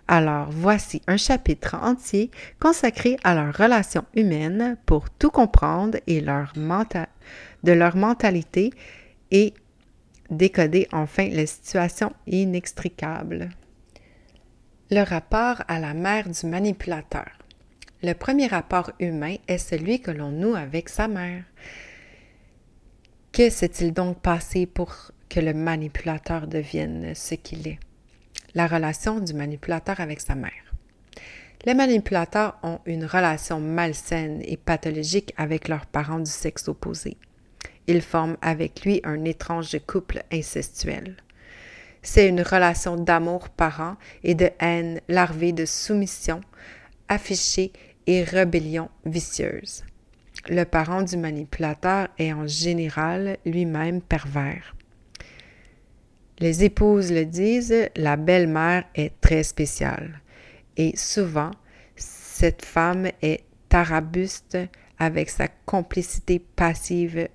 Alors 0.08 0.50
voici 0.50 1.02
un 1.08 1.18
chapitre 1.18 1.76
entier 1.76 2.32
consacré 2.60 3.18
à 3.26 3.36
leurs 3.36 3.56
relations 3.56 4.06
humaines 4.16 4.78
pour 4.86 5.10
tout 5.10 5.32
comprendre 5.32 5.98
de 6.08 7.72
leur 7.74 7.98
mentalité 7.98 8.72
et 9.32 9.54
décoder 10.30 10.88
enfin 10.94 11.28
les 11.28 11.46
situations 11.46 12.14
inextricables. 12.26 13.50
Le 14.90 15.02
rapport 15.02 15.64
à 15.68 15.80
la 15.80 15.94
mère 15.94 16.30
du 16.30 16.46
manipulateur. 16.46 17.28
Le 18.04 18.14
premier 18.14 18.48
rapport 18.48 18.92
humain 19.00 19.36
est 19.50 19.58
celui 19.58 20.00
que 20.00 20.12
l'on 20.12 20.32
noue 20.32 20.56
avec 20.56 20.88
sa 20.88 21.10
mère. 21.10 21.44
Que 23.38 23.52
s'est-il 23.52 23.94
donc 23.94 24.20
passé 24.20 24.66
pour 24.66 25.12
que 25.30 25.40
le 25.40 25.54
manipulateur 25.54 26.48
devienne 26.48 27.14
ce 27.14 27.36
qu'il 27.36 27.68
est? 27.68 27.78
La 28.56 28.66
relation 28.66 29.20
du 29.20 29.36
manipulateur 29.36 30.00
avec 30.00 30.22
sa 30.22 30.34
mère. 30.34 30.74
Les 31.64 31.76
manipulateurs 31.76 32.58
ont 32.64 32.80
une 32.88 33.06
relation 33.06 33.60
malsaine 33.60 34.42
et 34.44 34.58
pathologique 34.58 35.36
avec 35.38 35.68
leurs 35.68 35.86
parents 35.86 36.18
du 36.18 36.32
sexe 36.32 36.68
opposé. 36.68 37.16
Ils 37.86 38.02
forment 38.02 38.38
avec 38.42 38.84
lui 38.84 39.02
un 39.04 39.24
étrange 39.24 39.78
couple 39.86 40.24
incestuel. 40.34 41.16
C'est 42.02 42.28
une 42.28 42.42
relation 42.42 42.96
d'amour 42.96 43.50
parent 43.50 43.98
et 44.24 44.34
de 44.34 44.50
haine 44.60 45.00
larvée 45.10 45.52
de 45.52 45.66
soumission, 45.66 46.42
affichée 47.08 47.72
et 48.08 48.24
rébellion 48.24 48.90
vicieuse. 49.06 49.84
Le 50.50 50.64
parent 50.64 51.02
du 51.02 51.18
manipulateur 51.18 52.08
est 52.18 52.32
en 52.34 52.48
général 52.48 53.38
lui-même 53.46 54.02
pervers. 54.02 54.76
Les 56.40 56.64
épouses 56.64 57.12
le 57.12 57.26
disent, 57.26 57.90
la 57.96 58.16
belle-mère 58.16 58.86
est 58.96 59.20
très 59.20 59.44
spéciale. 59.44 60.22
Et 60.78 60.96
souvent, 60.96 61.52
cette 61.96 62.64
femme 62.64 63.08
est 63.22 63.44
tarabuste 63.70 64.58
avec 65.00 65.30
sa 65.30 65.48
complicité 65.66 66.40
passive, 66.40 67.28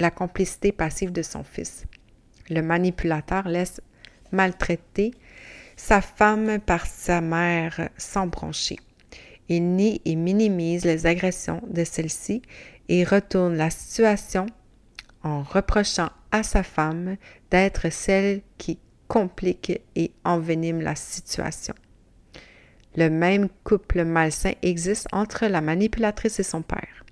la 0.00 0.10
complicité 0.10 0.72
passive 0.72 1.12
de 1.12 1.22
son 1.22 1.44
fils 1.44 1.86
le 2.52 2.62
manipulateur 2.62 3.48
laisse 3.48 3.80
maltraiter 4.30 5.12
sa 5.76 6.00
femme 6.00 6.60
par 6.60 6.86
sa 6.86 7.20
mère 7.20 7.88
sans 7.96 8.26
broncher. 8.26 8.78
Il 9.48 9.76
nie 9.76 10.00
et 10.04 10.16
minimise 10.16 10.84
les 10.84 11.06
agressions 11.06 11.62
de 11.68 11.84
celle-ci 11.84 12.42
et 12.88 13.04
retourne 13.04 13.56
la 13.56 13.70
situation 13.70 14.46
en 15.22 15.42
reprochant 15.42 16.10
à 16.30 16.42
sa 16.42 16.62
femme 16.62 17.16
d'être 17.50 17.90
celle 17.90 18.42
qui 18.58 18.78
complique 19.08 19.80
et 19.94 20.12
envenime 20.24 20.80
la 20.80 20.94
situation. 20.94 21.74
Le 22.96 23.08
même 23.08 23.48
couple 23.64 24.04
malsain 24.04 24.52
existe 24.62 25.08
entre 25.12 25.46
la 25.46 25.60
manipulatrice 25.60 26.40
et 26.40 26.44
son 26.44 26.62
père. 26.62 27.04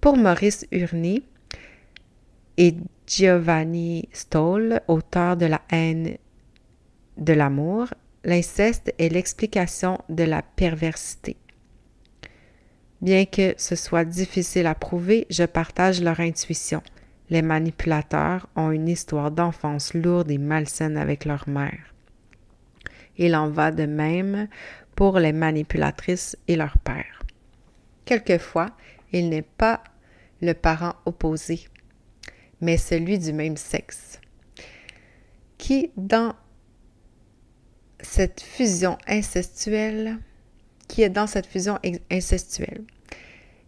Pour 0.00 0.16
Maurice 0.16 0.66
Urny 0.72 1.24
et 2.56 2.74
Giovanni 3.06 4.08
Stoll, 4.12 4.80
auteur 4.88 5.36
de 5.36 5.46
La 5.46 5.62
haine 5.70 6.16
de 7.16 7.32
l'amour, 7.32 7.88
l'inceste 8.24 8.94
est 8.98 9.08
l'explication 9.08 9.98
de 10.08 10.24
la 10.24 10.42
perversité. 10.42 11.36
Bien 13.00 13.24
que 13.26 13.54
ce 13.56 13.76
soit 13.76 14.04
difficile 14.04 14.66
à 14.66 14.74
prouver, 14.74 15.26
je 15.30 15.44
partage 15.44 16.02
leur 16.02 16.18
intuition. 16.18 16.82
Les 17.30 17.42
manipulateurs 17.42 18.48
ont 18.56 18.72
une 18.72 18.88
histoire 18.88 19.30
d'enfance 19.30 19.94
lourde 19.94 20.30
et 20.30 20.38
malsaine 20.38 20.96
avec 20.96 21.24
leur 21.24 21.48
mère. 21.48 21.94
Il 23.16 23.36
en 23.36 23.50
va 23.50 23.70
de 23.70 23.86
même 23.86 24.48
pour 24.96 25.18
les 25.18 25.32
manipulatrices 25.32 26.36
et 26.48 26.56
leur 26.56 26.78
père. 26.78 27.22
Quelquefois, 28.04 28.70
il 29.12 29.28
n'est 29.28 29.42
pas 29.42 29.84
le 30.40 30.54
parent 30.54 30.94
opposé, 31.04 31.68
mais 32.60 32.76
celui 32.76 33.18
du 33.18 33.32
même 33.32 33.56
sexe, 33.56 34.20
qui, 35.58 35.90
dans 35.96 36.34
cette 38.00 38.40
fusion 38.40 38.98
incestuelle, 39.06 40.18
qui 40.86 41.02
est 41.02 41.10
dans 41.10 41.26
cette 41.26 41.46
fusion 41.46 41.78
incestuelle. 42.10 42.84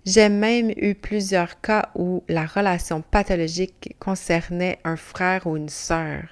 J'ai 0.06 0.30
même 0.30 0.70
eu 0.76 0.94
plusieurs 0.94 1.60
cas 1.60 1.90
où 1.94 2.24
la 2.26 2.46
relation 2.46 3.02
pathologique 3.02 3.94
concernait 3.98 4.78
un 4.82 4.96
frère 4.96 5.46
ou 5.46 5.58
une 5.58 5.68
sœur, 5.68 6.22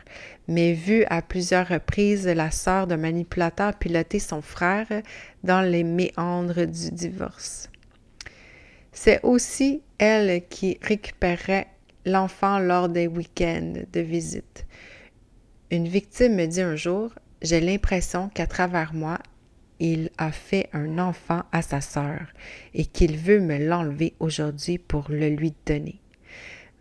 mais 0.49 0.73
vu 0.73 1.05
à 1.11 1.21
plusieurs 1.21 1.69
reprises 1.69 2.27
la 2.27 2.51
sœur 2.51 2.87
d'un 2.87 2.97
manipulateur 2.97 3.75
piloter 3.75 4.21
son 4.21 4.41
frère 4.41 4.89
dans 5.45 5.61
les 5.61 5.85
méandres 5.85 6.67
du 6.67 6.91
divorce. 6.91 7.69
C'est 8.93 9.21
aussi 9.23 9.83
elle 9.99 10.43
qui 10.49 10.79
récupérait 10.81 11.69
l'enfant 12.07 12.59
lors 12.59 12.89
des 12.89 13.07
week-ends 13.07 13.75
de 13.93 14.01
visite. 14.01 14.65
Une 15.71 15.87
victime 15.87 16.37
me 16.37 16.47
dit 16.47 16.63
un 16.63 16.77
jour, 16.77 17.11
j'ai 17.43 17.61
l'impression 17.61 18.29
qu'à 18.29 18.47
travers 18.47 18.95
moi, 18.95 19.19
il 19.81 20.11
a 20.19 20.33
fait 20.33 20.69
un 20.73 20.99
enfant 20.99 21.43
à 21.53 21.63
sa 21.63 21.81
sœur 21.81 22.21
et 22.75 22.85
qu'il 22.85 23.17
veut 23.17 23.41
me 23.41 23.59
l'enlever 23.59 24.15
aujourd'hui 24.19 24.79
pour 24.79 25.07
le 25.09 25.29
lui 25.29 25.55
donner. 25.67 26.01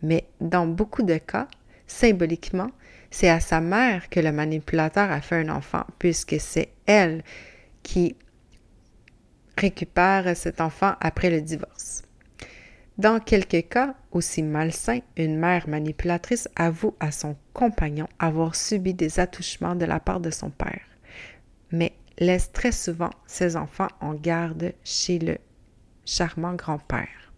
Mais 0.02 0.26
dans 0.42 0.66
beaucoup 0.68 1.04
de 1.04 1.18
cas, 1.18 1.48
symboliquement, 1.86 2.72
c'est 3.12 3.30
à 3.30 3.40
sa 3.40 3.62
mère 3.62 4.10
que 4.10 4.20
le 4.20 4.32
manipulateur 4.32 5.12
a 5.12 5.22
fait 5.22 5.38
un 5.38 5.50
enfant, 5.50 5.86
puisque 6.00 6.40
c'est 6.40 6.70
elle 6.86 7.24
qui 7.84 8.16
récupère 9.58 10.36
cet 10.36 10.62
enfant 10.62 10.96
après 11.00 11.30
le 11.30 11.42
divorce. 11.42 12.04
Dans 12.98 13.20
quelques 13.20 13.70
cas 13.70 13.94
aussi 14.12 14.42
malsains, 14.42 15.02
une 15.18 15.38
mère 15.38 15.68
manipulatrice 15.70 16.50
avoue 16.56 16.96
à 17.00 17.12
son 17.12 17.36
compagnon 17.54 18.08
avoir 18.18 18.56
subi 18.56 18.96
des 18.96 19.20
attouchements 19.20 19.76
de 19.76 19.86
la 19.86 20.00
part 20.00 20.20
de 20.20 20.32
son 20.32 20.50
père, 20.50 20.82
mais 21.72 21.94
laisse 22.18 22.52
très 22.52 22.72
souvent 22.72 23.12
ses 23.28 23.56
enfants 23.56 23.90
en 24.02 24.16
garde 24.16 24.74
chez 24.84 25.20
le 25.20 25.38
charmant 26.06 26.56
grand-père. 26.56 27.32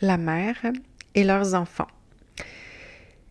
La 0.00 0.16
mère 0.16 0.58
et 1.16 1.24
leurs 1.24 1.54
enfants. 1.54 1.88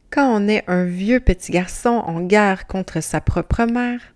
Quand 0.09 0.35
on 0.35 0.47
est 0.49 0.63
un 0.67 0.85
vieux 0.85 1.21
petit 1.21 1.53
garçon 1.53 1.89
en 1.89 2.21
guerre 2.21 2.67
contre 2.67 3.01
sa 3.01 3.21
propre 3.21 3.63
mère, 3.63 4.12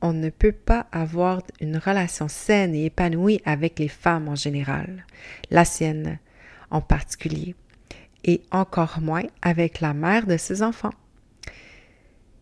on 0.00 0.12
ne 0.12 0.30
peut 0.30 0.52
pas 0.52 0.86
avoir 0.92 1.42
une 1.60 1.76
relation 1.76 2.28
saine 2.28 2.74
et 2.74 2.86
épanouie 2.86 3.40
avec 3.44 3.78
les 3.78 3.88
femmes 3.88 4.28
en 4.28 4.34
général, 4.34 5.04
la 5.50 5.64
sienne 5.64 6.18
en 6.70 6.80
particulier, 6.80 7.54
et 8.24 8.42
encore 8.50 8.98
moins 9.00 9.24
avec 9.42 9.80
la 9.80 9.94
mère 9.94 10.26
de 10.26 10.36
ses 10.36 10.62
enfants. 10.62 10.94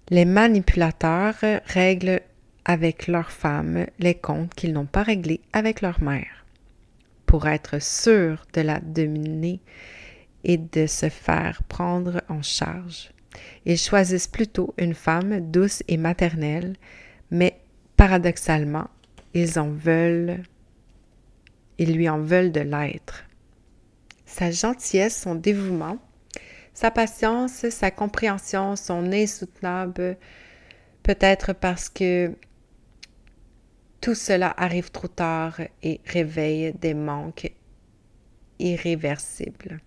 Les 0.08 0.24
manipulateurs 0.24 1.36
règlent 1.66 2.20
avec 2.64 3.06
leurs 3.06 3.30
femmes 3.30 3.86
les 3.98 4.14
comptes 4.14 4.54
qu'ils 4.54 4.72
n'ont 4.72 4.86
pas 4.86 5.02
réglés 5.02 5.40
avec 5.52 5.80
leur 5.80 6.02
mère. 6.02 6.44
pour 7.26 7.48
être 7.48 7.82
sûr 7.82 8.46
de 8.54 8.60
la 8.60 8.80
dominer 8.80 9.60
et 10.44 10.56
de 10.56 10.86
se 10.86 11.08
faire 11.08 11.62
prendre 11.64 12.22
en 12.28 12.40
charge. 12.40 13.10
Ils 13.64 13.78
choisissent 13.78 14.28
plutôt 14.28 14.74
une 14.78 14.94
femme 14.94 15.50
douce 15.50 15.82
et 15.88 15.96
maternelle, 15.96 16.76
mais 17.30 17.60
paradoxalement, 17.96 18.88
ils 19.34 19.58
en 19.58 19.68
veulent, 19.68 20.42
ils 21.78 21.94
lui 21.94 22.08
en 22.08 22.18
veulent 22.18 22.52
de 22.52 22.60
l'être. 22.60 23.24
Sa 24.24 24.50
gentillesse, 24.50 25.22
son 25.22 25.34
dévouement, 25.34 25.98
sa 26.74 26.90
patience, 26.90 27.68
sa 27.70 27.90
compréhension 27.90 28.76
sont 28.76 29.10
insoutenables, 29.12 30.16
peut-être 31.02 31.52
parce 31.52 31.88
que 31.88 32.32
tout 34.00 34.14
cela 34.14 34.54
arrive 34.56 34.90
trop 34.90 35.08
tard 35.08 35.60
et 35.82 36.00
réveille 36.06 36.72
des 36.74 36.94
manques 36.94 37.50
irréversibles. 38.58 39.80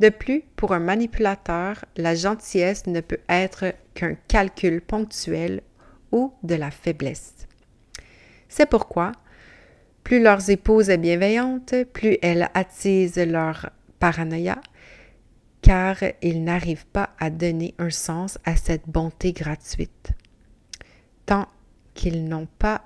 De 0.00 0.08
plus, 0.08 0.42
pour 0.56 0.72
un 0.72 0.80
manipulateur, 0.80 1.84
la 1.96 2.14
gentillesse 2.14 2.86
ne 2.86 3.00
peut 3.00 3.20
être 3.28 3.74
qu'un 3.94 4.14
calcul 4.28 4.80
ponctuel 4.80 5.62
de 6.42 6.54
la 6.54 6.70
faiblesse. 6.70 7.46
C'est 8.48 8.66
pourquoi, 8.66 9.12
plus 10.04 10.22
leurs 10.22 10.50
épouses 10.50 10.90
est 10.90 10.98
bienveillante, 10.98 11.74
plus 11.92 12.18
elle 12.22 12.48
attise 12.54 13.16
leur 13.16 13.70
paranoïa, 13.98 14.60
car 15.62 15.96
ils 16.22 16.44
n'arrivent 16.44 16.86
pas 16.86 17.10
à 17.18 17.30
donner 17.30 17.74
un 17.78 17.90
sens 17.90 18.38
à 18.44 18.54
cette 18.56 18.88
bonté 18.88 19.32
gratuite. 19.32 20.12
Tant 21.26 21.46
qu'ils 21.94 22.28
n'ont 22.28 22.48
pas 22.58 22.82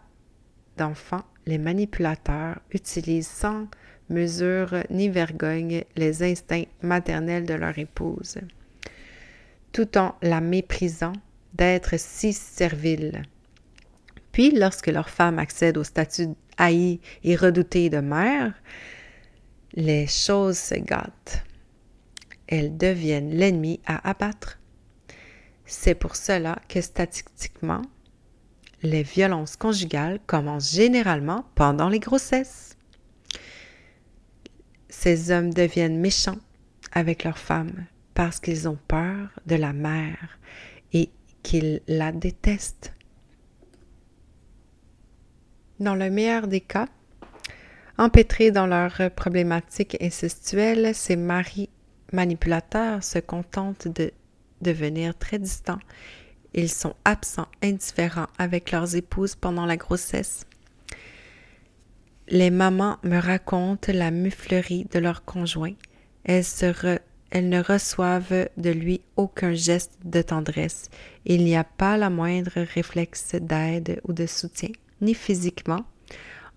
d'enfants, 0.77 1.25
les 1.47 1.59
manipulateurs 1.59 2.61
utilisent 2.73 3.27
sans 3.27 3.67
mesure 4.11 4.85
ni 4.91 5.09
vergogne 5.09 5.85
les 5.97 6.23
instincts 6.23 6.69
maternels 6.83 7.47
de 7.47 7.55
leur 7.55 7.77
épouse, 7.79 8.39
tout 9.73 9.99
en 9.99 10.15
la 10.23 10.41
méprisant 10.41 11.15
d'être 11.55 11.99
si 11.99 12.33
servile. 12.33 13.23
Puis, 14.33 14.51
lorsque 14.51 14.89
leur 14.89 15.11
femme 15.11 15.39
accède 15.39 15.79
au 15.79 15.85
statut 15.85 16.29
haï 16.57 17.01
et 17.25 17.37
redouté 17.37 17.91
de 17.91 17.99
mère, 17.99 18.55
les 19.75 20.07
choses 20.07 20.59
se 20.59 20.75
gâtent. 20.75 21.45
Elles 22.47 22.77
deviennent 22.77 23.35
l'ennemi 23.35 23.81
à 23.87 24.09
abattre. 24.09 24.59
C'est 25.67 25.95
pour 25.95 26.17
cela 26.17 26.59
que 26.69 26.81
statistiquement, 26.81 27.83
les 28.83 29.03
violences 29.03 29.57
conjugales 29.57 30.19
commencent 30.27 30.73
généralement 30.73 31.45
pendant 31.55 31.89
les 31.89 31.99
grossesses. 31.99 32.77
Ces 34.89 35.31
hommes 35.31 35.53
deviennent 35.53 35.99
méchants 35.99 36.39
avec 36.93 37.25
leur 37.25 37.39
femme 37.39 37.87
parce 38.15 38.41
qu'ils 38.41 38.69
ont 38.69 38.79
peur 38.89 39.29
de 39.47 39.57
la 39.57 39.73
mère 39.73 40.39
et 40.93 41.11
qu'ils 41.49 41.81
la 41.89 42.13
détestent. 42.13 42.93
Dans 45.81 45.95
le 45.95 46.11
meilleur 46.11 46.47
des 46.47 46.61
cas, 46.61 46.89
empêtrés 47.97 48.51
dans 48.51 48.67
leurs 48.67 49.11
problématiques 49.17 49.97
incestuelles, 50.03 50.95
ces 50.95 51.17
maris 51.17 51.71
manipulateurs 52.13 53.03
se 53.03 53.19
contentent 53.19 53.89
de 53.89 54.13
devenir 54.61 55.17
très 55.17 55.39
distants 55.39 55.79
ils 56.55 56.71
sont 56.71 56.95
absents, 57.05 57.49
indifférents 57.63 58.29
avec 58.37 58.73
leurs 58.73 58.97
épouses 58.97 59.37
pendant 59.37 59.67
la 59.67 59.77
grossesse. 59.77 60.45
Les 62.29 62.51
mamans 62.51 62.99
me 63.05 63.19
racontent 63.19 63.93
la 63.93 64.11
muflerie 64.11 64.87
de 64.93 64.99
leur 64.99 65.25
conjoint. 65.25 65.75
Elles, 66.25 66.45
elles 67.31 67.49
ne 67.49 67.63
reçoivent 67.63 68.49
de 68.57 68.71
lui 68.71 69.01
aucun 69.17 69.55
geste 69.55 69.99
de 70.05 70.23
tendresse. 70.23 70.91
Il 71.25 71.45
n'y 71.45 71.57
a 71.57 71.65
pas 71.65 71.97
la 71.97 72.11
moindre 72.11 72.61
réflexe 72.75 73.35
d'aide 73.35 74.01
ou 74.05 74.13
de 74.13 74.27
soutien, 74.27 74.71
ni 75.01 75.15
physiquement, 75.15 75.85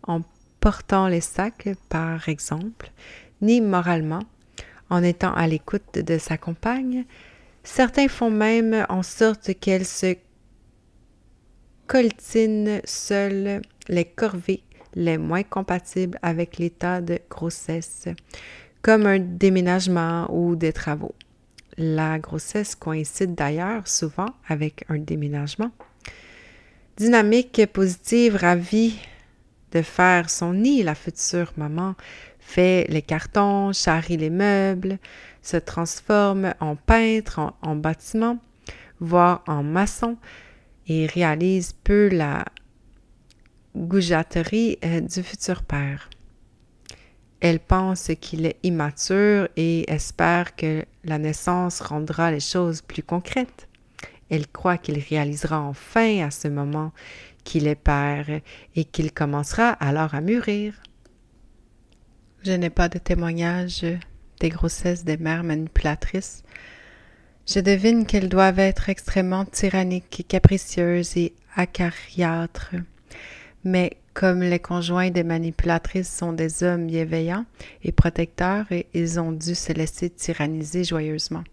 en 0.03 0.21
portant 0.59 1.07
les 1.07 1.21
sacs, 1.21 1.69
par 1.89 2.29
exemple, 2.29 2.91
ni 3.41 3.61
moralement, 3.61 4.23
en 4.89 5.03
étant 5.03 5.33
à 5.33 5.47
l'écoute 5.47 5.97
de 5.97 6.17
sa 6.17 6.37
compagne, 6.37 7.05
Certains 7.63 8.07
font 8.07 8.31
même 8.31 8.85
en 8.89 9.03
sorte 9.03 9.53
qu'elle 9.59 9.85
se 9.85 10.15
coltine 11.87 12.81
seule 12.85 13.61
les 13.87 14.05
corvées 14.05 14.63
les 14.93 15.17
moins 15.17 15.43
compatibles 15.43 16.19
avec 16.21 16.57
l'état 16.57 16.99
de 16.99 17.19
grossesse, 17.29 18.09
comme 18.81 19.05
un 19.05 19.19
déménagement 19.19 20.27
ou 20.33 20.55
des 20.55 20.73
travaux. 20.73 21.15
La 21.77 22.19
grossesse 22.19 22.75
coïncide 22.75 23.35
d'ailleurs 23.35 23.87
souvent 23.87 24.33
avec 24.47 24.85
un 24.89 24.97
déménagement. 24.97 25.71
Dynamique 26.97 27.65
positive 27.71 28.35
ravie 28.35 28.99
de 29.71 29.81
faire 29.81 30.29
son 30.29 30.53
nid, 30.53 30.83
la 30.83 30.95
future 30.95 31.53
maman 31.57 31.95
fait 32.39 32.85
les 32.89 33.01
cartons, 33.01 33.71
charrie 33.71 34.17
les 34.17 34.29
meubles, 34.29 34.97
se 35.41 35.57
transforme 35.57 36.53
en 36.59 36.75
peintre, 36.75 37.53
en, 37.61 37.75
bâtiment, 37.75 38.39
voire 38.99 39.43
en 39.47 39.63
maçon, 39.63 40.17
et 40.87 41.05
réalise 41.05 41.73
peu 41.83 42.09
la 42.09 42.43
goujaterie 43.75 44.77
euh, 44.83 44.99
du 44.99 45.23
futur 45.23 45.63
père. 45.63 46.09
Elle 47.41 47.59
pense 47.59 48.11
qu'il 48.21 48.45
est 48.45 48.57
immature 48.63 49.47
et 49.57 49.91
espère 49.91 50.55
que 50.55 50.85
la 51.03 51.17
naissance 51.17 51.81
rendra 51.81 52.31
les 52.31 52.39
choses 52.39 52.81
plus 52.81 53.03
concrètes. 53.03 53.67
Elle 54.29 54.47
croit 54.47 54.77
qu'il 54.77 54.99
réalisera 54.99 55.59
enfin 55.59 56.25
à 56.25 56.31
ce 56.31 56.47
moment 56.47 56.93
qu'il 57.43 57.67
est 57.67 57.75
père 57.75 58.27
et 58.75 58.85
qu'il 58.85 59.11
commencera 59.11 59.69
alors 59.71 60.15
à 60.15 60.21
mûrir. 60.21 60.75
Je 62.43 62.53
n'ai 62.53 62.69
pas 62.69 62.87
de 62.87 62.99
témoignage 62.99 63.85
des 64.39 64.49
grossesses 64.49 65.03
des 65.03 65.17
mères 65.17 65.43
manipulatrices, 65.43 66.43
je 67.47 67.59
devine 67.59 68.05
qu'elles 68.05 68.29
doivent 68.29 68.59
être 68.59 68.89
extrêmement 68.89 69.45
tyranniques, 69.45 70.25
capricieuses 70.27 71.17
et 71.17 71.33
acariâtres. 71.55 72.75
Mais 73.63 73.97
comme 74.13 74.41
les 74.41 74.59
conjoints 74.59 75.09
des 75.09 75.23
manipulatrices 75.23 76.13
sont 76.13 76.33
des 76.33 76.63
hommes 76.63 76.87
bienveillants 76.87 77.45
et 77.83 77.91
protecteurs, 77.91 78.65
ils 78.93 79.19
ont 79.19 79.31
dû 79.31 79.55
se 79.55 79.71
laisser 79.71 80.09
tyranniser 80.09 80.83
joyeusement. 80.83 81.43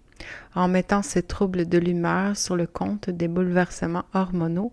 En 0.55 0.67
mettant 0.67 1.03
ces 1.03 1.23
troubles 1.23 1.69
de 1.69 1.79
l'humeur 1.79 2.37
sur 2.37 2.57
le 2.57 2.67
compte 2.67 3.11
des 3.11 3.29
bouleversements 3.29 4.05
hormonaux 4.13 4.73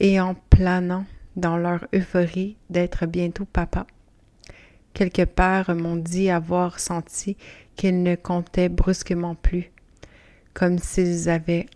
et 0.00 0.20
en 0.20 0.34
planant 0.50 1.06
dans 1.36 1.56
leur 1.56 1.86
euphorie 1.94 2.56
d'être 2.68 3.06
bientôt 3.06 3.46
papa. 3.46 3.86
Quelque 4.92 5.24
part 5.24 5.74
m'ont 5.74 5.96
dit 5.96 6.30
avoir 6.30 6.78
senti 6.78 7.36
qu'ils 7.74 8.02
ne 8.02 8.14
comptaient 8.14 8.68
brusquement 8.68 9.34
plus, 9.34 9.70
comme 10.54 10.78
s'ils 10.78 11.28
avaient 11.28 11.66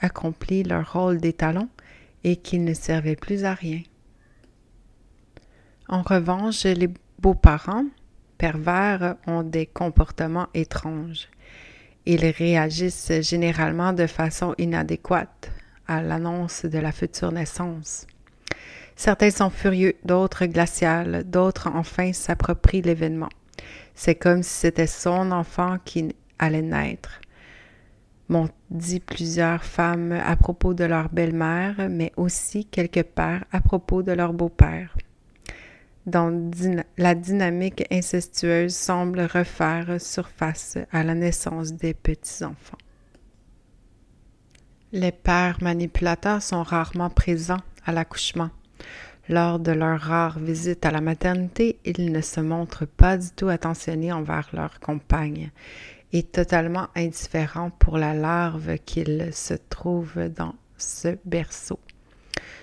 accompli 0.00 0.62
leur 0.62 0.92
rôle 0.92 1.18
d'étalon 1.18 1.68
et 2.24 2.36
qu'ils 2.36 2.64
ne 2.64 2.74
servaient 2.74 3.16
plus 3.16 3.44
à 3.44 3.54
rien. 3.54 3.80
En 5.92 6.00
revanche, 6.00 6.64
les 6.64 6.88
beaux-parents 7.18 7.84
pervers 8.38 9.16
ont 9.26 9.42
des 9.42 9.66
comportements 9.66 10.46
étranges. 10.54 11.28
Ils 12.06 12.24
réagissent 12.24 13.12
généralement 13.20 13.92
de 13.92 14.06
façon 14.06 14.54
inadéquate 14.56 15.50
à 15.86 16.00
l'annonce 16.00 16.64
de 16.64 16.78
la 16.78 16.92
future 16.92 17.30
naissance. 17.30 18.06
Certains 18.96 19.28
sont 19.28 19.50
furieux, 19.50 19.92
d'autres 20.02 20.46
glaciales, 20.46 21.24
d'autres 21.24 21.68
enfin 21.74 22.14
s'approprient 22.14 22.80
l'événement. 22.80 23.28
C'est 23.94 24.14
comme 24.14 24.42
si 24.42 24.60
c'était 24.60 24.86
son 24.86 25.30
enfant 25.30 25.76
qui 25.84 26.16
allait 26.38 26.62
naître. 26.62 27.20
M'ont 28.30 28.48
dit 28.70 29.00
plusieurs 29.00 29.62
femmes 29.62 30.12
à 30.12 30.36
propos 30.36 30.72
de 30.72 30.84
leur 30.84 31.10
belle-mère, 31.10 31.74
mais 31.90 32.12
aussi 32.16 32.64
quelque 32.64 33.02
part 33.02 33.44
à 33.52 33.60
propos 33.60 34.02
de 34.02 34.12
leur 34.12 34.32
beau-père. 34.32 34.96
Dans 36.06 36.50
la 36.98 37.14
dynamique 37.14 37.86
incestueuse 37.92 38.74
semble 38.74 39.20
refaire 39.20 40.00
surface 40.00 40.78
à 40.90 41.04
la 41.04 41.14
naissance 41.14 41.74
des 41.74 41.94
petits-enfants. 41.94 42.78
Les 44.90 45.12
pères 45.12 45.62
manipulateurs 45.62 46.42
sont 46.42 46.64
rarement 46.64 47.08
présents 47.08 47.62
à 47.86 47.92
l'accouchement. 47.92 48.50
Lors 49.28 49.60
de 49.60 49.70
leur 49.70 50.00
rare 50.00 50.40
visite 50.40 50.84
à 50.84 50.90
la 50.90 51.00
maternité, 51.00 51.78
ils 51.84 52.10
ne 52.10 52.20
se 52.20 52.40
montrent 52.40 52.86
pas 52.86 53.16
du 53.16 53.30
tout 53.30 53.48
attentionnés 53.48 54.12
envers 54.12 54.50
leur 54.52 54.80
compagne 54.80 55.52
et 56.12 56.24
totalement 56.24 56.88
indifférents 56.96 57.70
pour 57.70 57.96
la 57.96 58.12
larve 58.12 58.76
qu'ils 58.78 59.32
se 59.32 59.54
trouvent 59.54 60.28
dans 60.28 60.56
ce 60.76 61.16
berceau. 61.24 61.78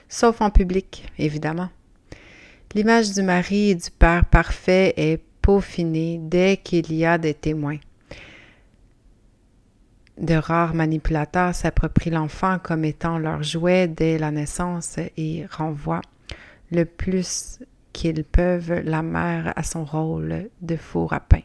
Sauf 0.10 0.42
en 0.42 0.50
public, 0.50 1.10
évidemment. 1.18 1.70
L'image 2.76 3.13
du 3.13 3.24
mari 3.24 3.72
et 3.72 3.76
du 3.76 3.89
père 3.89 4.26
parfait 4.26 4.93
est 4.95 5.20
peaufinée 5.41 6.20
dès 6.22 6.57
qu'il 6.57 6.93
y 6.93 7.03
a 7.03 7.17
des 7.17 7.34
témoins. 7.34 7.80
De 10.20 10.36
rares 10.36 10.76
manipulateurs 10.76 11.55
s'approprient 11.55 12.11
l'enfant 12.11 12.59
comme 12.61 12.86
étant 12.86 13.17
leur 13.17 13.41
jouet 13.41 13.88
dès 13.88 14.20
la 14.20 14.30
naissance 14.30 14.99
et 15.17 15.47
renvoient 15.49 16.03
le 16.72 16.86
plus 16.86 17.59
qu'ils 17.91 18.24
peuvent 18.24 18.84
la 18.84 19.01
mère 19.01 19.51
à 19.55 19.63
son 19.63 19.84
rôle 19.84 20.49
de 20.61 20.76
four 20.76 21.13
à 21.13 21.22
pain. 21.22 21.41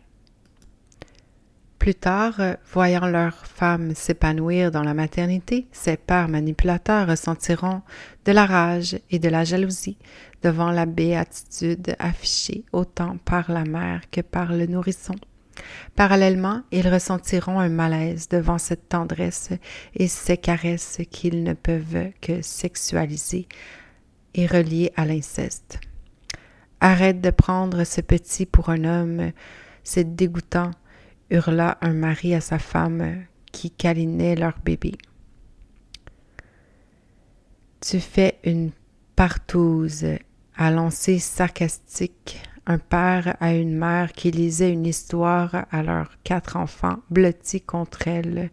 Plus 1.78 1.94
tard, 1.94 2.40
voyant 2.72 3.06
leur 3.06 3.46
femme 3.46 3.94
s'épanouir 3.94 4.70
dans 4.70 4.82
la 4.82 4.94
maternité, 4.94 5.66
ces 5.72 5.96
pères 5.96 6.28
manipulateurs 6.28 7.08
ressentiront 7.08 7.82
de 8.24 8.32
la 8.32 8.46
rage 8.46 8.98
et 9.10 9.18
de 9.18 9.28
la 9.28 9.44
jalousie 9.44 9.98
devant 10.44 10.70
la 10.70 10.84
béatitude 10.84 11.96
affichée 11.98 12.64
autant 12.72 13.16
par 13.24 13.50
la 13.50 13.64
mère 13.64 14.02
que 14.10 14.20
par 14.20 14.52
le 14.52 14.66
nourrisson. 14.66 15.14
Parallèlement, 15.96 16.62
ils 16.70 16.86
ressentiront 16.86 17.58
un 17.58 17.70
malaise 17.70 18.28
devant 18.28 18.58
cette 18.58 18.88
tendresse 18.90 19.50
et 19.94 20.06
ces 20.06 20.36
caresses 20.36 21.00
qu'ils 21.10 21.42
ne 21.44 21.54
peuvent 21.54 22.10
que 22.20 22.42
sexualiser 22.42 23.48
et 24.34 24.46
relier 24.46 24.92
à 24.96 25.06
l'inceste. 25.06 25.80
Arrête 26.80 27.22
de 27.22 27.30
prendre 27.30 27.84
ce 27.84 28.02
petit 28.02 28.44
pour 28.44 28.68
un 28.68 28.84
homme, 28.84 29.30
c'est 29.82 30.14
dégoûtant, 30.14 30.72
hurla 31.30 31.78
un 31.80 31.94
mari 31.94 32.34
à 32.34 32.42
sa 32.42 32.58
femme 32.58 33.24
qui 33.50 33.70
câlinait 33.70 34.34
leur 34.34 34.58
bébé. 34.62 34.92
Tu 37.80 38.00
fais 38.00 38.38
une 38.44 38.72
partouze, 39.16 40.04
à 40.56 40.70
lancer 40.70 41.18
sarcastique 41.18 42.42
un 42.66 42.78
père 42.78 43.36
à 43.40 43.52
une 43.52 43.76
mère 43.76 44.12
qui 44.12 44.30
lisait 44.30 44.72
une 44.72 44.86
histoire 44.86 45.66
à 45.70 45.82
leurs 45.82 46.10
quatre 46.24 46.56
enfants 46.56 46.98
blottis 47.10 47.60
contre 47.60 48.08
elle 48.08 48.50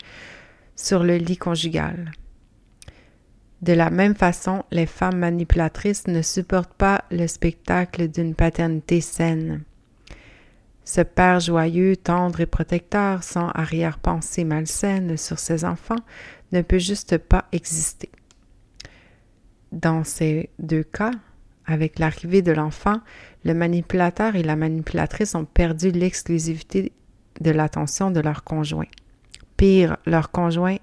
sur 0.75 1.03
le 1.03 1.15
lit 1.15 1.37
conjugal. 1.37 2.11
De 3.61 3.73
la 3.73 3.89
même 3.89 4.15
façon, 4.15 4.63
les 4.71 4.87
femmes 4.87 5.19
manipulatrices 5.19 6.07
ne 6.07 6.21
supportent 6.21 6.73
pas 6.73 7.03
le 7.11 7.27
spectacle 7.27 8.07
d'une 8.07 8.33
paternité 8.33 9.01
saine. 9.01 9.63
Ce 10.83 11.01
père 11.01 11.39
joyeux, 11.39 11.95
tendre 11.95 12.41
et 12.41 12.47
protecteur, 12.47 13.23
sans 13.23 13.49
arrière-pensée 13.49 14.43
malsaine 14.43 15.15
sur 15.15 15.37
ses 15.37 15.63
enfants, 15.63 16.03
ne 16.51 16.63
peut 16.63 16.79
juste 16.79 17.17
pas 17.19 17.45
exister. 17.51 18.09
Dans 19.71 20.03
ces 20.03 20.49
deux 20.57 20.83
cas, 20.83 21.11
avec 21.71 21.99
l'arrivée 21.99 22.41
de 22.41 22.51
l'enfant, 22.51 23.01
le 23.43 23.53
manipulateur 23.53 24.35
et 24.35 24.43
la 24.43 24.55
manipulatrice 24.55 25.35
ont 25.35 25.45
perdu 25.45 25.91
l'exclusivité 25.91 26.91
de 27.39 27.51
l'attention 27.51 28.11
de 28.11 28.19
leur 28.19 28.43
conjoint. 28.43 28.87
Pire, 29.57 29.97
leur 30.05 30.31
conjoint 30.31 30.77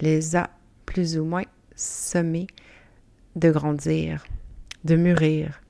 les 0.00 0.36
a 0.36 0.50
plus 0.84 1.18
ou 1.18 1.24
moins 1.24 1.44
sommés 1.74 2.46
de 3.34 3.50
grandir, 3.50 4.24
de 4.84 4.96
mûrir 4.96 5.60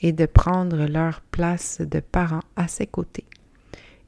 et 0.00 0.12
de 0.12 0.26
prendre 0.26 0.86
leur 0.86 1.20
place 1.20 1.80
de 1.80 2.00
parents 2.00 2.42
à 2.56 2.68
ses 2.68 2.86
côtés. 2.86 3.26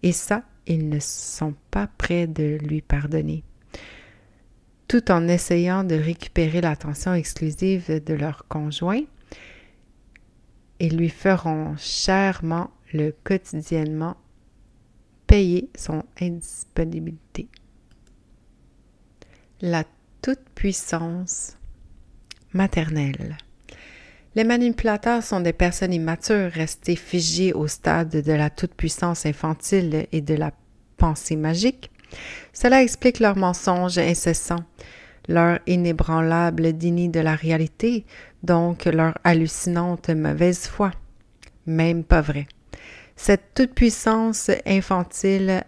Et 0.02 0.12
ça, 0.12 0.42
ils 0.66 0.88
ne 0.88 0.98
sont 1.00 1.54
pas 1.70 1.88
prêts 1.98 2.26
de 2.26 2.58
lui 2.60 2.82
pardonner 2.82 3.44
tout 4.88 5.10
en 5.10 5.26
essayant 5.28 5.84
de 5.84 5.96
récupérer 5.96 6.60
l'attention 6.60 7.14
exclusive 7.14 8.02
de 8.04 8.14
leur 8.14 8.46
conjoint, 8.48 9.02
et 10.80 10.88
lui 10.88 11.08
feront 11.08 11.76
chèrement 11.76 12.70
le 12.92 13.14
quotidiennement 13.24 14.16
payer 15.26 15.68
son 15.76 16.04
indisponibilité. 16.20 17.48
La 19.60 19.84
toute-puissance 20.22 21.56
maternelle. 22.52 23.36
Les 24.34 24.44
manipulateurs 24.44 25.22
sont 25.22 25.40
des 25.40 25.54
personnes 25.54 25.94
immatures 25.94 26.50
restées 26.52 26.96
figées 26.96 27.54
au 27.54 27.66
stade 27.66 28.10
de 28.22 28.32
la 28.32 28.50
toute-puissance 28.50 29.24
infantile 29.24 30.06
et 30.12 30.20
de 30.20 30.34
la 30.34 30.52
pensée 30.98 31.36
magique. 31.36 31.90
Cela 32.52 32.82
explique 32.82 33.18
leurs 33.18 33.36
mensonges 33.36 33.98
incessants, 33.98 34.64
leur 35.28 35.58
inébranlable 35.66 36.76
déni 36.76 37.08
de 37.08 37.20
la 37.20 37.34
réalité, 37.34 38.04
donc 38.42 38.84
leur 38.84 39.16
hallucinante 39.24 40.10
mauvaise 40.10 40.66
foi. 40.66 40.92
Même 41.66 42.04
pas 42.04 42.20
vrai. 42.20 42.46
Cette 43.16 43.54
toute-puissance 43.54 44.50
infantile 44.66 45.64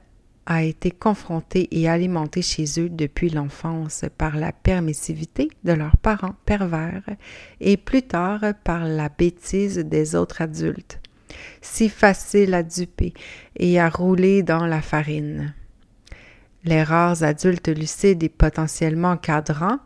a 0.48 0.62
été 0.62 0.90
confrontée 0.90 1.68
et 1.70 1.88
alimentée 1.88 2.42
chez 2.42 2.64
eux 2.78 2.88
depuis 2.88 3.28
l'enfance 3.28 4.04
par 4.16 4.36
la 4.36 4.50
permissivité 4.50 5.50
de 5.64 5.72
leurs 5.72 5.98
parents 5.98 6.36
pervers 6.46 7.04
et 7.60 7.76
plus 7.76 8.02
tard 8.02 8.40
par 8.64 8.84
la 8.84 9.10
bêtise 9.10 9.78
des 9.78 10.14
autres 10.14 10.40
adultes, 10.40 11.00
si 11.60 11.90
facile 11.90 12.54
à 12.54 12.62
duper 12.62 13.12
et 13.56 13.78
à 13.78 13.90
rouler 13.90 14.42
dans 14.42 14.66
la 14.66 14.80
farine. 14.80 15.54
Les 16.64 16.82
rares 16.82 17.22
adultes 17.22 17.68
lucides 17.68 18.22
et 18.22 18.28
potentiellement 18.28 19.16
cadrant 19.16 19.78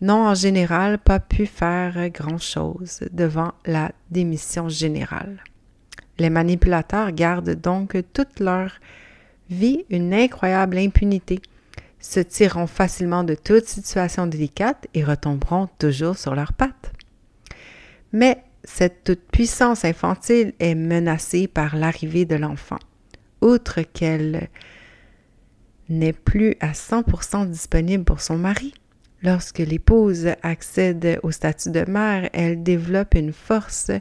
n'ont 0.00 0.26
en 0.26 0.34
général 0.34 0.98
pas 0.98 1.20
pu 1.20 1.46
faire 1.46 2.10
grand-chose 2.10 3.00
devant 3.12 3.52
la 3.64 3.92
démission 4.10 4.68
générale. 4.68 5.42
Les 6.18 6.30
manipulateurs 6.30 7.12
gardent 7.12 7.54
donc 7.54 7.96
toute 8.12 8.40
leur 8.40 8.72
vie 9.48 9.84
une 9.90 10.12
incroyable 10.12 10.78
impunité, 10.78 11.40
se 12.00 12.20
tireront 12.20 12.66
facilement 12.66 13.22
de 13.22 13.34
toute 13.34 13.66
situation 13.66 14.26
délicate 14.26 14.88
et 14.92 15.04
retomberont 15.04 15.68
toujours 15.78 16.18
sur 16.18 16.34
leurs 16.34 16.52
pattes. 16.52 16.92
Mais 18.12 18.42
cette 18.64 19.04
toute-puissance 19.04 19.84
infantile 19.84 20.52
est 20.58 20.74
menacée 20.74 21.46
par 21.46 21.76
l'arrivée 21.76 22.24
de 22.24 22.36
l'enfant. 22.36 22.78
Outre 23.40 23.82
qu'elle 23.82 24.48
n'est 25.88 26.12
plus 26.12 26.56
à 26.60 26.72
100% 26.72 27.48
disponible 27.48 28.04
pour 28.04 28.20
son 28.20 28.38
mari. 28.38 28.74
Lorsque 29.22 29.58
l'épouse 29.58 30.28
accède 30.42 31.20
au 31.22 31.30
statut 31.30 31.70
de 31.70 31.88
mère, 31.88 32.28
elle 32.32 32.62
développe 32.64 33.14
une 33.14 33.32
force, 33.32 33.92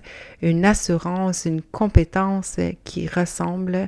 une 0.41 0.65
assurance, 0.65 1.45
une 1.45 1.61
compétence 1.61 2.57
qui 2.83 3.07
ressemble 3.07 3.87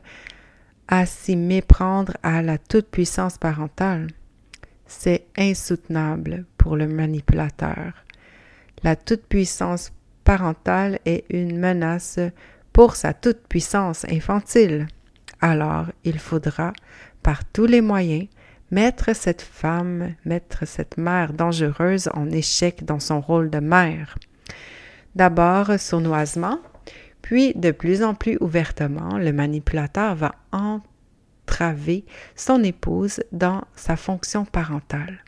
à 0.87 1.07
s'y 1.07 1.35
méprendre 1.35 2.13
à 2.21 2.43
la 2.43 2.59
toute-puissance 2.59 3.39
parentale. 3.39 4.07
C'est 4.85 5.25
insoutenable 5.35 6.45
pour 6.57 6.75
le 6.75 6.87
manipulateur. 6.87 7.93
La 8.83 8.95
toute-puissance 8.95 9.91
parentale 10.23 10.99
est 11.05 11.25
une 11.29 11.57
menace 11.57 12.19
pour 12.73 12.95
sa 12.95 13.13
toute-puissance 13.13 14.05
infantile. 14.05 14.87
Alors, 15.41 15.87
il 16.03 16.19
faudra 16.19 16.73
par 17.23 17.45
tous 17.45 17.65
les 17.65 17.81
moyens, 17.81 18.27
mettre 18.71 19.15
cette 19.15 19.41
femme, 19.41 20.13
mettre 20.25 20.67
cette 20.67 20.97
mère 20.97 21.33
dangereuse 21.33 22.09
en 22.13 22.29
échec 22.29 22.83
dans 22.83 22.99
son 22.99 23.21
rôle 23.21 23.49
de 23.49 23.59
mère. 23.59 24.17
D'abord 25.15 25.79
sournoisement, 25.79 26.59
puis 27.21 27.53
de 27.55 27.71
plus 27.71 28.03
en 28.03 28.15
plus 28.15 28.37
ouvertement, 28.41 29.17
le 29.17 29.31
manipulateur 29.31 30.15
va 30.15 30.35
entraver 30.51 32.05
son 32.35 32.63
épouse 32.63 33.21
dans 33.31 33.61
sa 33.75 33.95
fonction 33.95 34.43
parentale. 34.43 35.23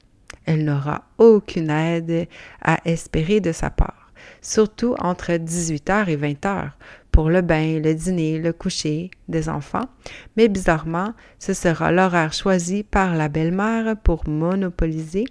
Elle 0.46 0.66
n'aura 0.66 1.06
aucune 1.18 1.70
aide 1.70 2.28
à 2.62 2.80
espérer 2.86 3.40
de 3.40 3.52
sa 3.52 3.70
part, 3.70 4.12
surtout 4.42 4.96
entre 5.00 5.32
18h 5.32 6.10
et 6.10 6.18
20h, 6.18 6.72
pour 7.16 7.30
le 7.30 7.40
bain, 7.40 7.80
le 7.80 7.94
dîner, 7.94 8.40
le 8.40 8.52
coucher 8.52 9.10
des 9.30 9.48
enfants, 9.48 9.86
mais 10.36 10.50
bizarrement, 10.50 11.14
ce 11.40 11.54
sera 11.54 11.90
l'horaire 11.90 12.34
choisi 12.34 12.84
par 12.84 13.16
la 13.16 13.30
belle-mère 13.30 13.96
pour 14.04 14.28
monopoliser 14.28 15.24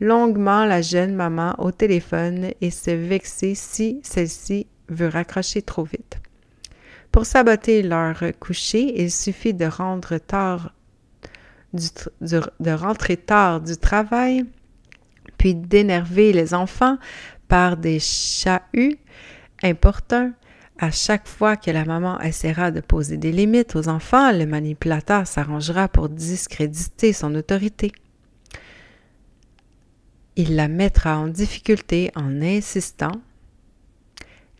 longuement 0.00 0.66
la 0.66 0.82
jeune 0.82 1.14
maman 1.14 1.54
au 1.56 1.72
téléphone 1.72 2.50
et 2.60 2.70
se 2.70 2.90
vexer 2.90 3.54
si 3.54 4.00
celle-ci 4.02 4.66
veut 4.90 5.08
raccrocher 5.08 5.62
trop 5.62 5.84
vite. 5.84 6.18
Pour 7.10 7.24
saboter 7.24 7.82
leur 7.82 8.22
coucher, 8.38 9.00
il 9.00 9.10
suffit 9.10 9.54
de 9.54 9.64
rendre 9.64 10.18
tard 10.18 10.74
de 11.72 12.70
rentrer 12.70 13.16
tard 13.16 13.62
du 13.62 13.78
travail, 13.78 14.44
puis 15.38 15.54
d'énerver 15.54 16.34
les 16.34 16.52
enfants 16.52 16.98
par 17.48 17.78
des 17.78 17.98
chahuts 17.98 18.98
importants 19.62 20.32
à 20.78 20.90
chaque 20.90 21.26
fois 21.26 21.56
que 21.56 21.70
la 21.70 21.84
maman 21.84 22.20
essaiera 22.20 22.70
de 22.70 22.80
poser 22.80 23.16
des 23.16 23.32
limites 23.32 23.74
aux 23.74 23.88
enfants, 23.88 24.32
le 24.32 24.46
manipulateur 24.46 25.26
s'arrangera 25.26 25.88
pour 25.88 26.08
discréditer 26.08 27.12
son 27.12 27.34
autorité. 27.34 27.92
Il 30.36 30.54
la 30.54 30.68
mettra 30.68 31.18
en 31.18 31.26
difficulté 31.26 32.12
en 32.14 32.40
insistant 32.42 33.12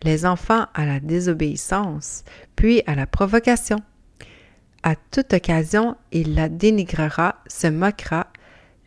les 0.03 0.25
enfants 0.25 0.65
à 0.73 0.85
la 0.85 0.99
désobéissance, 0.99 2.23
puis 2.55 2.83
à 2.85 2.95
la 2.95 3.07
provocation. 3.07 3.77
À 4.83 4.95
toute 4.95 5.33
occasion, 5.33 5.95
il 6.11 6.35
la 6.35 6.47
dénigrera, 6.47 7.35
se 7.47 7.67
moquera, 7.67 8.27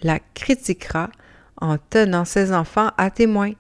la 0.03 0.21
critiquera 0.35 1.11
en 1.61 1.77
tenant 1.79 2.25
ses 2.25 2.53
enfants 2.53 2.91
à 2.97 3.11
témoin. 3.11 3.53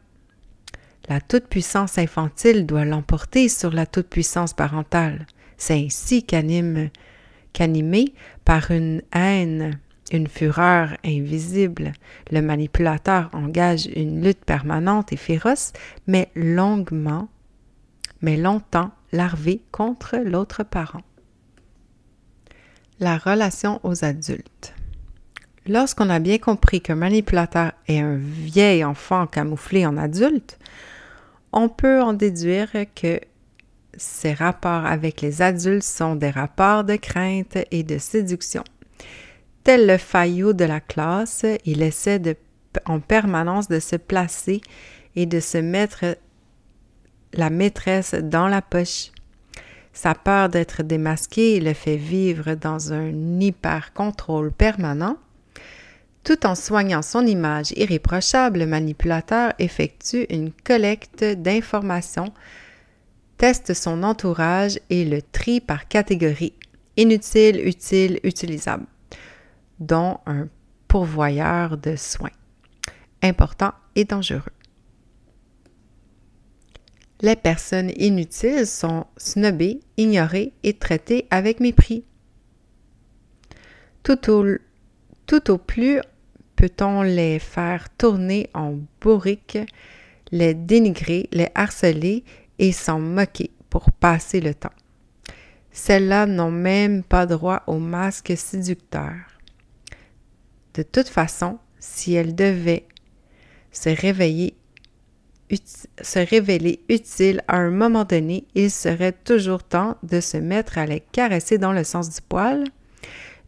La 1.08 1.20
toute-puissance 1.20 1.98
infantile 1.98 2.64
doit 2.66 2.84
l'emporter 2.84 3.48
sur 3.48 3.72
la 3.72 3.86
toute-puissance 3.86 4.54
parentale. 4.54 5.26
C'est 5.56 5.74
ainsi 5.74 6.24
qu'anime, 6.24 6.90
qu'animé 7.52 8.14
par 8.44 8.70
une 8.70 9.02
haine, 9.12 9.78
une 10.12 10.28
fureur 10.28 10.96
invisible, 11.04 11.92
le 12.30 12.40
manipulateur 12.40 13.30
engage 13.32 13.86
une 13.86 14.24
lutte 14.24 14.44
permanente 14.44 15.12
et 15.12 15.16
féroce, 15.16 15.72
mais 16.06 16.30
longuement, 16.34 17.28
mais 18.20 18.36
longtemps 18.36 18.90
larvée 19.12 19.62
contre 19.72 20.16
l'autre 20.18 20.62
parent. 20.62 21.02
La 23.00 23.18
relation 23.18 23.80
aux 23.82 24.04
adultes. 24.04 24.74
Lorsqu'on 25.66 26.10
a 26.10 26.18
bien 26.18 26.38
compris 26.38 26.80
qu'un 26.80 26.96
manipulateur 26.96 27.72
est 27.86 28.00
un 28.00 28.16
vieil 28.16 28.84
enfant 28.84 29.26
camouflé 29.26 29.86
en 29.86 29.96
adulte, 29.96 30.58
on 31.52 31.68
peut 31.68 32.00
en 32.02 32.12
déduire 32.12 32.70
que 32.94 33.20
ses 33.96 34.32
rapports 34.32 34.86
avec 34.86 35.20
les 35.20 35.42
adultes 35.42 35.82
sont 35.82 36.16
des 36.16 36.30
rapports 36.30 36.84
de 36.84 36.96
crainte 36.96 37.58
et 37.70 37.82
de 37.82 37.98
séduction. 37.98 38.64
Tel 39.64 39.86
le 39.86 39.98
faillot 39.98 40.54
de 40.54 40.64
la 40.64 40.80
classe, 40.80 41.44
il 41.64 41.82
essaie 41.82 42.20
en 42.86 43.00
permanence 43.00 43.68
de 43.68 43.80
se 43.80 43.96
placer 43.96 44.60
et 45.14 45.26
de 45.26 45.40
se 45.40 45.58
mettre 45.58 46.16
la 47.34 47.50
maîtresse 47.50 48.14
dans 48.14 48.48
la 48.48 48.62
poche. 48.62 49.12
Sa 49.92 50.14
peur 50.14 50.48
d'être 50.48 50.82
démasqué 50.82 51.60
le 51.60 51.74
fait 51.74 51.96
vivre 51.96 52.54
dans 52.54 52.92
un 52.92 53.40
hyper-contrôle 53.40 54.50
permanent. 54.50 55.18
Tout 56.24 56.46
en 56.46 56.54
soignant 56.54 57.02
son 57.02 57.26
image 57.26 57.72
irréprochable, 57.76 58.60
le 58.60 58.66
manipulateur 58.66 59.52
effectue 59.58 60.26
une 60.30 60.52
collecte 60.52 61.24
d'informations, 61.24 62.32
teste 63.38 63.74
son 63.74 64.02
entourage 64.04 64.78
et 64.88 65.04
le 65.04 65.20
trie 65.20 65.60
par 65.60 65.88
catégorie 65.88 66.54
inutile, 66.96 67.66
utile, 67.66 68.20
utilisable, 68.22 68.86
dont 69.80 70.18
un 70.26 70.48
pourvoyeur 70.86 71.76
de 71.76 71.96
soins 71.96 72.30
important 73.22 73.72
et 73.96 74.04
dangereux 74.04 74.52
les 77.22 77.36
personnes 77.36 77.92
inutiles 77.96 78.66
sont 78.66 79.06
snobées, 79.16 79.80
ignorées 79.96 80.52
et 80.64 80.74
traitées 80.74 81.26
avec 81.30 81.60
mépris. 81.60 82.04
Tout 84.02 84.28
au, 84.30 84.44
tout 85.26 85.50
au 85.50 85.58
plus 85.58 86.00
peut-on 86.62 87.02
les 87.02 87.40
faire 87.40 87.88
tourner 87.98 88.48
en 88.54 88.78
bourrique, 89.00 89.58
les 90.30 90.54
dénigrer, 90.54 91.28
les 91.32 91.48
harceler 91.56 92.22
et 92.60 92.70
s'en 92.70 93.00
moquer 93.00 93.50
pour 93.68 93.90
passer 93.90 94.40
le 94.40 94.54
temps? 94.54 94.70
Celles-là 95.72 96.26
n'ont 96.26 96.52
même 96.52 97.02
pas 97.02 97.26
droit 97.26 97.64
au 97.66 97.80
masque 97.80 98.34
séducteur. 98.36 99.16
De 100.74 100.84
toute 100.84 101.08
façon, 101.08 101.58
si 101.80 102.14
elles 102.14 102.36
devaient 102.36 102.86
se 103.72 103.88
réveiller 103.88 104.54
se 106.00 106.18
révéler 106.20 106.84
utile 106.88 107.42
à 107.48 107.56
un 107.56 107.70
moment 107.70 108.04
donné, 108.04 108.46
il 108.54 108.70
serait 108.70 109.12
toujours 109.12 109.64
temps 109.64 109.96
de 110.04 110.20
se 110.20 110.36
mettre 110.36 110.78
à 110.78 110.86
les 110.86 111.00
caresser 111.00 111.58
dans 111.58 111.72
le 111.72 111.82
sens 111.82 112.08
du 112.08 112.20
poil. 112.22 112.64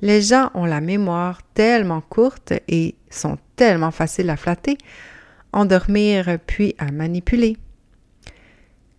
Les 0.01 0.21
gens 0.21 0.51
ont 0.55 0.67
la 0.67 0.81
mémoire 0.81 1.41
tellement 1.55 2.01
courte 2.01 2.53
et 2.67 2.97
sont 3.15 3.39
tellement 3.57 3.91
faciles 3.91 4.31
à 4.31 4.37
flatter, 4.37 4.79
endormir 5.53 6.39
puis 6.47 6.75
à 6.79 6.91
manipuler. 6.91 7.57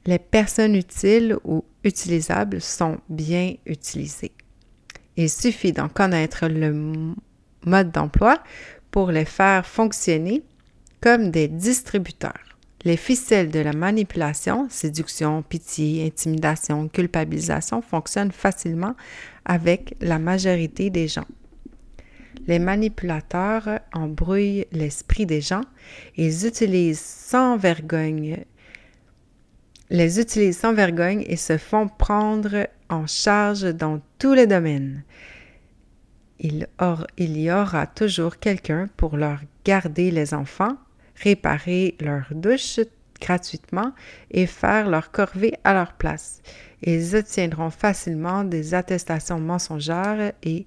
Les 0.06 0.20
personnes 0.20 0.76
utiles 0.76 1.36
ou 1.44 1.66
utilisables 1.84 2.62
sont 2.62 2.98
bien 3.10 3.56
utilisées. 3.66 4.32
Il 5.18 5.30
suffit 5.30 5.72
d'en 5.72 5.90
connaître 5.90 6.48
le 6.48 7.16
mode 7.66 7.92
d'emploi 7.92 8.42
pour 8.92 9.12
les 9.12 9.26
faire 9.26 9.66
fonctionner 9.66 10.44
comme 11.02 11.32
des 11.32 11.48
distributeurs. 11.48 12.58
Les 12.84 12.98
ficelles 12.98 13.50
de 13.50 13.60
la 13.60 13.74
manipulation, 13.74 14.68
séduction, 14.70 15.42
pitié, 15.42 16.06
intimidation, 16.06 16.88
culpabilisation 16.88 17.82
fonctionnent 17.82 18.32
facilement 18.32 18.96
avec 19.44 19.96
la 20.02 20.20
majorité 20.20 20.92
des 20.92 21.08
gens. 21.08 21.26
Les 22.48 22.60
manipulateurs 22.60 23.80
embrouillent 23.94 24.66
l'esprit 24.72 25.26
des 25.26 25.42
gens. 25.42 25.64
Ils 26.16 26.46
utilisent 26.46 27.00
sans 27.00 27.58
vergogne 27.58 28.46
les 29.90 30.20
utilisent 30.20 30.60
sans 30.60 30.74
vergogne 30.74 31.24
et 31.28 31.38
se 31.38 31.58
font 31.58 31.88
prendre 31.88 32.68
en 32.90 33.08
charge 33.08 33.64
dans 33.74 34.02
tous 34.20 34.34
les 34.34 34.48
domaines. 34.48 35.04
Il, 36.40 36.68
il 37.18 37.38
y 37.38 37.52
aura 37.52 37.88
toujours 37.88 38.38
quelqu'un 38.38 38.88
pour 38.98 39.16
leur 39.16 39.40
garder 39.64 40.12
les 40.12 40.34
enfants, 40.34 40.78
réparer 41.16 41.96
leur 42.00 42.26
douche 42.32 42.80
gratuitement 43.22 43.94
et 44.32 44.46
faire 44.46 44.90
leur 44.90 45.12
corvée 45.12 45.54
à 45.64 45.74
leur 45.74 45.94
place. 45.94 46.42
Ils 46.82 47.16
obtiendront 47.16 47.70
facilement 47.70 48.44
des 48.44 48.74
attestations 48.74 49.40
mensongères 49.40 50.34
et 50.44 50.66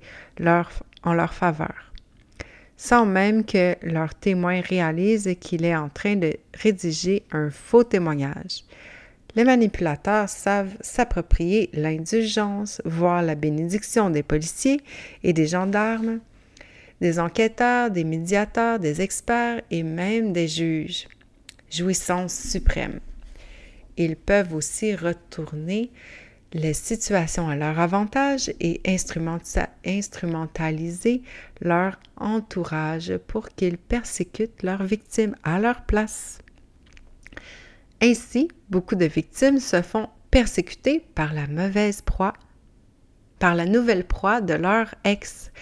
en 1.03 1.15
leur 1.15 1.35
faveur, 1.35 1.93
sans 2.77 3.07
même 3.07 3.45
que 3.45 3.77
leur 3.83 4.15
témoin 4.15 4.61
réalise 4.61 5.35
qu'il 5.41 5.65
est 5.65 5.77
en 5.77 5.89
train 5.89 6.17
de 6.17 6.35
rédiger 6.55 7.25
un 7.33 7.51
faux 7.51 7.85
témoignage. 7.85 8.65
Les 9.35 9.45
manipulateurs 9.45 10.29
savent 10.29 10.77
s'approprier 10.81 11.71
l'indulgence, 11.73 12.83
voire 12.85 13.23
la 13.23 13.35
bénédiction 13.35 14.11
des 14.11 14.23
policiers 14.23 14.81
et 15.23 15.33
des 15.33 15.47
gendarmes, 15.47 16.21
des 17.01 17.21
enquêteurs, 17.21 17.91
des 17.91 18.05
médiateurs, 18.05 18.79
des 18.79 19.01
experts 19.01 19.63
et 19.71 19.83
même 19.83 20.33
des 20.33 20.49
juges. 20.49 21.07
Jouissance 21.71 22.35
suprême. 22.35 23.01
Ils 23.97 24.17
peuvent 24.17 24.55
aussi 24.55 24.95
retourner 24.95 25.91
les 26.53 26.75
situations 26.75 27.49
à 27.49 27.57
leur 27.57 27.79
avantage 27.79 28.51
et 28.61 28.81
instrumentaliser 28.87 31.23
leur 31.61 31.99
entourage 32.17 33.17
pour 33.27 33.49
qu'ils 33.51 33.79
persécutent 33.79 34.63
leurs 34.63 34.85
victimes 34.85 35.37
à 35.43 35.59
leur 35.59 35.83
place. 35.83 36.39
Ainsi, 38.01 38.49
beaucoup 38.71 38.95
de 38.95 39.05
victimes 39.05 39.61
se 39.61 39.83
font 39.83 40.09
persécuter 40.31 41.05
par 41.15 41.35
la 41.35 41.47
mauvaise 41.47 42.01
proie, 42.01 42.33
par 43.39 43.55
la 43.55 43.67
nouvelle 43.67 44.07
proie 44.07 44.41
de 44.41 44.55
leur 44.55 44.95
ex 45.05 45.53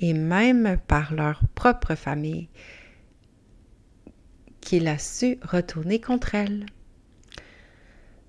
et 0.00 0.12
même 0.12 0.78
par 0.86 1.14
leur 1.14 1.40
propre 1.54 1.94
famille, 1.94 2.48
qu'il 4.60 4.88
a 4.88 4.98
su 4.98 5.38
retourner 5.42 6.00
contre 6.00 6.34
elles. 6.34 6.66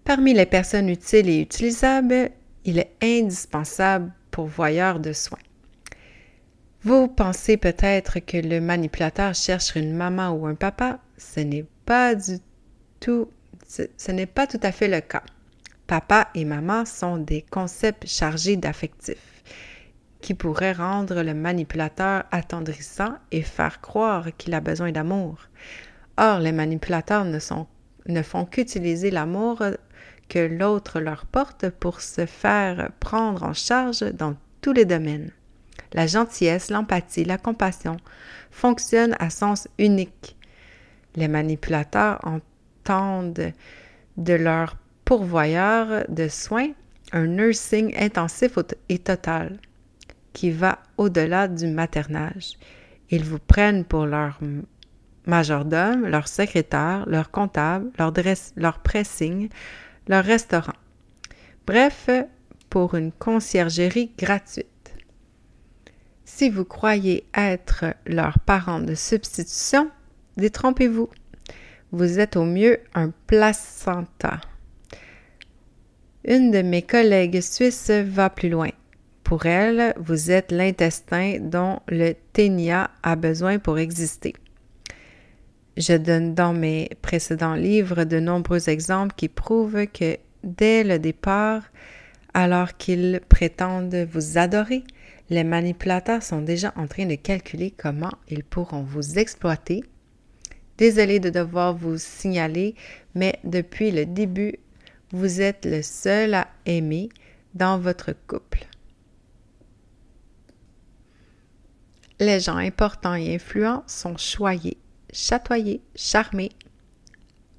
Parmi 0.08 0.34
les 0.34 0.46
personnes 0.46 0.88
utiles 0.88 1.28
et 1.28 1.42
utilisables, 1.42 2.30
il 2.64 2.80
est 2.80 2.94
indispensable 3.04 4.14
pour 4.32 4.46
voyeur 4.46 5.02
de 5.02 5.12
soins. 5.12 5.38
Vous 6.82 7.10
pensez 7.10 7.58
peut-être 7.58 8.20
que 8.20 8.38
le 8.38 8.62
manipulateur 8.62 9.36
cherche 9.36 9.76
une 9.76 9.94
maman 9.94 10.30
ou 10.30 10.46
un 10.46 10.56
papa. 10.56 11.00
Ce 11.18 11.42
n'est 11.42 11.66
pas 11.86 12.16
du 12.16 12.38
tout, 13.02 13.28
ce 13.68 14.12
n'est 14.14 14.28
pas 14.28 14.48
tout 14.48 14.62
à 14.64 14.72
fait 14.72 14.88
le 14.88 15.02
cas. 15.02 15.24
Papa 15.88 16.30
et 16.36 16.46
maman 16.46 16.86
sont 16.86 17.18
des 17.18 17.42
concepts 17.42 18.08
chargés 18.08 18.56
d'affectifs 18.56 19.44
qui 20.22 20.34
pourrait 20.34 20.72
rendre 20.72 21.22
le 21.22 21.34
manipulateur 21.34 22.24
attendrissant 22.32 23.16
et 23.34 23.42
faire 23.42 23.82
croire 23.82 24.28
qu'il 24.38 24.54
a 24.54 24.62
besoin 24.62 24.94
d'amour. 24.94 25.38
Or, 26.16 26.40
les 26.40 26.54
manipulateurs 26.54 27.26
ne, 27.26 27.40
sont, 27.40 27.68
ne 28.08 28.22
font 28.22 28.46
qu'utiliser 28.46 29.12
l'amour 29.12 29.62
que 30.30 30.40
l'autre 30.40 31.00
leur 31.00 31.26
porte 31.26 31.70
pour 31.70 32.02
se 32.02 32.26
faire 32.26 32.92
prendre 33.00 33.44
en 33.44 33.54
charge 33.54 34.02
dans 34.14 34.36
tous 34.62 34.74
les 34.74 34.86
domaines. 34.86 35.32
La 35.94 36.08
gentillesse, 36.08 36.70
l'empathie, 36.70 37.24
la 37.24 37.38
compassion 37.38 37.98
fonctionnent 38.52 39.16
à 39.20 39.30
sens 39.30 39.68
unique. 39.78 40.36
Les 41.16 41.28
manipulateurs 41.28 42.20
entendent 42.24 43.54
de 44.18 44.34
leur 44.34 44.76
pourvoyeur 45.06 46.04
de 46.10 46.28
soins 46.28 46.72
un 47.14 47.28
nursing 47.28 47.96
intensif 47.98 48.58
et 48.90 49.00
total 49.00 49.58
qui 50.34 50.52
va 50.52 50.80
au-delà 50.98 51.48
du 51.48 51.68
maternage. 51.68 52.58
Ils 53.10 53.24
vous 53.24 53.40
prennent 53.40 53.86
pour 53.86 54.06
leur 54.06 54.40
majordome, 55.28 56.08
leur 56.08 56.28
secrétaire, 56.28 57.04
leur 57.08 57.30
comptable, 57.32 57.92
leur, 58.00 58.12
leur 58.56 58.80
pressing, 58.80 59.50
leur 60.08 60.24
restaurant. 60.24 60.74
Bref, 61.66 62.10
pour 62.70 62.96
une 62.96 63.12
conciergerie 63.12 64.12
gratuite. 64.18 64.68
Si 66.26 66.50
vous 66.50 66.66
croyez 66.66 67.26
être 67.36 67.86
leur 68.06 68.40
parent 68.40 68.80
de 68.80 68.96
substitution, 68.96 69.90
détrompez-vous. 70.38 71.10
Vous 71.92 72.20
êtes 72.20 72.36
au 72.36 72.44
mieux 72.44 72.80
un 72.94 73.12
placenta. 73.28 74.42
Une 76.26 76.52
de 76.52 76.62
mes 76.62 76.82
collègues 76.82 77.42
suisses 77.42 77.90
va 77.90 78.30
plus 78.30 78.50
loin. 78.50 78.70
Pour 79.24 79.46
elle, 79.46 79.94
vous 79.98 80.32
êtes 80.32 80.52
l'intestin 80.52 81.38
dont 81.40 81.80
le 81.88 82.14
ténia 82.34 82.92
a 83.04 83.16
besoin 83.16 83.60
pour 83.60 83.80
exister. 83.80 84.34
Je 85.78 85.94
donne 85.94 86.34
dans 86.34 86.54
mes 86.54 86.90
précédents 87.04 87.54
livres 87.54 88.04
de 88.04 88.20
nombreux 88.20 88.68
exemples 88.68 89.14
qui 89.16 89.30
prouvent 89.30 89.86
que 89.86 90.18
dès 90.44 90.84
le 90.84 90.98
départ, 90.98 91.62
alors 92.34 92.78
qu'ils 92.78 93.22
prétendent 93.30 94.08
vous 94.12 94.40
adorer, 94.40 94.84
les 95.30 95.44
manipulateurs 95.44 96.24
sont 96.24 96.42
déjà 96.42 96.74
en 96.78 96.88
train 96.88 97.06
de 97.06 97.14
calculer 97.14 97.70
comment 97.70 98.12
ils 98.28 98.44
pourront 98.44 98.82
vous 98.82 99.20
exploiter. 99.20 99.84
Désolé 100.80 101.20
de 101.20 101.30
devoir 101.30 101.76
vous 101.76 102.00
signaler, 102.00 102.74
mais 103.14 103.38
depuis 103.44 103.92
le 103.92 104.08
début, 104.08 104.56
vous 105.12 105.42
êtes 105.42 105.66
le 105.66 105.84
seul 105.84 106.34
à 106.34 106.48
aimer 106.66 107.10
dans 107.54 107.78
votre 107.78 108.14
couple. 108.26 108.66
Les 112.20 112.40
gens 112.40 112.58
importants 112.58 113.14
et 113.14 113.36
influents 113.36 113.84
sont 113.86 114.18
choyés, 114.18 114.78
chatoyés, 115.12 115.82
charmés, 115.96 116.52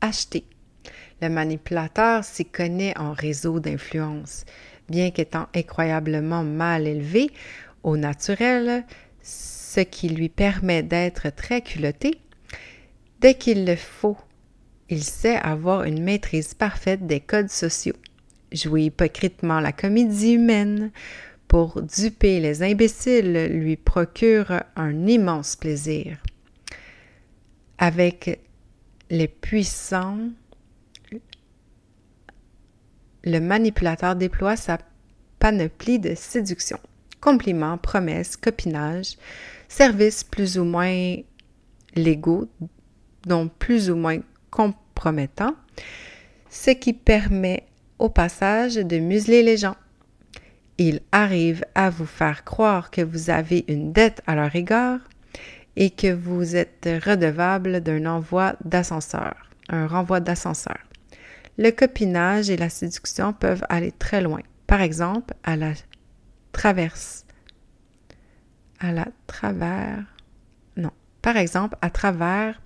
achetés. 0.01 0.45
Le 1.21 1.29
manipulateur 1.29 2.25
s'y 2.25 2.45
connaît 2.45 2.97
en 2.99 3.13
réseau 3.13 3.61
d'influence. 3.61 4.45
Bien 4.89 5.11
qu'étant 5.11 5.49
incroyablement 5.55 6.45
mal 6.45 6.87
élevé 6.87 7.31
au 7.83 7.97
naturel, 7.97 8.85
ce 9.23 9.81
qui 9.81 10.09
lui 10.09 10.29
permet 10.29 10.83
d'être 10.83 11.31
très 11.35 11.61
culotté, 11.61 12.21
dès 13.21 13.35
qu'il 13.35 13.65
le 13.65 13.77
faut 13.77 14.17
il 14.91 15.05
sait 15.05 15.37
avoir 15.37 15.85
une 15.85 16.03
maîtrise 16.03 16.55
parfaite 16.55 17.07
des 17.07 17.21
codes 17.21 17.51
sociaux, 17.51 17.97
jouer 18.53 18.85
hypocritement 18.85 19.61
la 19.61 19.73
comédie 19.73 20.33
humaine 20.33 20.91
pour 21.47 21.83
duper 21.83 22.41
les 22.41 22.63
imbéciles 22.63 23.49
lui 23.51 23.77
procure 23.77 24.63
un 24.77 25.07
immense 25.07 25.57
plaisir. 25.57 26.19
Avec 27.79 28.41
les 29.11 29.29
puissants, 29.29 30.19
le 33.25 33.39
manipulateur 33.41 34.17
déploie 34.17 34.57
sa 34.57 34.79
panoplie 35.39 35.99
de 35.99 36.15
séduction. 36.15 36.79
Compliments, 37.21 37.79
promesses, 37.79 38.37
copinage, 38.37 39.17
services 39.69 40.25
plus 40.25 40.59
ou 40.59 40.65
moins 40.65 41.17
légaux, 41.95 42.49
dont 43.27 43.49
plus 43.49 43.91
ou 43.91 43.97
moins 43.97 44.19
compromettant, 44.51 45.55
ce 46.51 46.71
qui 46.71 46.93
permet 46.93 47.67
au 47.99 48.09
passage 48.09 48.77
de 48.77 48.99
museler 48.99 49.43
les 49.43 49.57
gens. 49.57 49.77
Il 50.79 51.01
arrive 51.11 51.65
à 51.75 51.91
vous 51.91 52.07
faire 52.07 52.45
croire 52.45 52.91
que 52.91 53.03
vous 53.03 53.31
avez 53.31 53.65
une 53.69 53.93
dette 53.93 54.23
à 54.27 54.37
leur 54.37 54.55
égard 54.55 55.01
et 55.81 55.91
que 55.91 56.13
vous 56.13 56.57
êtes 56.57 56.89
redevable 57.05 57.81
d'un 57.81 58.05
envoi 58.05 58.57
d'ascenseur, 58.65 59.37
un 59.69 59.87
renvoi 59.87 60.19
d'ascenseur. 60.19 60.77
Le 61.57 61.71
copinage 61.71 62.51
et 62.51 62.57
la 62.57 62.69
séduction 62.69 63.33
peuvent 63.33 63.65
aller 63.69 63.93
très 63.93 64.21
loin. 64.21 64.41
Par 64.67 64.81
exemple, 64.81 65.35
à 65.45 65.55
la 65.55 65.73
traverse, 66.51 67.25
à 68.81 68.91
la 68.91 69.07
travers, 69.29 70.05
non, 70.77 70.91
par 71.23 71.37
exemple, 71.37 71.77
à 71.81 71.91
travers 71.91 72.61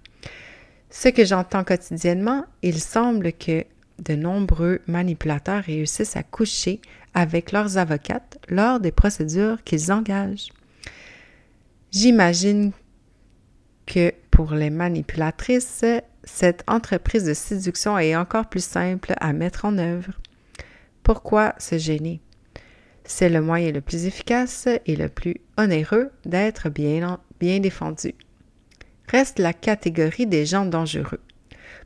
ce 0.89 1.09
que 1.09 1.27
j'entends 1.27 1.65
quotidiennement, 1.65 2.47
il 2.63 2.81
semble 2.81 3.35
que 3.35 3.67
de 3.99 4.15
nombreux 4.15 4.81
manipulateurs 4.87 5.65
réussissent 5.65 6.17
à 6.17 6.23
coucher 6.23 6.81
avec 7.13 7.53
leurs 7.53 7.77
avocates 7.77 8.39
lors 8.49 8.81
des 8.81 8.91
procédures 8.91 9.63
qu'ils 9.65 9.93
engagent. 9.93 10.49
J'imagine 11.91 12.73
pour 14.31 14.53
les 14.55 14.71
manipulatrices, 14.71 15.85
cette 16.25 16.65
entreprise 16.67 17.25
de 17.25 17.35
séduction 17.35 17.99
est 17.99 18.17
encore 18.17 18.47
plus 18.47 18.65
simple 18.65 19.15
à 19.21 19.33
mettre 19.33 19.65
en 19.65 19.79
œuvre. 19.79 20.13
Pourquoi 21.03 21.55
se 21.59 21.79
gêner? 21.79 22.21
C'est 23.05 23.29
le 23.29 23.41
moyen 23.41 23.73
le 23.73 23.81
plus 23.81 24.07
efficace 24.07 24.69
et 24.87 24.97
le 24.97 25.09
plus 25.09 25.37
onéreux 25.59 26.11
d'être 26.25 26.69
bien, 26.69 27.19
bien 27.41 27.59
défendu 27.59 28.15
reste 29.13 29.39
la 29.39 29.53
catégorie 29.53 30.27
des 30.27 30.47
gens 30.47 30.65
dangereux. 30.65 31.21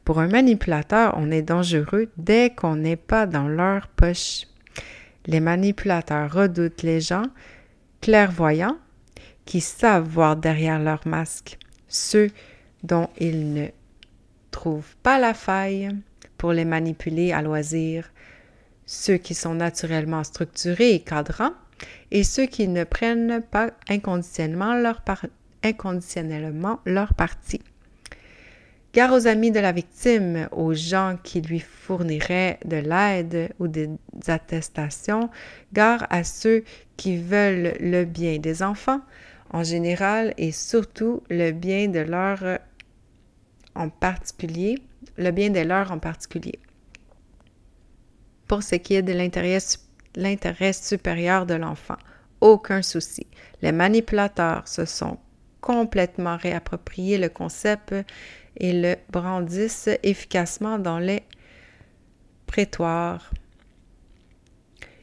Pour 0.05 0.21
un 0.21 0.29
manipulateur, 0.29 1.15
on 1.17 1.31
est 1.31 1.43
dangereux 1.43 2.09
dès 2.17 2.51
qu'on 2.51 2.77
n'est 2.77 2.97
pas 2.97 3.27
dans 3.27 3.49
leur 3.49 3.89
poche. 3.89 4.47
Les 5.27 5.41
manipulateurs 5.41 6.33
redoutent 6.33 6.83
les 6.83 7.01
gens 7.01 7.27
clairvoyants 8.01 8.79
qui 9.45 9.61
savent 9.61 10.09
voir 10.09 10.37
derrière 10.37 10.79
leur 10.79 11.07
masque, 11.07 11.59
ceux 11.89 12.31
dont 12.83 13.09
ils 13.19 13.53
ne 13.53 13.67
trouvent 14.51 14.97
pas 15.03 15.19
la 15.19 15.35
faille 15.35 15.91
pour 16.39 16.53
les 16.53 16.65
manipuler 16.65 17.33
à 17.33 17.43
loisir, 17.43 18.11
ceux 18.87 19.17
qui 19.17 19.35
sont 19.35 19.55
naturellement 19.55 20.25
structurés 20.25 20.95
et 20.95 21.01
cadrants, 21.01 21.55
et 22.11 22.25
ceux 22.25 22.47
qui 22.47 22.69
ne 22.69 22.85
prennent 22.85 23.43
pas 23.51 23.71
inconditionnellement 23.89 24.75
leur, 24.75 25.03
inconditionnellement 25.63 26.81
leur 26.87 27.15
partie. 27.15 27.63
Gare 28.95 29.13
aux 29.13 29.27
amis 29.27 29.51
de 29.51 29.61
la 29.61 29.73
victime, 29.73 30.49
aux 30.53 30.73
gens 30.73 31.19
qui 31.23 31.43
lui 31.43 31.61
fourniraient 31.61 32.59
de 32.65 32.77
l'aide 32.77 33.51
ou 33.59 33.69
des 33.69 33.91
attestations, 34.27 35.29
gare 35.75 36.07
à 36.09 36.25
ceux 36.25 36.65
qui 36.97 37.19
veulent 37.19 37.75
le 37.79 38.05
bien 38.05 38.39
des 38.39 38.63
enfants 38.63 39.03
en 39.51 39.63
général 39.63 40.35
et 40.39 40.53
surtout 40.53 41.23
le 41.31 41.53
bien 41.53 41.89
de 41.89 42.01
leur 42.01 42.61
en 43.75 43.89
particulier, 43.89 44.79
le 45.17 45.31
bien 45.31 45.51
de 45.51 45.61
leur 45.61 45.93
en 45.93 45.99
particulier. 45.99 46.59
Pour 48.49 48.63
ce 48.63 48.77
qui 48.77 48.95
est 48.95 49.03
de 49.03 49.13
l'intérêt 49.13 50.73
supérieur 50.73 51.47
de 51.47 51.55
l'enfant, 51.55 51.97
aucun 52.41 52.83
souci. 52.83 53.27
Les 53.63 53.73
manipulateurs 53.73 54.67
se 54.69 54.85
sont 54.85 55.19
complètement 55.61 56.37
réapproprier 56.37 57.19
le 57.19 57.29
concept 57.29 57.95
et 58.57 58.73
le 58.73 58.97
brandissent 59.11 59.91
efficacement 60.03 60.79
dans 60.79 60.99
les 60.99 61.23
prétoires. 62.47 63.31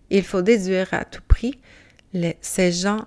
Il 0.09 0.23
faut 0.23 0.41
déduire 0.41 0.93
à 0.93 1.05
tout 1.05 1.23
prix 1.27 1.59
ces 2.41 2.71
gens 2.71 3.05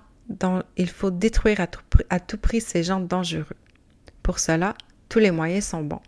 il 0.77 0.89
faut 0.89 1.11
détruire 1.11 1.59
à 1.61 2.19
tout, 2.19 2.37
prix 2.37 2.61
ces 2.61 2.83
gens 2.83 2.99
dangereux. 2.99 3.55
Pour 4.23 4.39
cela, 4.39 4.75
tous 5.09 5.19
les 5.19 5.31
moyens 5.31 5.65
sont 5.65 5.83
bons. 5.83 6.01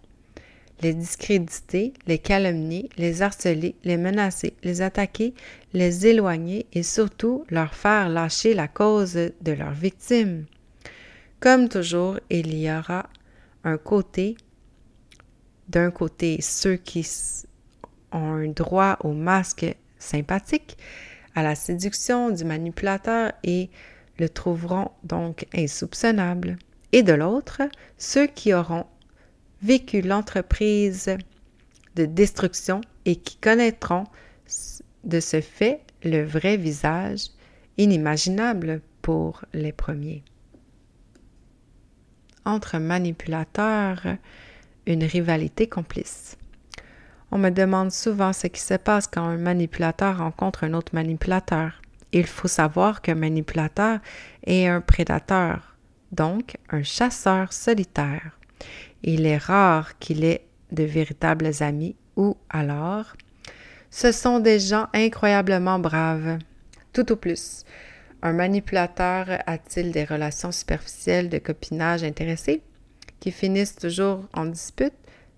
Les 0.82 0.94
discréditer, 0.94 1.94
les 2.08 2.20
calomnier, 2.20 2.90
les 2.98 3.22
harceler, 3.22 3.76
les 3.84 3.98
menacer, 3.98 4.54
les 4.64 4.82
attaquer, 4.82 5.34
les 5.74 6.08
éloigner 6.08 6.68
et 6.74 6.84
surtout 6.84 7.46
leur 7.50 7.76
faire 7.76 8.08
lâcher 8.08 8.54
la 8.54 8.68
cause 8.68 9.14
de 9.14 9.52
leur 9.52 9.72
victime. 9.72 10.46
Comme 11.40 11.68
toujours, 11.70 12.20
il 12.30 12.58
y 12.58 12.72
aura 12.72 13.10
un 13.64 13.78
côté, 13.78 14.38
d'un 15.68 15.92
côté, 15.92 16.42
ceux 16.42 16.78
qui 16.78 17.06
ont 18.12 18.34
un 18.34 18.48
droit 18.48 18.98
au 19.04 19.12
masque 19.12 19.66
sympathique, 19.98 20.78
à 21.36 21.44
la 21.44 21.56
séduction 21.56 22.32
du 22.32 22.44
manipulateur 22.44 23.32
et 23.44 23.70
le 24.20 24.30
trouveront 24.30 24.92
donc 25.04 25.48
insoupçonnable. 25.56 26.58
Et 26.92 27.04
de 27.04 27.14
l'autre, 27.14 27.62
ceux 27.98 28.28
qui 28.28 28.54
auront 28.54 28.86
vécu 29.62 30.02
l'entreprise 30.02 31.18
de 31.96 32.06
destruction 32.06 32.82
et 33.06 33.16
qui 33.16 33.38
connaîtront 33.38 34.06
de 35.04 35.20
ce 35.20 35.42
fait 35.42 35.82
le 36.04 36.24
vrai 36.24 36.58
visage 36.58 37.28
inimaginable 37.78 38.82
pour 39.02 39.46
les 39.54 39.72
premiers 39.72 40.24
entre 42.46 42.78
manipulateurs 42.80 44.18
une 44.86 45.04
rivalité 45.04 45.68
complice. 45.68 46.38
On 47.32 47.38
me 47.38 47.52
demande 47.52 47.92
souvent 47.92 48.34
ce 48.34 48.48
qui 48.48 48.62
se 48.62 48.74
passe 48.74 49.08
quand 49.08 49.24
un 49.24 49.38
manipulateur 49.38 50.18
rencontre 50.18 50.64
un 50.64 50.74
autre 50.74 50.96
manipulateur. 50.96 51.82
Il 52.12 52.26
faut 52.26 52.48
savoir 52.48 53.02
qu'un 53.02 53.16
manipulateur 53.16 54.00
est 54.46 54.66
un 54.66 54.82
prédateur, 54.82 55.76
donc 56.12 56.58
un 56.70 56.82
chasseur 56.82 57.54
solitaire. 57.54 58.40
Il 59.04 59.26
est 59.26 59.38
rare 59.38 59.98
qu'il 60.00 60.24
ait 60.24 60.46
de 60.72 60.84
véritables 60.84 61.52
amis 61.62 61.96
ou 62.16 62.36
alors 62.50 63.14
Ce 63.92 64.12
sont 64.12 64.40
des 64.40 64.60
gens 64.60 64.88
incroyablement 64.94 65.80
braves. 65.80 66.40
Tout 66.94 67.12
au 67.12 67.16
plus. 67.16 67.64
Un 68.22 68.34
manipulateur 68.34 69.28
a-t-il 69.46 69.92
des 69.92 70.04
relations 70.04 70.52
superficielles 70.52 71.30
de 71.30 71.38
copinage 71.38 72.04
intéressées 72.04 72.62
qui 73.20 73.32
finissent 73.32 73.76
toujours 73.76 74.26
en 74.34 74.46
dispute? 74.46 74.94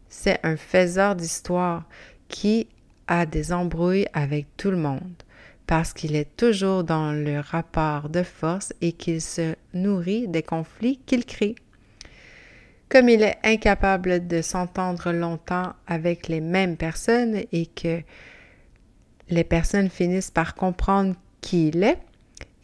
C'est 0.09 0.39
un 0.43 0.57
faiseur 0.57 1.15
d'histoire 1.15 1.83
qui 2.27 2.67
a 3.07 3.25
des 3.25 3.53
embrouilles 3.53 4.07
avec 4.13 4.47
tout 4.57 4.71
le 4.71 4.77
monde 4.77 5.23
parce 5.67 5.93
qu'il 5.93 6.15
est 6.15 6.35
toujours 6.35 6.83
dans 6.83 7.11
le 7.13 7.39
rapport 7.39 8.09
de 8.09 8.23
force 8.23 8.73
et 8.81 8.91
qu'il 8.91 9.21
se 9.21 9.55
nourrit 9.73 10.27
des 10.27 10.43
conflits 10.43 10.99
qu'il 11.05 11.25
crée. 11.25 11.55
Comme 12.89 13.07
il 13.07 13.21
est 13.23 13.37
incapable 13.43 14.27
de 14.27 14.41
s'entendre 14.41 15.13
longtemps 15.13 15.73
avec 15.87 16.27
les 16.27 16.41
mêmes 16.41 16.75
personnes 16.75 17.41
et 17.51 17.65
que 17.67 18.01
les 19.29 19.45
personnes 19.45 19.89
finissent 19.89 20.31
par 20.31 20.55
comprendre 20.55 21.15
qui 21.39 21.69
il 21.69 21.83
est, 21.83 21.99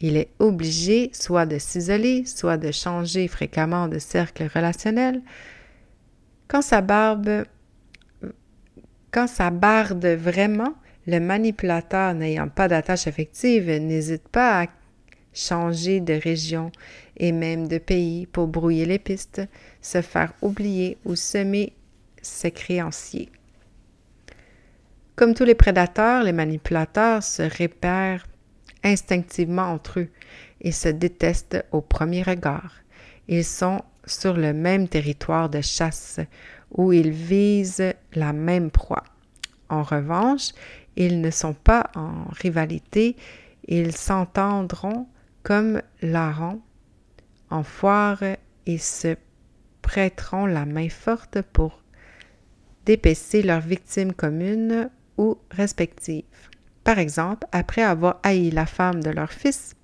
il 0.00 0.16
est 0.16 0.28
obligé 0.38 1.10
soit 1.12 1.46
de 1.46 1.58
s'isoler, 1.58 2.24
soit 2.24 2.56
de 2.56 2.70
changer 2.70 3.26
fréquemment 3.26 3.88
de 3.88 3.98
cercle 3.98 4.48
relationnel. 4.54 5.22
Quand 6.46 6.62
sa 6.62 6.82
barbe, 6.82 7.44
quand 9.10 9.26
ça 9.26 9.50
barde 9.50 10.06
vraiment, 10.06 10.74
le 11.08 11.20
manipulateur 11.20 12.12
n'ayant 12.12 12.48
pas 12.48 12.68
d'attache 12.68 13.06
affective 13.06 13.70
n'hésite 13.70 14.28
pas 14.28 14.64
à 14.64 14.66
changer 15.32 16.00
de 16.00 16.12
région 16.12 16.70
et 17.16 17.32
même 17.32 17.66
de 17.66 17.78
pays 17.78 18.26
pour 18.26 18.46
brouiller 18.46 18.84
les 18.84 18.98
pistes, 18.98 19.40
se 19.80 20.02
faire 20.02 20.34
oublier 20.42 20.98
ou 21.06 21.16
semer 21.16 21.72
ses 22.20 22.50
créanciers. 22.50 23.30
Comme 25.16 25.32
tous 25.32 25.44
les 25.44 25.54
prédateurs, 25.54 26.24
les 26.24 26.32
manipulateurs 26.32 27.22
se 27.22 27.42
repèrent 27.42 28.26
instinctivement 28.84 29.72
entre 29.72 30.00
eux 30.00 30.08
et 30.60 30.72
se 30.72 30.90
détestent 30.90 31.64
au 31.72 31.80
premier 31.80 32.22
regard. 32.22 32.74
Ils 33.28 33.46
sont 33.46 33.80
sur 34.04 34.34
le 34.34 34.52
même 34.52 34.88
territoire 34.88 35.48
de 35.48 35.62
chasse 35.62 36.20
où 36.70 36.92
ils 36.92 37.10
visent 37.10 37.94
la 38.14 38.34
même 38.34 38.70
proie. 38.70 39.04
En 39.70 39.82
revanche, 39.82 40.52
ils 40.98 41.20
ne 41.20 41.30
sont 41.30 41.54
pas 41.54 41.90
en 41.94 42.24
rivalité, 42.32 43.16
ils 43.66 43.96
s'entendront 43.96 45.06
comme 45.44 45.80
larrons 46.02 46.60
en 47.50 47.62
foire 47.62 48.22
et 48.66 48.78
se 48.78 49.16
prêteront 49.80 50.46
la 50.46 50.66
main 50.66 50.88
forte 50.88 51.40
pour 51.40 51.82
d'épaisser 52.84 53.42
leurs 53.42 53.60
victimes 53.60 54.12
communes 54.12 54.90
ou 55.16 55.38
respectives. 55.52 56.24
Par 56.82 56.98
exemple, 56.98 57.46
après 57.52 57.82
avoir 57.82 58.18
haï 58.24 58.50
la 58.50 58.66
femme 58.66 59.02
de 59.02 59.10
leur 59.10 59.30
fils, 59.30 59.74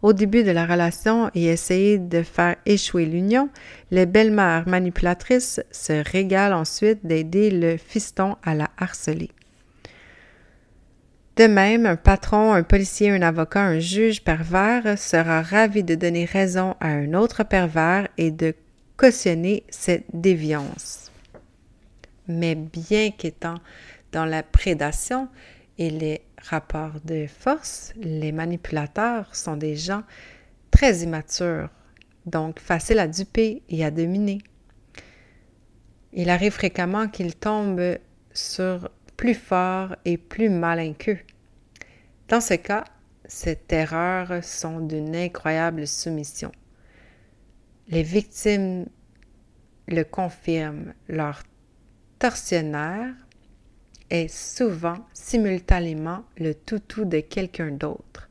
au 0.00 0.12
début 0.12 0.42
de 0.42 0.50
la 0.50 0.66
relation 0.66 1.30
et 1.34 1.44
essayer 1.44 1.98
de 1.98 2.22
faire 2.22 2.56
échouer 2.66 3.04
l'union, 3.04 3.50
les 3.90 4.06
belles-mères 4.06 4.66
manipulatrices 4.66 5.60
se 5.70 5.92
régalent 5.92 6.58
ensuite 6.58 7.06
d'aider 7.06 7.50
le 7.50 7.76
fiston 7.76 8.36
à 8.42 8.54
la 8.54 8.70
harceler. 8.78 9.30
De 11.36 11.46
même, 11.46 11.86
un 11.86 11.96
patron, 11.96 12.52
un 12.52 12.62
policier, 12.62 13.10
un 13.10 13.22
avocat, 13.22 13.62
un 13.62 13.78
juge 13.78 14.22
pervers 14.22 14.98
sera 14.98 15.40
ravi 15.42 15.82
de 15.82 15.94
donner 15.94 16.26
raison 16.26 16.76
à 16.80 16.88
un 16.88 17.14
autre 17.14 17.42
pervers 17.42 18.08
et 18.18 18.30
de 18.30 18.54
cautionner 18.98 19.64
cette 19.70 20.04
déviance. 20.12 21.10
Mais 22.28 22.54
bien 22.54 23.10
qu'étant 23.10 23.56
dans 24.12 24.26
la 24.26 24.42
prédation, 24.42 25.28
et 25.78 25.90
les 25.90 26.20
rapports 26.36 27.00
de 27.04 27.26
force, 27.26 27.92
les 27.96 28.32
manipulateurs 28.32 29.34
sont 29.34 29.56
des 29.56 29.76
gens 29.76 30.02
très 30.70 30.98
immatures, 30.98 31.70
donc 32.26 32.60
faciles 32.60 32.98
à 32.98 33.08
duper 33.08 33.62
et 33.68 33.84
à 33.84 33.90
dominer. 33.90 34.38
Il 36.12 36.28
arrive 36.30 36.52
fréquemment 36.52 37.08
qu'ils 37.08 37.34
tombent 37.34 37.98
sur 38.34 38.90
plus 39.22 39.34
forts 39.34 39.94
et 40.04 40.18
plus 40.18 40.48
malin 40.48 40.94
qu'eux. 40.94 41.20
Dans 42.26 42.40
ce 42.40 42.54
cas, 42.54 42.82
ces 43.24 43.54
terreurs 43.54 44.42
sont 44.42 44.80
d'une 44.80 45.14
incroyable 45.14 45.86
soumission. 45.86 46.50
Les 47.86 48.02
victimes 48.02 48.86
le 49.86 50.02
confirment, 50.02 50.92
leur 51.08 51.44
tortionnaire 52.18 53.14
est 54.10 54.26
souvent 54.26 55.06
simultanément 55.12 56.24
le 56.36 56.52
toutou 56.52 57.04
de 57.04 57.20
quelqu'un 57.20 57.70
d'autre. 57.70 58.28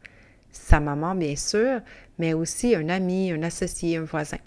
Sa 0.52 0.82
maman, 0.82 1.16
bien 1.16 1.38
sûr, 1.38 1.80
mais 2.20 2.34
aussi 2.34 2.76
un 2.76 2.90
ami, 2.90 3.32
un 3.32 3.44
associé, 3.44 3.96
un 3.96 4.04
voisin. 4.04 4.40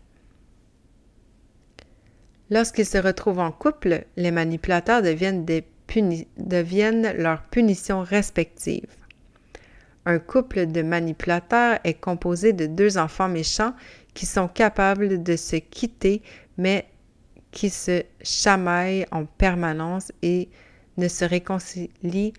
Lorsqu'ils 2.51 2.85
se 2.85 2.99
retrouvent 2.99 3.39
en 3.39 3.51
couple, 3.51 4.05
les 4.17 4.31
manipulateurs 4.31 5.01
deviennent, 5.01 5.47
des 5.47 5.65
deviennent 6.37 7.13
leurs 7.17 7.43
punitions 7.43 8.03
respectives. 8.03 8.97
Un 10.07 10.19
couple 10.19 10.67
de 10.67 10.83
manipulateurs 10.83 11.79
est 11.85 11.95
composé 11.95 12.53
de 12.53 12.67
deux 12.67 12.99
enfants 12.99 13.29
méchants 13.29 13.75
qui 14.13 14.27
sont 14.27 14.49
capables 14.49 15.23
de 15.23 15.37
se 15.37 15.57
quitter, 15.57 16.23
mais 16.59 16.87
qui 17.51 17.71
se 17.71 18.03
chamaillent 18.23 19.07
en 19.11 19.25
permanence 19.25 20.13
et 20.23 20.49
ne 20.97 21.09
se 21.09 21.25
réconcilie 21.25 22.33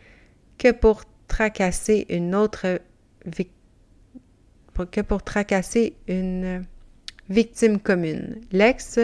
que 0.57 0.71
pour 0.71 1.03
tracasser 1.27 2.05
une 2.09 2.35
autre 2.35 2.79
que 4.91 5.01
pour 5.01 5.23
tracasser 5.23 5.95
une 6.07 6.63
victime 7.29 7.79
commune, 7.79 8.41
l'ex 8.51 8.99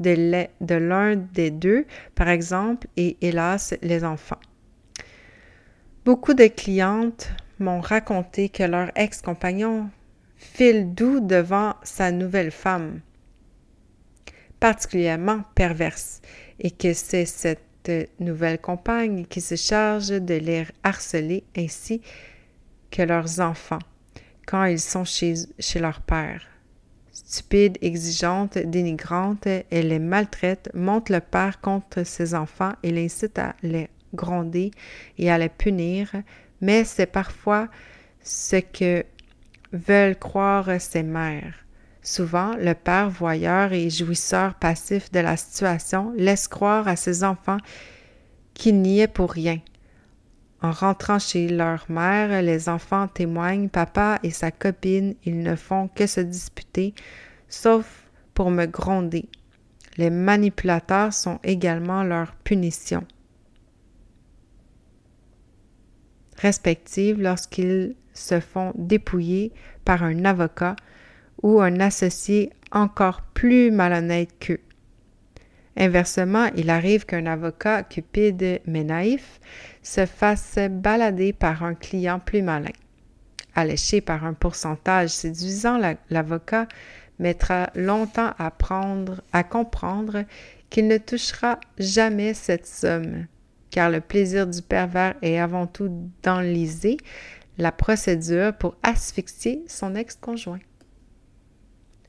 de 0.00 0.74
l'un 0.74 1.16
des 1.16 1.50
deux, 1.50 1.86
par 2.14 2.28
exemple, 2.28 2.86
et 2.96 3.16
hélas, 3.20 3.74
les 3.82 4.04
enfants. 4.04 4.40
Beaucoup 6.04 6.34
de 6.34 6.46
clientes 6.46 7.30
m'ont 7.58 7.80
raconté 7.80 8.48
que 8.48 8.64
leur 8.64 8.90
ex-compagnon 8.96 9.88
file 10.36 10.92
doux 10.94 11.20
devant 11.20 11.74
sa 11.82 12.12
nouvelle 12.12 12.50
femme, 12.50 13.00
particulièrement 14.60 15.42
perverse, 15.54 16.20
et 16.58 16.70
que 16.70 16.92
c'est 16.92 17.24
cette 17.24 17.60
nouvelles 18.18 18.60
compagnes 18.60 19.26
qui 19.26 19.40
se 19.40 19.56
chargent 19.56 20.20
de 20.20 20.34
les 20.34 20.64
harceler 20.82 21.44
ainsi 21.56 22.00
que 22.90 23.02
leurs 23.02 23.40
enfants 23.40 23.80
quand 24.46 24.64
ils 24.64 24.80
sont 24.80 25.04
chez, 25.04 25.34
chez 25.58 25.80
leur 25.80 26.00
père. 26.00 26.42
Stupide, 27.26 27.78
exigeante, 27.80 28.58
dénigrante, 28.58 29.46
elle 29.46 29.88
les 29.88 29.98
maltraite, 29.98 30.70
monte 30.74 31.08
le 31.08 31.20
père 31.20 31.60
contre 31.62 32.04
ses 32.04 32.34
enfants 32.34 32.74
et 32.82 32.90
l'incite 32.90 33.38
à 33.38 33.54
les 33.62 33.88
gronder 34.14 34.70
et 35.18 35.30
à 35.30 35.38
les 35.38 35.48
punir, 35.48 36.12
mais 36.60 36.84
c'est 36.84 37.06
parfois 37.06 37.68
ce 38.22 38.56
que 38.56 39.04
veulent 39.72 40.18
croire 40.18 40.80
ses 40.80 41.02
mères. 41.02 41.64
Souvent, 42.02 42.54
le 42.56 42.74
père 42.74 43.08
voyeur 43.08 43.72
et 43.72 43.88
jouisseur 43.88 44.54
passif 44.56 45.10
de 45.10 45.20
la 45.20 45.38
situation 45.38 46.12
laisse 46.16 46.46
croire 46.46 46.86
à 46.86 46.96
ses 46.96 47.24
enfants 47.24 47.58
qu'il 48.52 48.82
n'y 48.82 49.00
est 49.00 49.08
pour 49.08 49.32
rien. 49.32 49.60
En 50.64 50.70
rentrant 50.70 51.18
chez 51.18 51.46
leur 51.46 51.84
mère, 51.90 52.40
les 52.40 52.70
enfants 52.70 53.06
témoignent 53.06 53.68
Papa 53.68 54.18
et 54.22 54.30
sa 54.30 54.50
copine, 54.50 55.14
ils 55.26 55.42
ne 55.42 55.56
font 55.56 55.88
que 55.88 56.06
se 56.06 56.22
disputer, 56.22 56.94
sauf 57.50 58.08
pour 58.32 58.50
me 58.50 58.64
gronder. 58.64 59.28
Les 59.98 60.08
manipulateurs 60.08 61.12
sont 61.12 61.38
également 61.44 62.02
leur 62.02 62.34
punition. 62.36 63.04
respective 66.38 67.20
lorsqu'ils 67.20 67.94
se 68.14 68.40
font 68.40 68.72
dépouiller 68.74 69.52
par 69.84 70.02
un 70.02 70.24
avocat 70.24 70.76
ou 71.42 71.60
un 71.60 71.78
associé 71.80 72.50
encore 72.72 73.20
plus 73.34 73.70
malhonnête 73.70 74.30
qu'eux. 74.40 74.60
Inversement, 75.76 76.46
il 76.56 76.70
arrive 76.70 77.04
qu'un 77.04 77.26
avocat 77.26 77.82
cupide 77.82 78.60
mais 78.66 78.84
naïf 78.84 79.40
se 79.82 80.06
fasse 80.06 80.58
balader 80.70 81.32
par 81.32 81.64
un 81.64 81.74
client 81.74 82.20
plus 82.20 82.42
malin. 82.42 82.70
Alléché 83.54 84.00
par 84.00 84.24
un 84.24 84.34
pourcentage 84.34 85.10
séduisant, 85.10 85.80
l'avocat 86.10 86.66
mettra 87.18 87.70
longtemps 87.74 88.32
à, 88.38 88.50
prendre, 88.50 89.22
à 89.32 89.44
comprendre 89.44 90.24
qu'il 90.70 90.88
ne 90.88 90.98
touchera 90.98 91.60
jamais 91.78 92.34
cette 92.34 92.66
somme, 92.66 93.26
car 93.70 93.90
le 93.90 94.00
plaisir 94.00 94.46
du 94.46 94.62
pervers 94.62 95.14
est 95.22 95.38
avant 95.38 95.66
tout 95.66 96.10
d'enliser 96.22 96.96
la 97.58 97.70
procédure 97.70 98.52
pour 98.54 98.76
asphyxier 98.82 99.64
son 99.68 99.94
ex-conjoint. 99.94 100.58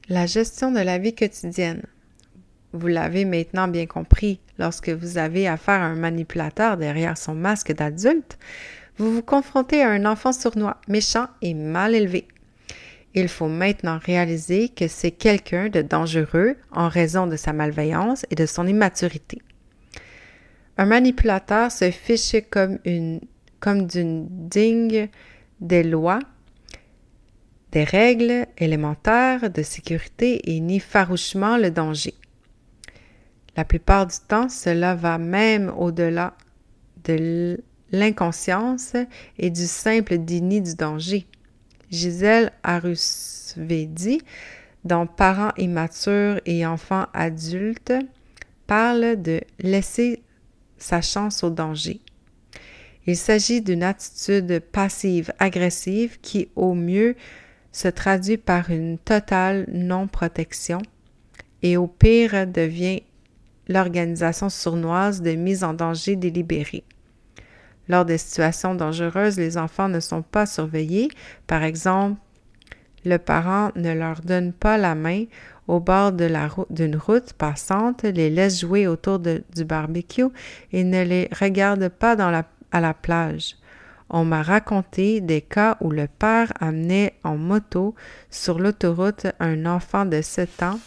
La 0.09 0.25
gestion 0.25 0.71
de 0.71 0.79
la 0.79 0.97
vie 0.97 1.13
quotidienne. 1.13 1.83
Vous 2.75 2.87
l'avez 2.87 3.25
maintenant 3.25 3.67
bien 3.67 3.85
compris, 3.85 4.39
lorsque 4.59 4.89
vous 4.89 5.17
avez 5.17 5.47
affaire 5.47 5.81
à 5.81 5.85
un 5.85 5.95
manipulateur 5.95 6.77
derrière 6.77 7.17
son 7.17 7.33
masque 7.33 7.73
d'adulte, 7.73 8.37
vous 8.97 9.13
vous 9.13 9.21
confrontez 9.21 9.81
à 9.81 9.89
un 9.89 10.05
enfant 10.05 10.31
sournois, 10.31 10.77
méchant 10.87 11.27
et 11.41 11.53
mal 11.53 11.95
élevé. 11.95 12.27
Il 13.13 13.29
faut 13.29 13.47
maintenant 13.47 13.97
réaliser 13.97 14.69
que 14.69 14.87
c'est 14.87 15.11
quelqu'un 15.11 15.69
de 15.69 15.81
dangereux 15.81 16.55
en 16.71 16.89
raison 16.89 17.27
de 17.27 17.37
sa 17.37 17.53
malveillance 17.53 18.25
et 18.29 18.35
de 18.35 18.45
son 18.45 18.67
immaturité. 18.67 19.41
Un 20.77 20.85
manipulateur 20.85 21.71
se 21.71 21.91
fiche 21.91 22.35
comme, 22.49 22.79
une, 22.83 23.21
d'une 23.65 24.27
digne 24.29 25.07
des 25.61 25.83
lois, 25.83 26.19
des 27.71 27.85
règles 27.85 28.47
élémentaires 28.57 29.49
de 29.49 29.63
sécurité 29.63 30.51
et 30.53 30.59
nie 30.59 30.81
farouchement 30.81 31.57
le 31.57 31.71
danger. 31.71 32.13
La 33.55 33.63
plupart 33.63 34.07
du 34.07 34.15
temps, 34.27 34.49
cela 34.49 34.95
va 34.95 35.17
même 35.17 35.71
au-delà 35.77 36.35
de 37.05 37.61
l'inconscience 37.91 38.93
et 39.37 39.49
du 39.49 39.65
simple 39.65 40.17
déni 40.17 40.61
du 40.61 40.75
danger. 40.75 41.25
Gisèle 41.89 42.51
Arusvedi, 42.63 44.21
dont 44.83 45.07
Parents 45.07 45.53
immatures 45.57 46.41
et 46.45 46.65
enfants 46.65 47.05
adultes, 47.13 47.93
parle 48.67 49.21
de 49.21 49.41
laisser 49.59 50.23
sa 50.77 51.01
chance 51.01 51.43
au 51.43 51.49
danger. 51.49 52.01
Il 53.07 53.15
s'agit 53.15 53.61
d'une 53.61 53.83
attitude 53.83 54.59
passive-agressive 54.71 56.19
qui, 56.21 56.49
au 56.55 56.73
mieux, 56.73 57.15
se 57.71 57.87
traduit 57.87 58.37
par 58.37 58.71
une 58.71 58.97
totale 58.97 59.65
non-protection 59.71 60.81
et 61.61 61.77
au 61.77 61.87
pire 61.87 62.47
devient 62.47 63.03
l'organisation 63.67 64.49
sournoise 64.49 65.21
de 65.21 65.31
mise 65.31 65.63
en 65.63 65.73
danger 65.73 66.15
délibérée. 66.15 66.83
Lors 67.87 68.05
des 68.05 68.17
situations 68.17 68.75
dangereuses, 68.75 69.37
les 69.37 69.57
enfants 69.57 69.89
ne 69.89 69.99
sont 69.99 70.23
pas 70.23 70.45
surveillés. 70.45 71.09
Par 71.45 71.63
exemple, 71.63 72.19
le 73.05 73.17
parent 73.17 73.71
ne 73.75 73.93
leur 73.93 74.21
donne 74.21 74.53
pas 74.53 74.77
la 74.77 74.95
main 74.95 75.25
au 75.67 75.79
bord 75.79 76.11
d'une 76.11 76.95
route 76.95 77.33
passante, 77.33 78.03
les 78.03 78.29
laisse 78.29 78.61
jouer 78.61 78.87
autour 78.87 79.19
du 79.19 79.65
barbecue 79.65 80.27
et 80.71 80.83
ne 80.83 81.03
les 81.03 81.29
regarde 81.39 81.89
pas 81.89 82.15
à 82.71 82.81
la 82.81 82.93
plage. 82.93 83.55
On 84.09 84.23
m'a 84.23 84.43
raconté 84.43 85.21
des 85.21 85.41
cas 85.41 85.77
où 85.81 85.89
le 85.89 86.07
père 86.07 86.53
amenait 86.59 87.13
en 87.23 87.37
moto 87.37 87.95
sur 88.29 88.59
l'autoroute 88.59 89.27
un 89.39 89.65
enfant 89.65 90.05
de 90.05 90.21
7 90.21 90.63
ans 90.63 90.79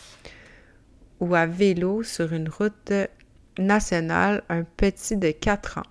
ou 1.20 1.34
à 1.34 1.46
vélo 1.46 2.02
sur 2.02 2.32
une 2.32 2.48
route 2.48 2.92
nationale 3.58 4.42
un 4.48 4.62
petit 4.64 5.16
de 5.16 5.30
4 5.30 5.78
ans. 5.78 5.90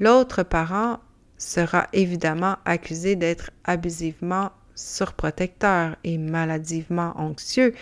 L'autre 0.00 0.42
parent 0.42 0.98
sera 1.38 1.88
évidemment 1.92 2.56
accusé 2.64 3.16
d'être 3.16 3.50
abusivement 3.64 4.50
surprotecteur 4.74 5.96
et 6.04 6.18
maladivement 6.18 7.12
anxieux 7.16 7.74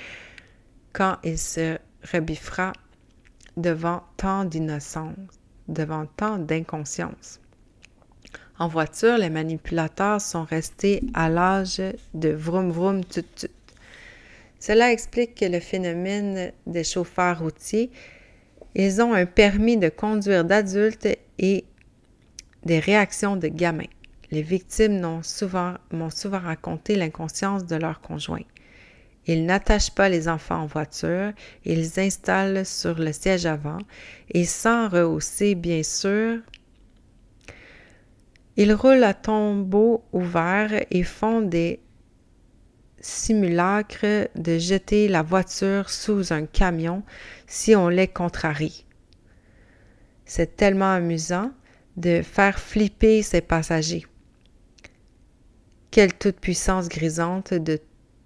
quand 0.92 1.16
il 1.24 1.38
se 1.38 1.78
rebiffera 2.12 2.72
devant 3.56 4.02
tant 4.16 4.44
d'innocence, 4.44 5.16
devant 5.68 6.06
tant 6.06 6.38
d'inconscience. 6.38 7.40
En 8.58 8.68
voiture, 8.68 9.18
les 9.18 9.30
manipulateurs 9.30 10.20
sont 10.20 10.44
restés 10.44 11.02
à 11.14 11.28
l'âge 11.28 11.82
de 12.14 12.28
vroom 12.28 12.70
vroom 12.70 13.04
tut 13.04 13.24
tut. 13.34 13.48
Cela 14.64 14.92
explique 14.92 15.34
que 15.34 15.44
le 15.44 15.58
phénomène 15.58 16.52
des 16.68 16.84
chauffeurs 16.84 17.40
routiers, 17.40 17.90
ils 18.76 19.02
ont 19.02 19.12
un 19.12 19.26
permis 19.26 19.76
de 19.76 19.88
conduire 19.88 20.44
d'adultes 20.44 21.08
et 21.40 21.64
des 22.64 22.78
réactions 22.78 23.34
de 23.34 23.48
gamins. 23.48 23.90
Les 24.30 24.42
victimes 24.42 25.00
m'ont 25.00 25.20
souvent, 25.24 25.74
raconté 26.38 26.94
l'inconscience 26.94 27.66
de 27.66 27.74
leur 27.74 28.00
conjoint. 28.00 28.44
Ils 29.26 29.46
n'attachent 29.46 29.90
pas 29.90 30.08
les 30.08 30.28
enfants 30.28 30.62
en 30.62 30.66
voiture, 30.66 31.32
ils 31.64 31.98
installent 31.98 32.64
sur 32.64 33.00
le 33.00 33.12
siège 33.12 33.46
avant 33.46 33.78
et 34.30 34.44
sans 34.44 34.88
rehausser, 34.88 35.56
bien 35.56 35.82
sûr, 35.82 36.38
ils 38.56 38.74
roulent 38.74 39.02
à 39.02 39.14
tombeau 39.14 40.04
ouvert 40.12 40.70
et 40.92 41.02
font 41.02 41.40
des 41.40 41.80
simulacres 43.02 44.30
de 44.34 44.58
jeter 44.58 45.08
la 45.08 45.22
voiture 45.22 45.90
sous 45.90 46.32
un 46.32 46.46
camion 46.46 47.02
si 47.46 47.76
on 47.76 47.88
les 47.88 48.08
contrarie. 48.08 48.86
C'est 50.24 50.56
tellement 50.56 50.94
amusant 50.94 51.50
de 51.98 52.22
faire 52.22 52.58
flipper 52.58 53.22
ses 53.22 53.42
passagers. 53.42 54.06
Quelle 55.90 56.14
toute-puissance 56.14 56.88
grisante 56.88 57.52
de 57.52 57.78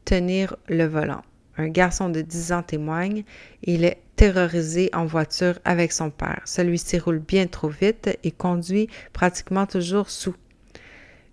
tenir 0.04 0.56
le 0.68 0.84
volant. 0.84 1.22
Un 1.56 1.68
garçon 1.68 2.10
de 2.10 2.20
10 2.20 2.52
ans 2.52 2.62
témoigne, 2.62 3.24
il 3.64 3.84
est 3.84 3.98
terrorisé 4.14 4.90
en 4.92 5.04
voiture 5.04 5.58
avec 5.64 5.90
son 5.90 6.10
père. 6.10 6.42
Celui-ci 6.44 6.98
roule 6.98 7.18
bien 7.18 7.46
trop 7.46 7.68
vite 7.68 8.10
et 8.22 8.30
conduit 8.30 8.88
pratiquement 9.12 9.66
toujours 9.66 10.10
sous. 10.10 10.36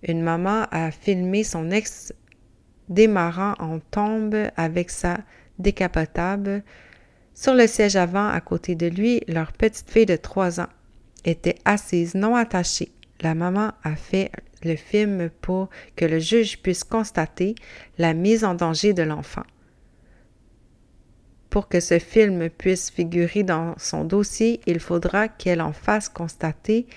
Une 0.01 0.21
maman 0.21 0.65
a 0.71 0.91
filmé 0.91 1.43
son 1.43 1.71
ex 1.71 2.13
démarrant 2.89 3.53
en 3.59 3.79
tombe 3.79 4.35
avec 4.55 4.89
sa 4.89 5.19
décapotable. 5.59 6.63
Sur 7.33 7.53
le 7.53 7.67
siège 7.67 7.95
avant, 7.95 8.27
à 8.27 8.39
côté 8.41 8.75
de 8.75 8.87
lui, 8.87 9.21
leur 9.27 9.53
petite 9.53 9.89
fille 9.89 10.05
de 10.05 10.15
3 10.15 10.61
ans 10.61 10.69
était 11.25 11.55
assise 11.65 12.15
non 12.15 12.35
attachée. 12.35 12.91
La 13.21 13.35
maman 13.35 13.71
a 13.83 13.95
fait 13.95 14.31
le 14.63 14.75
film 14.75 15.29
pour 15.41 15.69
que 15.95 16.05
le 16.05 16.19
juge 16.19 16.61
puisse 16.61 16.83
constater 16.83 17.55
la 17.97 18.13
mise 18.13 18.43
en 18.43 18.53
danger 18.53 18.93
de 18.93 19.03
l'enfant. 19.03 19.43
Pour 21.49 21.67
que 21.67 21.79
ce 21.79 21.99
film 21.99 22.49
puisse 22.49 22.89
figurer 22.89 23.43
dans 23.43 23.75
son 23.77 24.03
dossier, 24.03 24.59
il 24.65 24.79
faudra 24.79 25.27
qu'elle 25.27 25.61
en 25.61 25.73
fasse 25.73 26.09
constater 26.09 26.87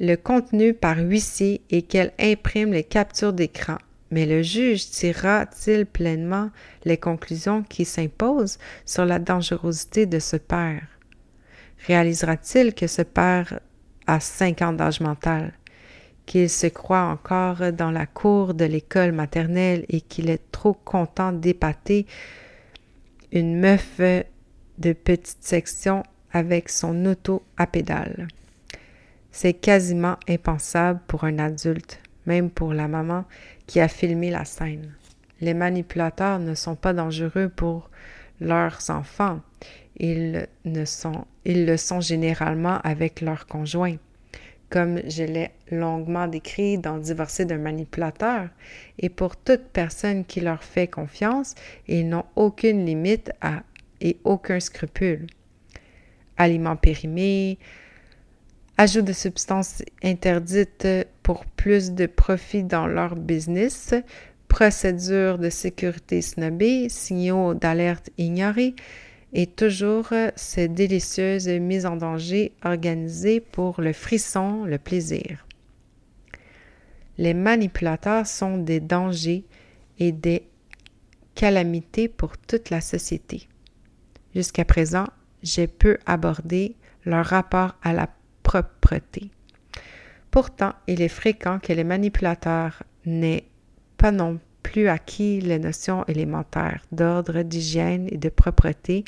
le 0.00 0.16
contenu 0.16 0.74
par 0.74 0.98
huissier 0.98 1.62
et 1.70 1.82
qu'elle 1.82 2.12
imprime 2.18 2.72
les 2.72 2.84
captures 2.84 3.32
d'écran. 3.32 3.78
Mais 4.10 4.26
le 4.26 4.42
juge 4.42 4.90
tirera-t-il 4.90 5.86
pleinement 5.86 6.50
les 6.84 6.98
conclusions 6.98 7.62
qui 7.62 7.84
s'imposent 7.84 8.58
sur 8.84 9.04
la 9.04 9.18
dangerosité 9.18 10.06
de 10.06 10.18
ce 10.18 10.36
père? 10.36 10.86
Réalisera-t-il 11.86 12.74
que 12.74 12.86
ce 12.86 13.02
père 13.02 13.60
a 14.06 14.20
cinq 14.20 14.62
ans 14.62 14.72
d'âge 14.72 15.00
mental, 15.00 15.52
qu'il 16.26 16.48
se 16.48 16.66
croit 16.66 17.02
encore 17.02 17.72
dans 17.72 17.90
la 17.90 18.06
cour 18.06 18.54
de 18.54 18.64
l'école 18.64 19.12
maternelle 19.12 19.84
et 19.88 20.00
qu'il 20.00 20.30
est 20.30 20.50
trop 20.52 20.74
content 20.74 21.32
d'épater 21.32 22.06
une 23.32 23.58
meuf 23.58 23.98
de 23.98 24.92
petite 24.92 25.42
section 25.42 26.02
avec 26.32 26.68
son 26.68 27.04
auto 27.06 27.42
à 27.56 27.66
pédale? 27.66 28.28
C'est 29.32 29.54
quasiment 29.54 30.16
impensable 30.28 31.00
pour 31.08 31.24
un 31.24 31.38
adulte, 31.38 32.00
même 32.24 32.50
pour 32.50 32.72
la 32.72 32.88
maman 32.88 33.24
qui 33.66 33.80
a 33.80 33.88
filmé 33.88 34.30
la 34.30 34.44
scène. 34.44 34.92
Les 35.40 35.54
manipulateurs 35.54 36.38
ne 36.38 36.54
sont 36.54 36.76
pas 36.76 36.92
dangereux 36.92 37.48
pour 37.48 37.90
leurs 38.40 38.90
enfants. 38.90 39.40
Ils, 39.96 40.46
ne 40.64 40.84
sont, 40.84 41.24
ils 41.44 41.66
le 41.66 41.76
sont 41.76 42.00
généralement 42.00 42.78
avec 42.82 43.20
leurs 43.20 43.46
conjoints 43.46 43.96
comme 44.74 45.08
je 45.08 45.22
l'ai 45.22 45.50
longuement 45.70 46.26
décrit 46.26 46.78
dans 46.78 46.98
Divorcer 46.98 47.44
d'un 47.44 47.58
manipulateur, 47.58 48.48
et 48.98 49.08
pour 49.08 49.36
toute 49.36 49.68
personne 49.72 50.24
qui 50.24 50.40
leur 50.40 50.64
fait 50.64 50.88
confiance, 50.88 51.54
ils 51.86 52.08
n'ont 52.08 52.24
aucune 52.34 52.84
limite 52.84 53.30
et 54.00 54.16
aucun 54.24 54.58
scrupule. 54.58 55.28
Aliments 56.36 56.74
périmés, 56.74 57.58
ajout 58.76 59.02
de 59.02 59.12
substances 59.12 59.82
interdites 60.02 60.88
pour 61.22 61.44
plus 61.46 61.92
de 61.92 62.06
profit 62.06 62.64
dans 62.64 62.86
leur 62.86 63.14
business, 63.14 63.94
procédures 64.48 65.38
de 65.38 65.50
sécurité 65.50 66.22
snobées, 66.22 66.88
signaux 66.88 67.54
d'alerte 67.54 68.10
ignorés, 68.18 68.74
et 69.32 69.46
toujours 69.46 70.08
ces 70.36 70.68
délicieuses 70.68 71.48
mises 71.48 71.86
en 71.86 71.96
danger 71.96 72.52
organisées 72.64 73.40
pour 73.40 73.80
le 73.80 73.92
frisson, 73.92 74.64
le 74.64 74.78
plaisir. 74.78 75.44
Les 77.18 77.34
manipulateurs 77.34 78.26
sont 78.26 78.58
des 78.58 78.80
dangers 78.80 79.44
et 79.98 80.12
des 80.12 80.46
calamités 81.34 82.08
pour 82.08 82.38
toute 82.38 82.70
la 82.70 82.80
société. 82.80 83.48
Jusqu'à 84.34 84.64
présent, 84.64 85.06
j'ai 85.42 85.66
peu 85.66 85.98
abordé 86.06 86.76
leur 87.04 87.26
rapport 87.26 87.76
à 87.82 87.92
la 87.92 88.08
propreté. 88.44 89.30
Pourtant, 90.30 90.74
il 90.86 91.02
est 91.02 91.08
fréquent 91.08 91.58
que 91.58 91.72
les 91.72 91.82
manipulateurs 91.82 92.84
n'aient 93.04 93.48
pas 93.96 94.12
non 94.12 94.38
plus 94.62 94.88
acquis 94.88 95.40
les 95.40 95.58
notions 95.58 96.04
élémentaires 96.06 96.82
d'ordre, 96.92 97.42
d'hygiène 97.42 98.08
et 98.10 98.18
de 98.18 98.28
propreté 98.28 99.04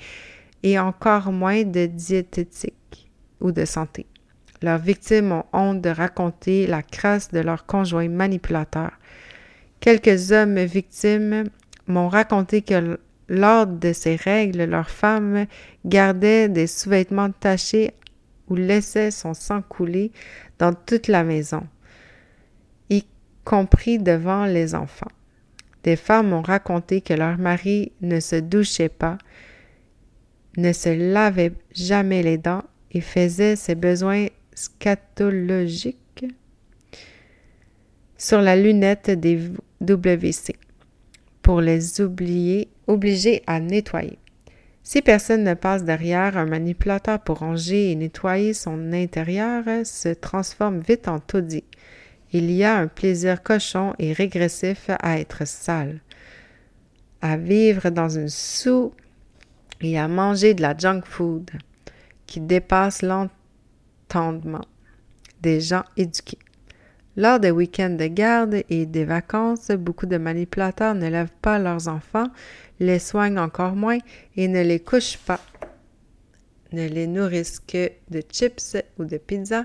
et 0.63 0.79
encore 0.79 1.31
moins 1.33 1.63
de 1.63 1.87
diététique 1.87 3.11
ou 3.41 3.53
de 3.53 3.65
santé. 3.65 4.07
Leurs 4.63 4.79
victimes 4.79 5.33
ont 5.33 5.45
honte 5.53 5.81
de 5.81 5.91
raconter 5.91 6.67
la 6.67 6.83
crasse 6.83 7.31
de 7.31 7.41
leur 7.41 7.67
conjoint 7.67 8.09
manipulateur. 8.09 8.91
Quelques 9.81 10.33
hommes 10.33 10.59
victimes 10.65 11.45
m'ont 11.87 12.09
raconté 12.09 12.63
que 12.63 12.99
lors 13.29 13.67
de 13.67 13.93
ces 13.93 14.17
règles, 14.17 14.65
leur 14.65 14.89
femme 14.89 15.47
gardait 15.85 16.49
des 16.49 16.67
sous-vêtements 16.67 17.31
tachés 17.31 17.93
ou 18.49 18.55
laissait 18.55 19.11
son 19.11 19.35
sang 19.35 19.63
couler 19.63 20.13
dans 20.59 20.73
toute 20.73 21.09
la 21.09 21.25
maison, 21.25 21.67
y 22.91 23.05
compris 23.45 23.99
devant 23.99 24.47
les 24.47 24.75
enfants. 24.75 25.11
Des 25.83 25.97
femmes 25.97 26.31
m'ont 26.31 26.43
raconté 26.43 27.01
que 27.01 27.15
leur 27.15 27.39
mari 27.39 27.93
ne 28.01 28.19
se 28.21 28.37
douchait 28.37 28.89
pas, 28.89 29.19
ne 30.57 30.73
se 30.73 31.13
lavait 31.13 31.53
jamais 31.73 32.23
les 32.23 32.39
dents 32.39 32.65
et 32.91 33.01
faisait 33.01 33.57
ses 33.57 33.75
besoins 33.75 34.27
scatologiques 34.55 36.25
sur 38.17 38.41
la 38.41 38.57
lunette 38.57 39.11
des 39.11 39.39
WC 39.81 40.57
pour 41.43 41.61
les 41.61 42.01
oublier, 42.01 42.69
obliger 42.87 43.43
à 43.47 43.61
nettoyer. 43.61 44.19
Si 44.89 45.03
personne 45.03 45.43
ne 45.43 45.55
passe 45.55 45.83
derrière, 45.83 46.39
un 46.39 46.47
manipulateur 46.47 47.19
pour 47.19 47.41
ranger 47.41 47.91
et 47.91 47.97
nettoyer 47.97 48.55
son 48.55 48.93
intérieur 48.93 49.65
se 49.85 50.11
transforme 50.11 50.79
vite 50.79 51.09
en 51.09 51.19
taudis. 51.19 51.65
Il 52.33 52.53
y 52.53 52.63
a 52.63 52.77
un 52.77 52.87
plaisir 52.87 53.43
cochon 53.43 53.95
et 53.99 54.13
régressif 54.13 54.89
à 55.01 55.19
être 55.19 55.45
sale, 55.45 55.99
à 57.21 57.37
vivre 57.37 57.91
dans 57.91 58.09
une 58.09 58.29
sous 58.29 58.93
et 59.81 59.99
à 59.99 60.07
manger 60.07 60.55
de 60.55 60.63
la 60.63 60.77
junk 60.79 61.03
food 61.05 61.51
qui 62.27 62.41
dépasse 62.41 63.03
l'entendement 63.03 64.67
des 65.43 65.61
gens 65.61 65.85
éduqués. 65.97 66.39
Lors 67.17 67.41
des 67.41 67.51
week-ends 67.51 67.97
de 67.99 68.07
garde 68.07 68.63
et 68.69 68.85
des 68.85 69.07
vacances, 69.07 69.71
beaucoup 69.71 70.05
de 70.05 70.19
manipulateurs 70.19 70.95
ne 70.95 71.09
lèvent 71.09 71.35
pas 71.41 71.59
leurs 71.59 71.89
enfants, 71.89 72.29
les 72.81 72.99
soignent 72.99 73.39
encore 73.39 73.75
moins 73.75 73.99
et 74.37 74.49
ne 74.49 74.63
les 74.63 74.81
couchent 74.81 75.19
pas, 75.19 75.41
ne 76.73 76.87
les 76.87 77.07
nourrissent 77.07 77.61
que 77.61 77.91
de 78.11 78.23
chips 78.31 78.77
ou 78.99 79.05
de 79.05 79.17
pizza, 79.17 79.63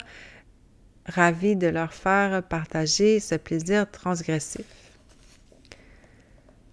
ravis 1.05 1.55
de 1.55 1.67
leur 1.67 1.93
faire 1.93 2.43
partager 2.43 3.19
ce 3.19 3.35
plaisir 3.35 3.89
transgressif. 3.89 4.65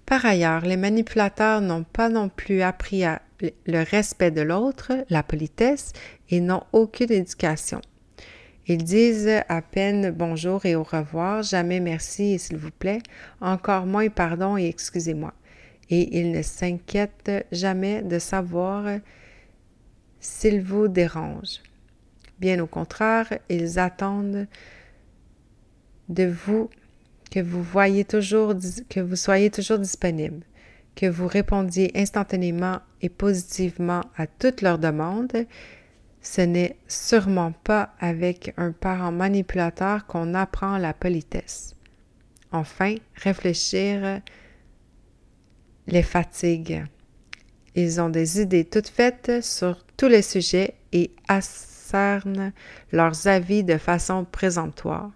Par 0.06 0.24
ailleurs, 0.24 0.62
les 0.62 0.76
manipulateurs 0.76 1.60
n'ont 1.60 1.84
pas 1.84 2.08
non 2.08 2.30
plus 2.30 2.62
appris 2.62 3.02
le 3.40 3.82
respect 3.82 4.30
de 4.30 4.40
l'autre, 4.40 4.92
la 5.10 5.22
politesse, 5.22 5.92
et 6.30 6.40
n'ont 6.40 6.62
aucune 6.72 7.12
éducation. 7.12 7.82
Ils 8.66 8.84
disent 8.84 9.42
à 9.48 9.62
peine 9.62 10.10
bonjour 10.10 10.66
et 10.66 10.76
au 10.76 10.82
revoir, 10.82 11.42
jamais 11.42 11.80
merci 11.80 12.38
s'il 12.38 12.58
vous 12.58 12.70
plaît, 12.70 13.02
encore 13.40 13.86
moins 13.86 14.08
pardon 14.08 14.56
et 14.56 14.66
excusez-moi. 14.66 15.32
Et 15.90 16.18
ils 16.18 16.32
ne 16.32 16.42
s'inquiètent 16.42 17.46
jamais 17.50 18.02
de 18.02 18.18
savoir 18.18 18.98
s'il 20.20 20.60
vous 20.62 20.88
dérange. 20.88 21.60
Bien 22.38 22.60
au 22.60 22.66
contraire, 22.66 23.38
ils 23.48 23.78
attendent 23.78 24.46
de 26.08 26.24
vous 26.24 26.70
que 27.30 27.40
vous 27.40 27.64
toujours, 28.04 28.54
que 28.88 29.00
vous 29.00 29.16
soyez 29.16 29.50
toujours 29.50 29.78
disponible 29.78 30.44
que 30.98 31.06
vous 31.06 31.28
répondiez 31.28 31.92
instantanément 31.94 32.80
et 33.02 33.08
positivement 33.08 34.02
à 34.16 34.26
toutes 34.26 34.62
leurs 34.62 34.80
demandes, 34.80 35.46
ce 36.20 36.40
n'est 36.40 36.76
sûrement 36.88 37.52
pas 37.52 37.94
avec 38.00 38.52
un 38.56 38.72
parent 38.72 39.12
manipulateur 39.12 40.06
qu'on 40.06 40.34
apprend 40.34 40.76
la 40.76 40.92
politesse. 40.92 41.76
Enfin, 42.50 42.96
réfléchir 43.14 44.20
les 45.88 46.04
fatigue. 46.04 46.84
Ils 47.74 48.00
ont 48.00 48.08
des 48.08 48.40
idées 48.40 48.64
toutes 48.64 48.88
faites 48.88 49.42
sur 49.42 49.84
tous 49.96 50.08
les 50.08 50.22
sujets 50.22 50.74
et 50.92 51.10
accernent 51.26 52.52
leurs 52.92 53.26
avis 53.26 53.64
de 53.64 53.76
façon 53.78 54.24
présentoire, 54.24 55.10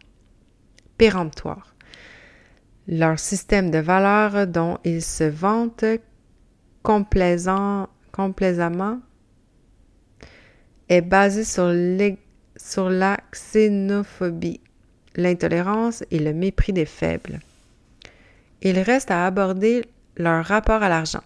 péremptoire 0.99 1.73
leur 2.89 3.19
système 3.19 3.71
de 3.71 3.79
valeurs 3.79 4.47
dont 4.47 4.79
ils 4.85 5.03
se 5.03 5.25
vantent 5.25 5.85
complaisamment 6.83 7.89
est 10.89 11.01
basé 11.01 11.45
sur 11.45 12.91
la 12.91 13.17
xénophobie, 13.33 14.61
l'intolérance 15.15 16.05
et 16.11 16.19
le 16.19 16.33
mépris 16.33 16.73
des 16.73 16.87
faibles. 16.87 17.39
Il 18.63 18.79
reste 18.81 19.11
à 19.11 19.27
aborder 19.27 19.85
leur 20.23 20.45
rapport 20.45 20.83
à 20.83 20.89
l'argent, 20.89 21.23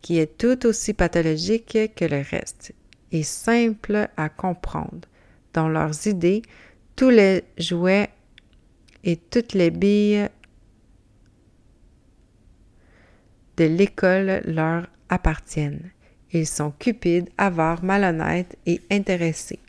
qui 0.00 0.18
est 0.18 0.38
tout 0.38 0.66
aussi 0.66 0.92
pathologique 0.94 1.78
que 1.96 2.04
le 2.04 2.22
reste 2.30 2.72
et 3.12 3.22
simple 3.22 4.08
à 4.16 4.28
comprendre. 4.28 5.08
Dans 5.54 5.68
leurs 5.68 6.06
idées, 6.06 6.42
tous 6.94 7.10
les 7.10 7.44
jouets 7.56 8.10
et 9.02 9.16
toutes 9.16 9.54
les 9.54 9.70
billes 9.70 10.28
de 13.56 13.64
l'école 13.64 14.42
leur 14.44 14.86
appartiennent. 15.08 15.90
Ils 16.32 16.46
sont 16.46 16.70
cupides, 16.70 17.30
avares, 17.38 17.82
malhonnêtes 17.82 18.56
et 18.66 18.82
intéressés. 18.90 19.60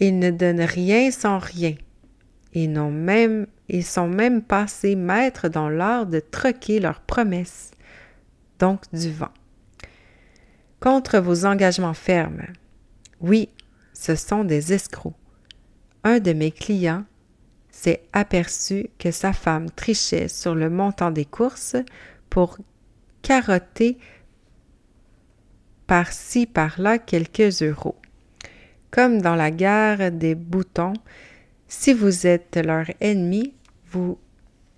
Ils 0.00 0.18
ne 0.18 0.30
donnent 0.30 0.62
rien 0.62 1.10
sans 1.10 1.38
rien. 1.38 1.74
Ils, 2.52 2.70
même, 2.70 3.46
ils 3.72 3.84
sont 3.84 4.08
même 4.08 4.42
passés 4.42 4.96
maîtres 4.96 5.48
dans 5.48 5.68
l'art 5.68 6.06
de 6.06 6.20
troquer 6.20 6.80
leurs 6.80 7.00
promesses, 7.00 7.70
donc 8.58 8.82
du 8.92 9.10
vent. 9.10 9.32
Contre 10.80 11.18
vos 11.18 11.44
engagements 11.44 11.94
fermes. 11.94 12.46
Oui, 13.20 13.48
ce 13.92 14.14
sont 14.16 14.44
des 14.44 14.72
escrocs. 14.72 15.14
Un 16.04 16.18
de 16.18 16.32
mes 16.32 16.50
clients 16.50 17.04
s'est 17.70 18.02
aperçu 18.12 18.88
que 18.98 19.10
sa 19.10 19.32
femme 19.32 19.70
trichait 19.70 20.28
sur 20.28 20.54
le 20.54 20.70
montant 20.70 21.10
des 21.10 21.24
courses 21.26 21.76
pour 22.30 22.58
carotter 23.22 23.98
par-ci 25.86 26.46
par-là 26.46 26.98
quelques 26.98 27.62
euros. 27.62 27.96
Comme 28.90 29.20
dans 29.20 29.34
la 29.34 29.50
guerre 29.50 30.10
des 30.10 30.34
boutons, 30.34 30.94
si 31.68 31.92
vous 31.92 32.26
êtes 32.26 32.56
leur 32.56 32.86
ennemi, 33.00 33.54
vous 33.90 34.18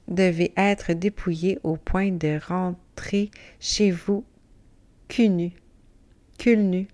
devez 0.08 0.52
être 0.56 0.92
dépouillé 0.92 1.58
au 1.62 1.76
point 1.76 2.10
de 2.10 2.38
rentrer 2.46 3.30
chez 3.60 3.90
vous 3.90 4.24
cul 5.08 5.28
nu. 5.28 5.52
Cul 6.38 6.56
nu. 6.56 6.88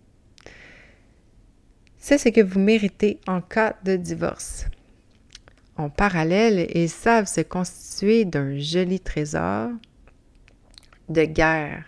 C'est 1.98 2.18
ce 2.18 2.28
que 2.28 2.40
vous 2.40 2.60
méritez 2.60 3.20
en 3.26 3.40
cas 3.40 3.76
de 3.84 3.96
divorce. 3.96 4.66
En 5.76 5.90
parallèle, 5.90 6.68
ils 6.74 6.90
savent 6.90 7.28
se 7.28 7.40
constituer 7.40 8.24
d'un 8.24 8.58
joli 8.58 8.98
trésor 8.98 9.70
de 11.08 11.24
guerre, 11.24 11.84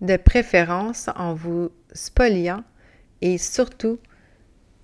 de 0.00 0.16
préférence 0.16 1.08
en 1.16 1.34
vous 1.34 1.70
spoliant 1.92 2.62
et 3.20 3.38
surtout 3.38 3.98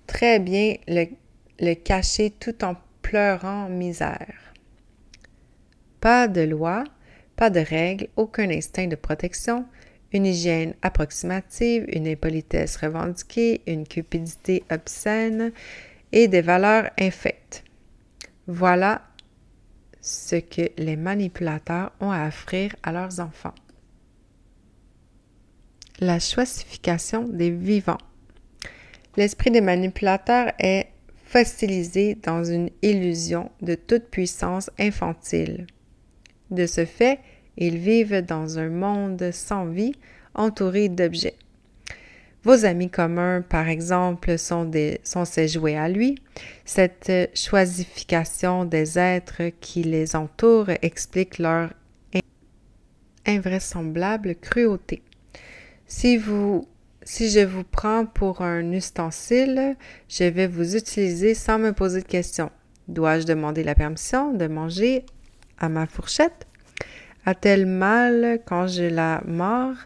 très 0.07 0.39
bien 0.39 0.75
le, 0.87 1.05
le 1.59 1.73
cacher 1.75 2.31
tout 2.31 2.63
en 2.63 2.75
pleurant 3.03 3.69
misère. 3.69 4.33
Pas 6.01 6.27
de 6.27 6.41
loi, 6.41 6.83
pas 7.35 7.51
de 7.51 7.59
règles, 7.59 8.07
aucun 8.15 8.49
instinct 8.49 8.87
de 8.87 8.95
protection, 8.95 9.65
une 10.11 10.25
hygiène 10.25 10.73
approximative, 10.81 11.85
une 11.87 12.07
impolitesse 12.07 12.77
revendiquée, 12.77 13.61
une 13.67 13.87
cupidité 13.87 14.63
obscène 14.71 15.51
et 16.11 16.27
des 16.27 16.41
valeurs 16.41 16.89
infectes. 16.99 17.63
Voilà 18.47 19.01
ce 20.01 20.35
que 20.35 20.69
les 20.77 20.95
manipulateurs 20.95 21.91
ont 21.99 22.11
à 22.11 22.27
offrir 22.27 22.75
à 22.83 22.91
leurs 22.91 23.19
enfants. 23.19 23.55
La 25.99 26.19
choisification 26.19 27.23
des 27.27 27.49
vivants. 27.49 27.99
L'esprit 29.15 29.51
des 29.51 29.61
manipulateurs 29.61 30.51
est 30.59 30.87
fossilisé 31.33 32.15
dans 32.21 32.43
une 32.43 32.69
illusion 32.83 33.49
de 33.63 33.73
toute 33.73 34.03
puissance 34.03 34.69
infantile. 34.77 35.65
De 36.51 36.67
ce 36.67 36.85
fait, 36.85 37.17
ils 37.57 37.77
vivent 37.77 38.21
dans 38.21 38.59
un 38.59 38.69
monde 38.69 39.31
sans 39.31 39.65
vie, 39.65 39.93
entouré 40.35 40.89
d'objets. 40.89 41.33
Vos 42.43 42.65
amis 42.65 42.91
communs, 42.91 43.41
par 43.41 43.67
exemple, 43.67 44.37
sont, 44.37 44.65
des, 44.65 44.99
sont 45.03 45.25
ses 45.25 45.47
jouets 45.47 45.75
à 45.75 45.89
lui. 45.89 46.19
Cette 46.65 47.11
choisification 47.33 48.63
des 48.63 48.99
êtres 48.99 49.49
qui 49.59 49.81
les 49.81 50.15
entourent 50.15 50.69
explique 50.83 51.39
leur 51.39 51.73
invraisemblable 53.25 54.35
cruauté. 54.35 55.01
Si 55.87 56.15
vous 56.15 56.67
si 57.05 57.29
je 57.29 57.41
vous 57.41 57.63
prends 57.63 58.05
pour 58.05 58.41
un 58.41 58.71
ustensile, 58.71 59.75
je 60.09 60.23
vais 60.23 60.47
vous 60.47 60.75
utiliser 60.75 61.33
sans 61.33 61.59
me 61.59 61.71
poser 61.73 62.01
de 62.01 62.07
questions. 62.07 62.51
Dois-je 62.87 63.25
demander 63.25 63.63
la 63.63 63.75
permission 63.75 64.33
de 64.33 64.47
manger 64.47 65.05
à 65.59 65.69
ma 65.69 65.85
fourchette? 65.85 66.47
A-t-elle 67.25 67.65
mal 67.65 68.39
quand 68.45 68.67
je 68.67 68.83
la 68.83 69.21
mords? 69.25 69.77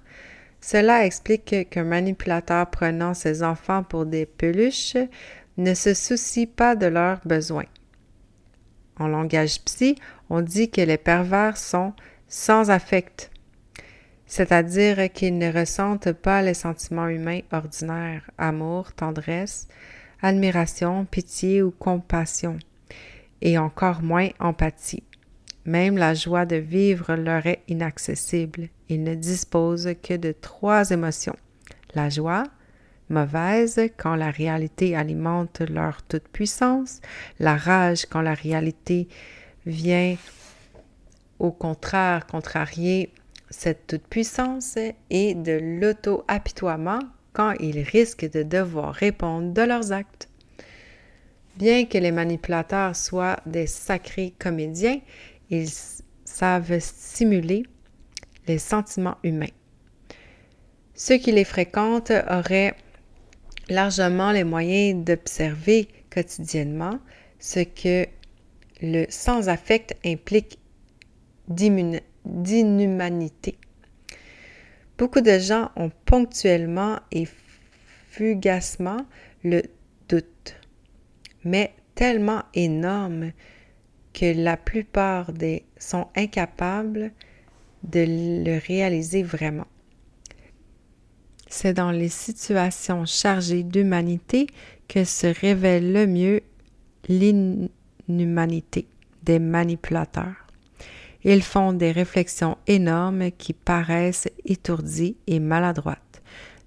Cela 0.62 1.06
explique 1.06 1.70
qu'un 1.70 1.84
manipulateur 1.84 2.70
prenant 2.70 3.14
ses 3.14 3.44
enfants 3.44 3.84
pour 3.84 4.06
des 4.06 4.26
peluches 4.26 4.98
ne 5.58 5.74
se 5.74 5.94
soucie 5.94 6.48
pas 6.48 6.76
de 6.76 6.88
leurs 6.88 7.20
besoins. 7.26 7.66
En 9.00 9.08
langage 9.08 9.62
psy, 9.66 9.96
on 10.30 10.42
dit 10.42 10.70
que 10.72 10.82
les 10.82 10.98
pervers 10.98 11.58
sont 11.58 11.94
sans 12.28 12.72
affect, 12.72 13.32
c'est-à-dire 14.28 15.12
qu'ils 15.12 15.38
ne 15.38 15.52
ressentent 15.52 16.12
pas 16.12 16.42
les 16.42 16.54
sentiments 16.54 17.08
humains 17.08 17.40
ordinaires, 17.52 18.30
amour, 18.38 18.94
tendresse, 18.94 19.68
admiration, 20.22 21.06
pitié 21.06 21.64
ou 21.64 21.72
compassion, 21.72 22.60
et 23.42 23.58
encore 23.58 24.02
moins 24.02 24.30
empathie. 24.40 25.04
Même 25.66 25.98
la 25.98 26.14
joie 26.14 26.46
de 26.46 26.56
vivre 26.56 27.16
leur 27.16 27.46
est 27.46 27.64
inaccessible. 27.68 28.70
Ils 28.90 29.04
ne 29.04 29.16
disposent 29.16 29.96
que 30.02 30.16
de 30.16 30.32
trois 30.32 30.92
émotions. 30.92 31.36
La 31.94 32.10
joie, 32.10 32.44
mauvaise 33.10 33.80
quand 33.98 34.16
la 34.16 34.32
réalité 34.32 34.96
alimente 34.96 35.62
leur 35.62 36.02
toute-puissance, 36.04 37.02
la 37.40 37.56
rage 37.56 38.06
quand 38.06 38.22
la 38.22 38.34
réalité 38.34 39.08
vient 39.66 40.16
au 41.40 41.52
contraire 41.52 42.26
contrarier 42.26 43.12
cette 43.50 43.88
toute-puissance 43.88 44.78
et 45.10 45.34
de 45.34 45.80
l'auto-apitoiement 45.80 47.00
quand 47.34 47.54
ils 47.60 47.82
risquent 47.82 48.30
de 48.30 48.44
devoir 48.44 48.94
répondre 48.94 49.54
de 49.54 49.62
leurs 49.62 49.92
actes. 49.92 50.30
Bien 51.58 51.86
que 51.86 51.98
les 51.98 52.12
manipulateurs 52.12 52.96
soient 52.96 53.40
des 53.46 53.68
sacrés 53.68 54.34
comédiens, 54.38 55.00
ils 55.50 55.70
savent 56.26 56.80
stimuler 56.80 57.64
les 58.48 58.60
sentiments 58.60 59.18
humains. 59.24 59.46
Ceux 60.94 61.18
qui 61.18 61.32
les 61.32 61.44
fréquentent 61.44 62.12
auraient 62.30 62.76
largement 63.70 64.32
les 64.32 64.44
moyens 64.44 65.04
d'observer 65.04 65.88
quotidiennement 66.10 67.00
ce 67.40 67.60
que 67.60 68.08
le 68.82 69.06
sans-affect 69.10 69.96
implique 70.06 70.60
d'inhumanité. 72.28 73.58
Beaucoup 74.98 75.22
de 75.22 75.38
gens 75.38 75.72
ont 75.76 75.92
ponctuellement 76.06 77.00
et 77.12 77.28
fugacement 78.10 79.06
le 79.44 79.62
doute, 80.10 80.56
mais 81.44 81.74
tellement 81.96 82.44
énorme 82.54 83.32
que 84.14 84.34
la 84.36 84.58
plupart 84.58 85.34
des 85.34 85.66
sont 85.78 86.08
incapables 86.16 87.12
de 87.84 88.06
le 88.44 88.60
réaliser 88.60 89.22
vraiment. 89.22 89.68
C'est 91.48 91.74
dans 91.74 91.92
les 91.92 92.10
situations 92.10 93.06
chargées 93.06 93.64
d'humanité 93.64 94.48
que 94.88 95.04
se 95.04 95.28
révèle 95.28 95.94
le 95.94 96.08
mieux 96.08 96.42
l'inhumanité 97.08 98.88
des 99.24 99.40
manipulateurs. 99.40 100.47
Ils 101.30 101.44
font 101.44 101.74
des 101.74 101.92
réflexions 101.92 102.58
énormes 102.68 103.32
qui 103.32 103.52
paraissent 103.52 104.30
étourdies 104.46 105.18
et 105.28 105.42
maladroites, 105.42 106.22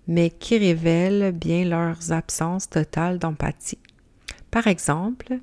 mais 0.07 0.29
qui 0.29 0.59
révèlent 0.59 1.33
bien 1.33 1.65
leur 1.65 1.97
absence 2.13 2.69
totale 2.69 3.19
d'empathie. 3.19 3.79
Par 4.51 4.67
exemple, 4.67 5.39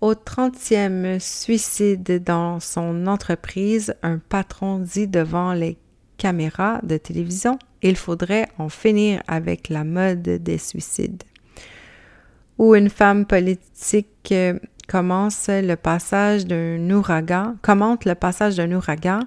au 0.00 0.14
30e 0.14 1.18
suicide 1.20 2.24
dans 2.24 2.58
son 2.58 3.06
entreprise, 3.06 3.94
un 4.02 4.16
patron 4.16 4.78
dit 4.78 5.06
devant 5.06 5.52
les 5.52 5.76
caméras 6.16 6.80
de 6.82 6.96
télévision 6.96 7.58
Il 7.82 7.96
faudrait 7.96 8.48
en 8.56 8.70
finir 8.70 9.22
avec 9.28 9.68
la 9.68 9.84
mode 9.84 10.22
des 10.22 10.56
suicides. 10.56 11.24
Ou 12.56 12.74
une 12.74 12.88
femme 12.88 13.26
politique 13.26 14.32
commence 14.86 15.48
le 15.48 15.74
passage 15.74 16.46
d'un 16.46 16.90
ouragan, 16.90 17.56
commente 17.62 18.04
le 18.04 18.14
passage 18.14 18.56
d'un 18.56 18.72
ouragan. 18.72 19.20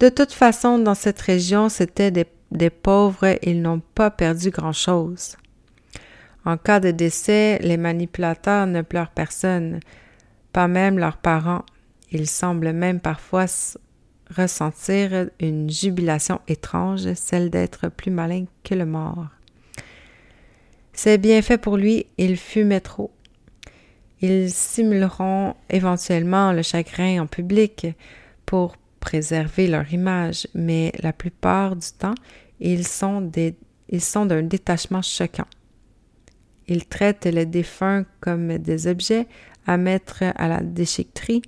De 0.00 0.08
toute 0.08 0.32
façon, 0.32 0.78
dans 0.78 0.94
cette 0.94 1.20
région, 1.20 1.68
c'était 1.68 2.10
des, 2.10 2.26
des 2.50 2.70
pauvres, 2.70 3.36
ils 3.42 3.60
n'ont 3.60 3.82
pas 3.94 4.10
perdu 4.10 4.50
grand-chose. 4.50 5.36
En 6.44 6.56
cas 6.56 6.80
de 6.80 6.90
décès, 6.90 7.58
les 7.62 7.76
manipulateurs 7.76 8.66
ne 8.66 8.82
pleurent 8.82 9.10
personne, 9.10 9.80
pas 10.52 10.68
même 10.68 10.98
leurs 10.98 11.16
parents. 11.16 11.64
Ils 12.10 12.28
semblent 12.28 12.72
même 12.72 13.00
parfois 13.00 13.46
ressentir 14.36 15.30
une 15.40 15.70
jubilation 15.70 16.40
étrange, 16.48 17.12
celle 17.14 17.50
d'être 17.50 17.88
plus 17.88 18.10
malin 18.10 18.44
que 18.62 18.74
le 18.74 18.86
mort. 18.86 19.26
C'est 20.92 21.18
bien 21.18 21.42
fait 21.42 21.58
pour 21.58 21.76
lui, 21.76 22.06
il 22.18 22.36
fumait 22.36 22.80
trop. 22.80 23.10
Ils 24.26 24.50
simuleront 24.50 25.54
éventuellement 25.68 26.52
le 26.52 26.62
chagrin 26.62 27.20
en 27.20 27.26
public 27.26 27.88
pour 28.46 28.78
préserver 28.98 29.66
leur 29.66 29.92
image, 29.92 30.48
mais 30.54 30.92
la 31.02 31.12
plupart 31.12 31.76
du 31.76 31.88
temps, 31.98 32.14
ils 32.58 32.86
sont 32.86 33.20
d'un 33.20 34.42
détachement 34.42 35.02
choquant. 35.02 35.50
Ils 36.68 36.86
traitent 36.86 37.26
les 37.26 37.44
défunts 37.44 38.06
comme 38.20 38.56
des 38.56 38.86
objets 38.86 39.26
à 39.66 39.76
mettre 39.76 40.22
à 40.22 40.48
la 40.48 40.62
déchiqueterie 40.62 41.42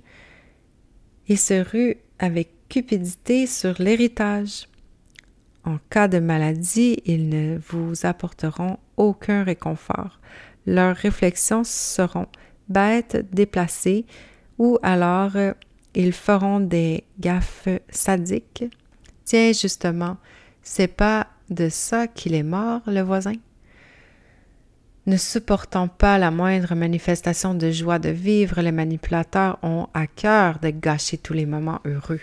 et 1.29 1.35
se 1.35 1.55
ruent 1.55 1.97
avec 2.19 2.69
cupidité 2.69 3.47
sur 3.47 3.73
l'héritage. 3.81 4.67
En 5.63 5.79
cas 5.89 6.07
de 6.07 6.19
maladie, 6.19 7.01
ils 7.07 7.27
ne 7.27 7.57
vous 7.57 8.05
apporteront 8.05 8.77
aucun 8.97 9.43
réconfort. 9.43 10.19
Leurs 10.67 10.95
réflexions 10.95 11.63
seront 11.63 12.27
bêtes, 12.69 13.25
déplacées, 13.31 14.05
ou 14.57 14.77
alors 14.81 15.35
euh, 15.35 15.53
ils 15.95 16.13
feront 16.13 16.59
des 16.59 17.03
gaffes 17.19 17.69
sadiques. 17.89 18.65
Tiens, 19.25 19.51
justement, 19.51 20.17
c'est 20.61 20.87
pas 20.87 21.27
de 21.49 21.69
ça 21.69 22.07
qu'il 22.07 22.33
est 22.33 22.43
mort, 22.43 22.81
le 22.87 23.01
voisin? 23.01 23.33
Ne 25.05 25.15
supportant 25.15 25.87
pas 25.87 26.17
la 26.17 26.31
moindre 26.31 26.75
manifestation 26.75 27.53
de 27.53 27.71
joie 27.71 27.97
de 27.97 28.09
vivre, 28.09 28.61
les 28.61 28.73
manipulateurs 28.73 29.57
ont 29.63 29.87
à 29.93 30.05
cœur 30.05 30.59
de 30.59 30.69
gâcher 30.69 31.17
tous 31.17 31.33
les 31.33 31.45
moments 31.45 31.79
heureux. 31.85 32.19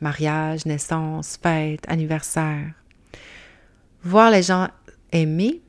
Mariage, 0.00 0.66
naissance, 0.66 1.38
fête, 1.40 1.84
anniversaire. 1.86 2.72
Voir 4.02 4.32
les 4.32 4.42
gens 4.42 4.68
aimer, 5.12 5.60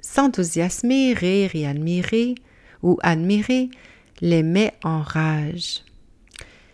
s'enthousiasmer, 0.00 1.14
rire 1.14 1.50
et 1.54 1.66
admirer, 1.66 2.36
ou 2.82 2.98
admirer, 3.02 3.70
les 4.20 4.42
met 4.42 4.74
en 4.82 5.02
rage. 5.02 5.82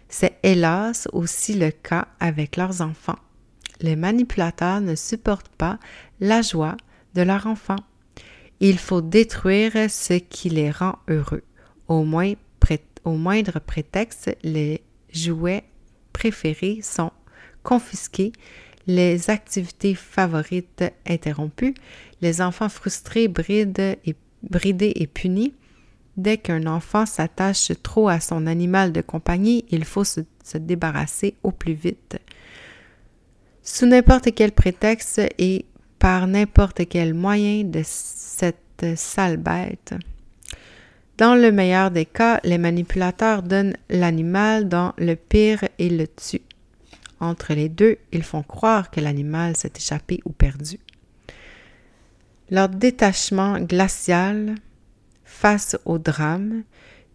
C'est 0.08 0.38
hélas 0.42 1.08
aussi 1.12 1.54
le 1.54 1.70
cas 1.70 2.08
avec 2.20 2.56
leurs 2.56 2.80
enfants. 2.80 3.18
Les 3.80 3.96
manipulateurs 3.96 4.80
ne 4.80 4.94
supportent 4.94 5.48
pas 5.48 5.78
la 6.20 6.42
joie 6.42 6.76
de 7.14 7.22
leur 7.22 7.46
enfant. 7.46 7.76
Il 8.60 8.78
faut 8.78 9.02
détruire 9.02 9.90
ce 9.90 10.14
qui 10.14 10.48
les 10.48 10.70
rend 10.70 10.98
heureux. 11.08 11.42
Au, 11.88 12.04
moindre 12.04 13.58
prétexte, 13.60 14.36
les 14.42 14.82
jouets 15.12 15.64
préférés 16.12 16.80
sont 16.82 17.12
confisqués, 17.62 18.32
les 18.86 19.30
activités 19.30 19.94
favorites 19.94 20.84
interrompues, 21.06 21.74
les 22.22 22.40
enfants 22.40 22.68
frustrés, 22.68 23.28
bridés 23.28 23.98
et 24.42 25.06
punis. 25.06 25.52
Dès 26.16 26.38
qu'un 26.38 26.66
enfant 26.66 27.04
s'attache 27.04 27.72
trop 27.82 28.08
à 28.08 28.20
son 28.20 28.46
animal 28.46 28.92
de 28.92 29.02
compagnie, 29.02 29.64
il 29.70 29.84
faut 29.84 30.04
se, 30.04 30.20
se 30.42 30.56
débarrasser 30.58 31.34
au 31.42 31.50
plus 31.50 31.74
vite. 31.74 32.18
Sous 33.62 33.86
n'importe 33.86 34.34
quel 34.34 34.52
prétexte 34.52 35.20
et 35.38 35.66
par 35.98 36.26
n'importe 36.26 36.88
quel 36.88 37.14
moyen 37.14 37.64
de 37.64 37.82
cette 37.84 38.84
sale 38.96 39.36
bête. 39.36 39.94
Dans 41.18 41.34
le 41.34 41.50
meilleur 41.50 41.90
des 41.90 42.04
cas, 42.04 42.40
les 42.44 42.58
manipulateurs 42.58 43.42
donnent 43.42 43.76
l'animal, 43.88 44.68
dans 44.68 44.92
le 44.98 45.16
pire, 45.16 45.64
ils 45.78 45.96
le 45.96 46.06
tuent. 46.06 46.42
Entre 47.20 47.54
les 47.54 47.70
deux, 47.70 47.96
ils 48.12 48.22
font 48.22 48.42
croire 48.42 48.90
que 48.90 49.00
l'animal 49.00 49.56
s'est 49.56 49.72
échappé 49.74 50.20
ou 50.26 50.32
perdu. 50.32 50.78
Leur 52.50 52.68
détachement 52.68 53.58
glacial 53.58 54.54
face 55.40 55.76
au 55.84 55.98
drame 55.98 56.62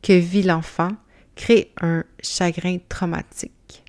que 0.01 0.13
vit 0.13 0.43
l'enfant 0.43 0.91
crée 1.35 1.71
un 1.81 2.03
chagrin 2.21 2.77
traumatique. 2.87 3.83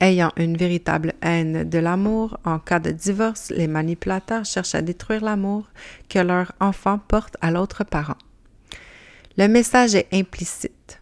Ayant 0.00 0.32
une 0.36 0.56
véritable 0.56 1.14
haine 1.22 1.68
de 1.68 1.78
l'amour, 1.78 2.38
en 2.44 2.58
cas 2.58 2.78
de 2.78 2.90
divorce, 2.90 3.50
les 3.50 3.68
manipulateurs 3.68 4.44
cherchent 4.44 4.74
à 4.74 4.82
détruire 4.82 5.24
l'amour 5.24 5.68
que 6.08 6.18
leur 6.18 6.52
enfant 6.60 6.98
porte 6.98 7.36
à 7.40 7.50
l'autre 7.50 7.84
parent. 7.84 8.18
Le 9.36 9.46
message 9.48 9.94
est 9.94 10.08
implicite, 10.12 11.00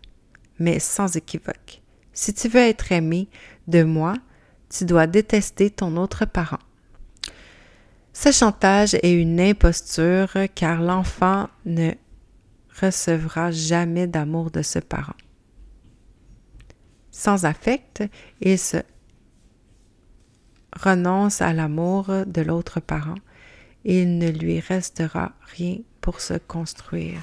mais 0.58 0.78
sans 0.78 1.16
équivoque. 1.16 1.82
Si 2.12 2.32
tu 2.32 2.48
veux 2.48 2.60
être 2.60 2.92
aimé 2.92 3.28
de 3.66 3.82
moi, 3.82 4.14
tu 4.68 4.84
dois 4.84 5.06
détester 5.06 5.70
ton 5.70 5.96
autre 5.96 6.26
parent. 6.26 6.58
Ce 8.20 8.32
chantage 8.32 8.94
est 8.94 9.12
une 9.12 9.38
imposture 9.38 10.36
car 10.56 10.82
l'enfant 10.82 11.48
ne 11.64 11.92
recevra 12.82 13.52
jamais 13.52 14.08
d'amour 14.08 14.50
de 14.50 14.60
ce 14.60 14.80
parent. 14.80 15.14
Sans 17.12 17.44
affect, 17.44 18.02
il 18.40 18.58
se 18.58 18.78
renonce 20.74 21.40
à 21.42 21.52
l'amour 21.52 22.10
de 22.26 22.42
l'autre 22.42 22.80
parent 22.80 23.14
il 23.84 24.18
ne 24.18 24.30
lui 24.30 24.58
restera 24.58 25.30
rien 25.54 25.76
pour 26.00 26.20
se 26.20 26.34
construire. 26.34 27.22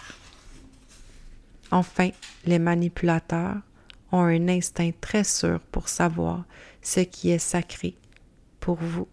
Enfin, 1.71 2.11
les 2.45 2.57
manipulateurs 2.57 3.57
ont 4.13 4.21
un 4.21 4.47
instinct 4.47 4.91
très 5.01 5.25
sûr 5.25 5.59
pour 5.73 5.89
savoir 5.89 6.45
ce 6.81 7.01
qui 7.01 7.31
est 7.31 7.37
sacré 7.37 7.97
pour 8.61 8.77
vous 8.77 9.09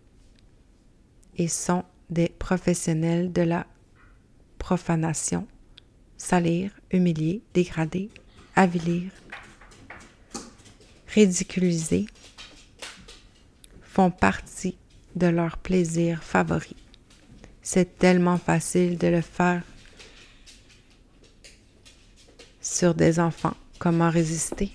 et 1.36 1.48
sont 1.48 1.84
des 2.10 2.28
professionnels 2.28 3.32
de 3.32 3.42
la 3.42 3.66
profanation, 4.58 5.46
salir, 6.16 6.70
humilier, 6.90 7.42
dégrader, 7.54 8.10
avilir, 8.54 9.10
ridiculiser, 11.08 12.06
font 13.82 14.10
partie 14.10 14.76
de 15.16 15.26
leur 15.26 15.58
plaisir 15.58 16.22
favori. 16.22 16.76
C'est 17.62 17.98
tellement 17.98 18.38
facile 18.38 18.98
de 18.98 19.08
le 19.08 19.20
faire 19.20 19.62
sur 22.60 22.94
des 22.94 23.20
enfants. 23.20 23.56
Comment 23.78 24.10
résister? 24.10 24.72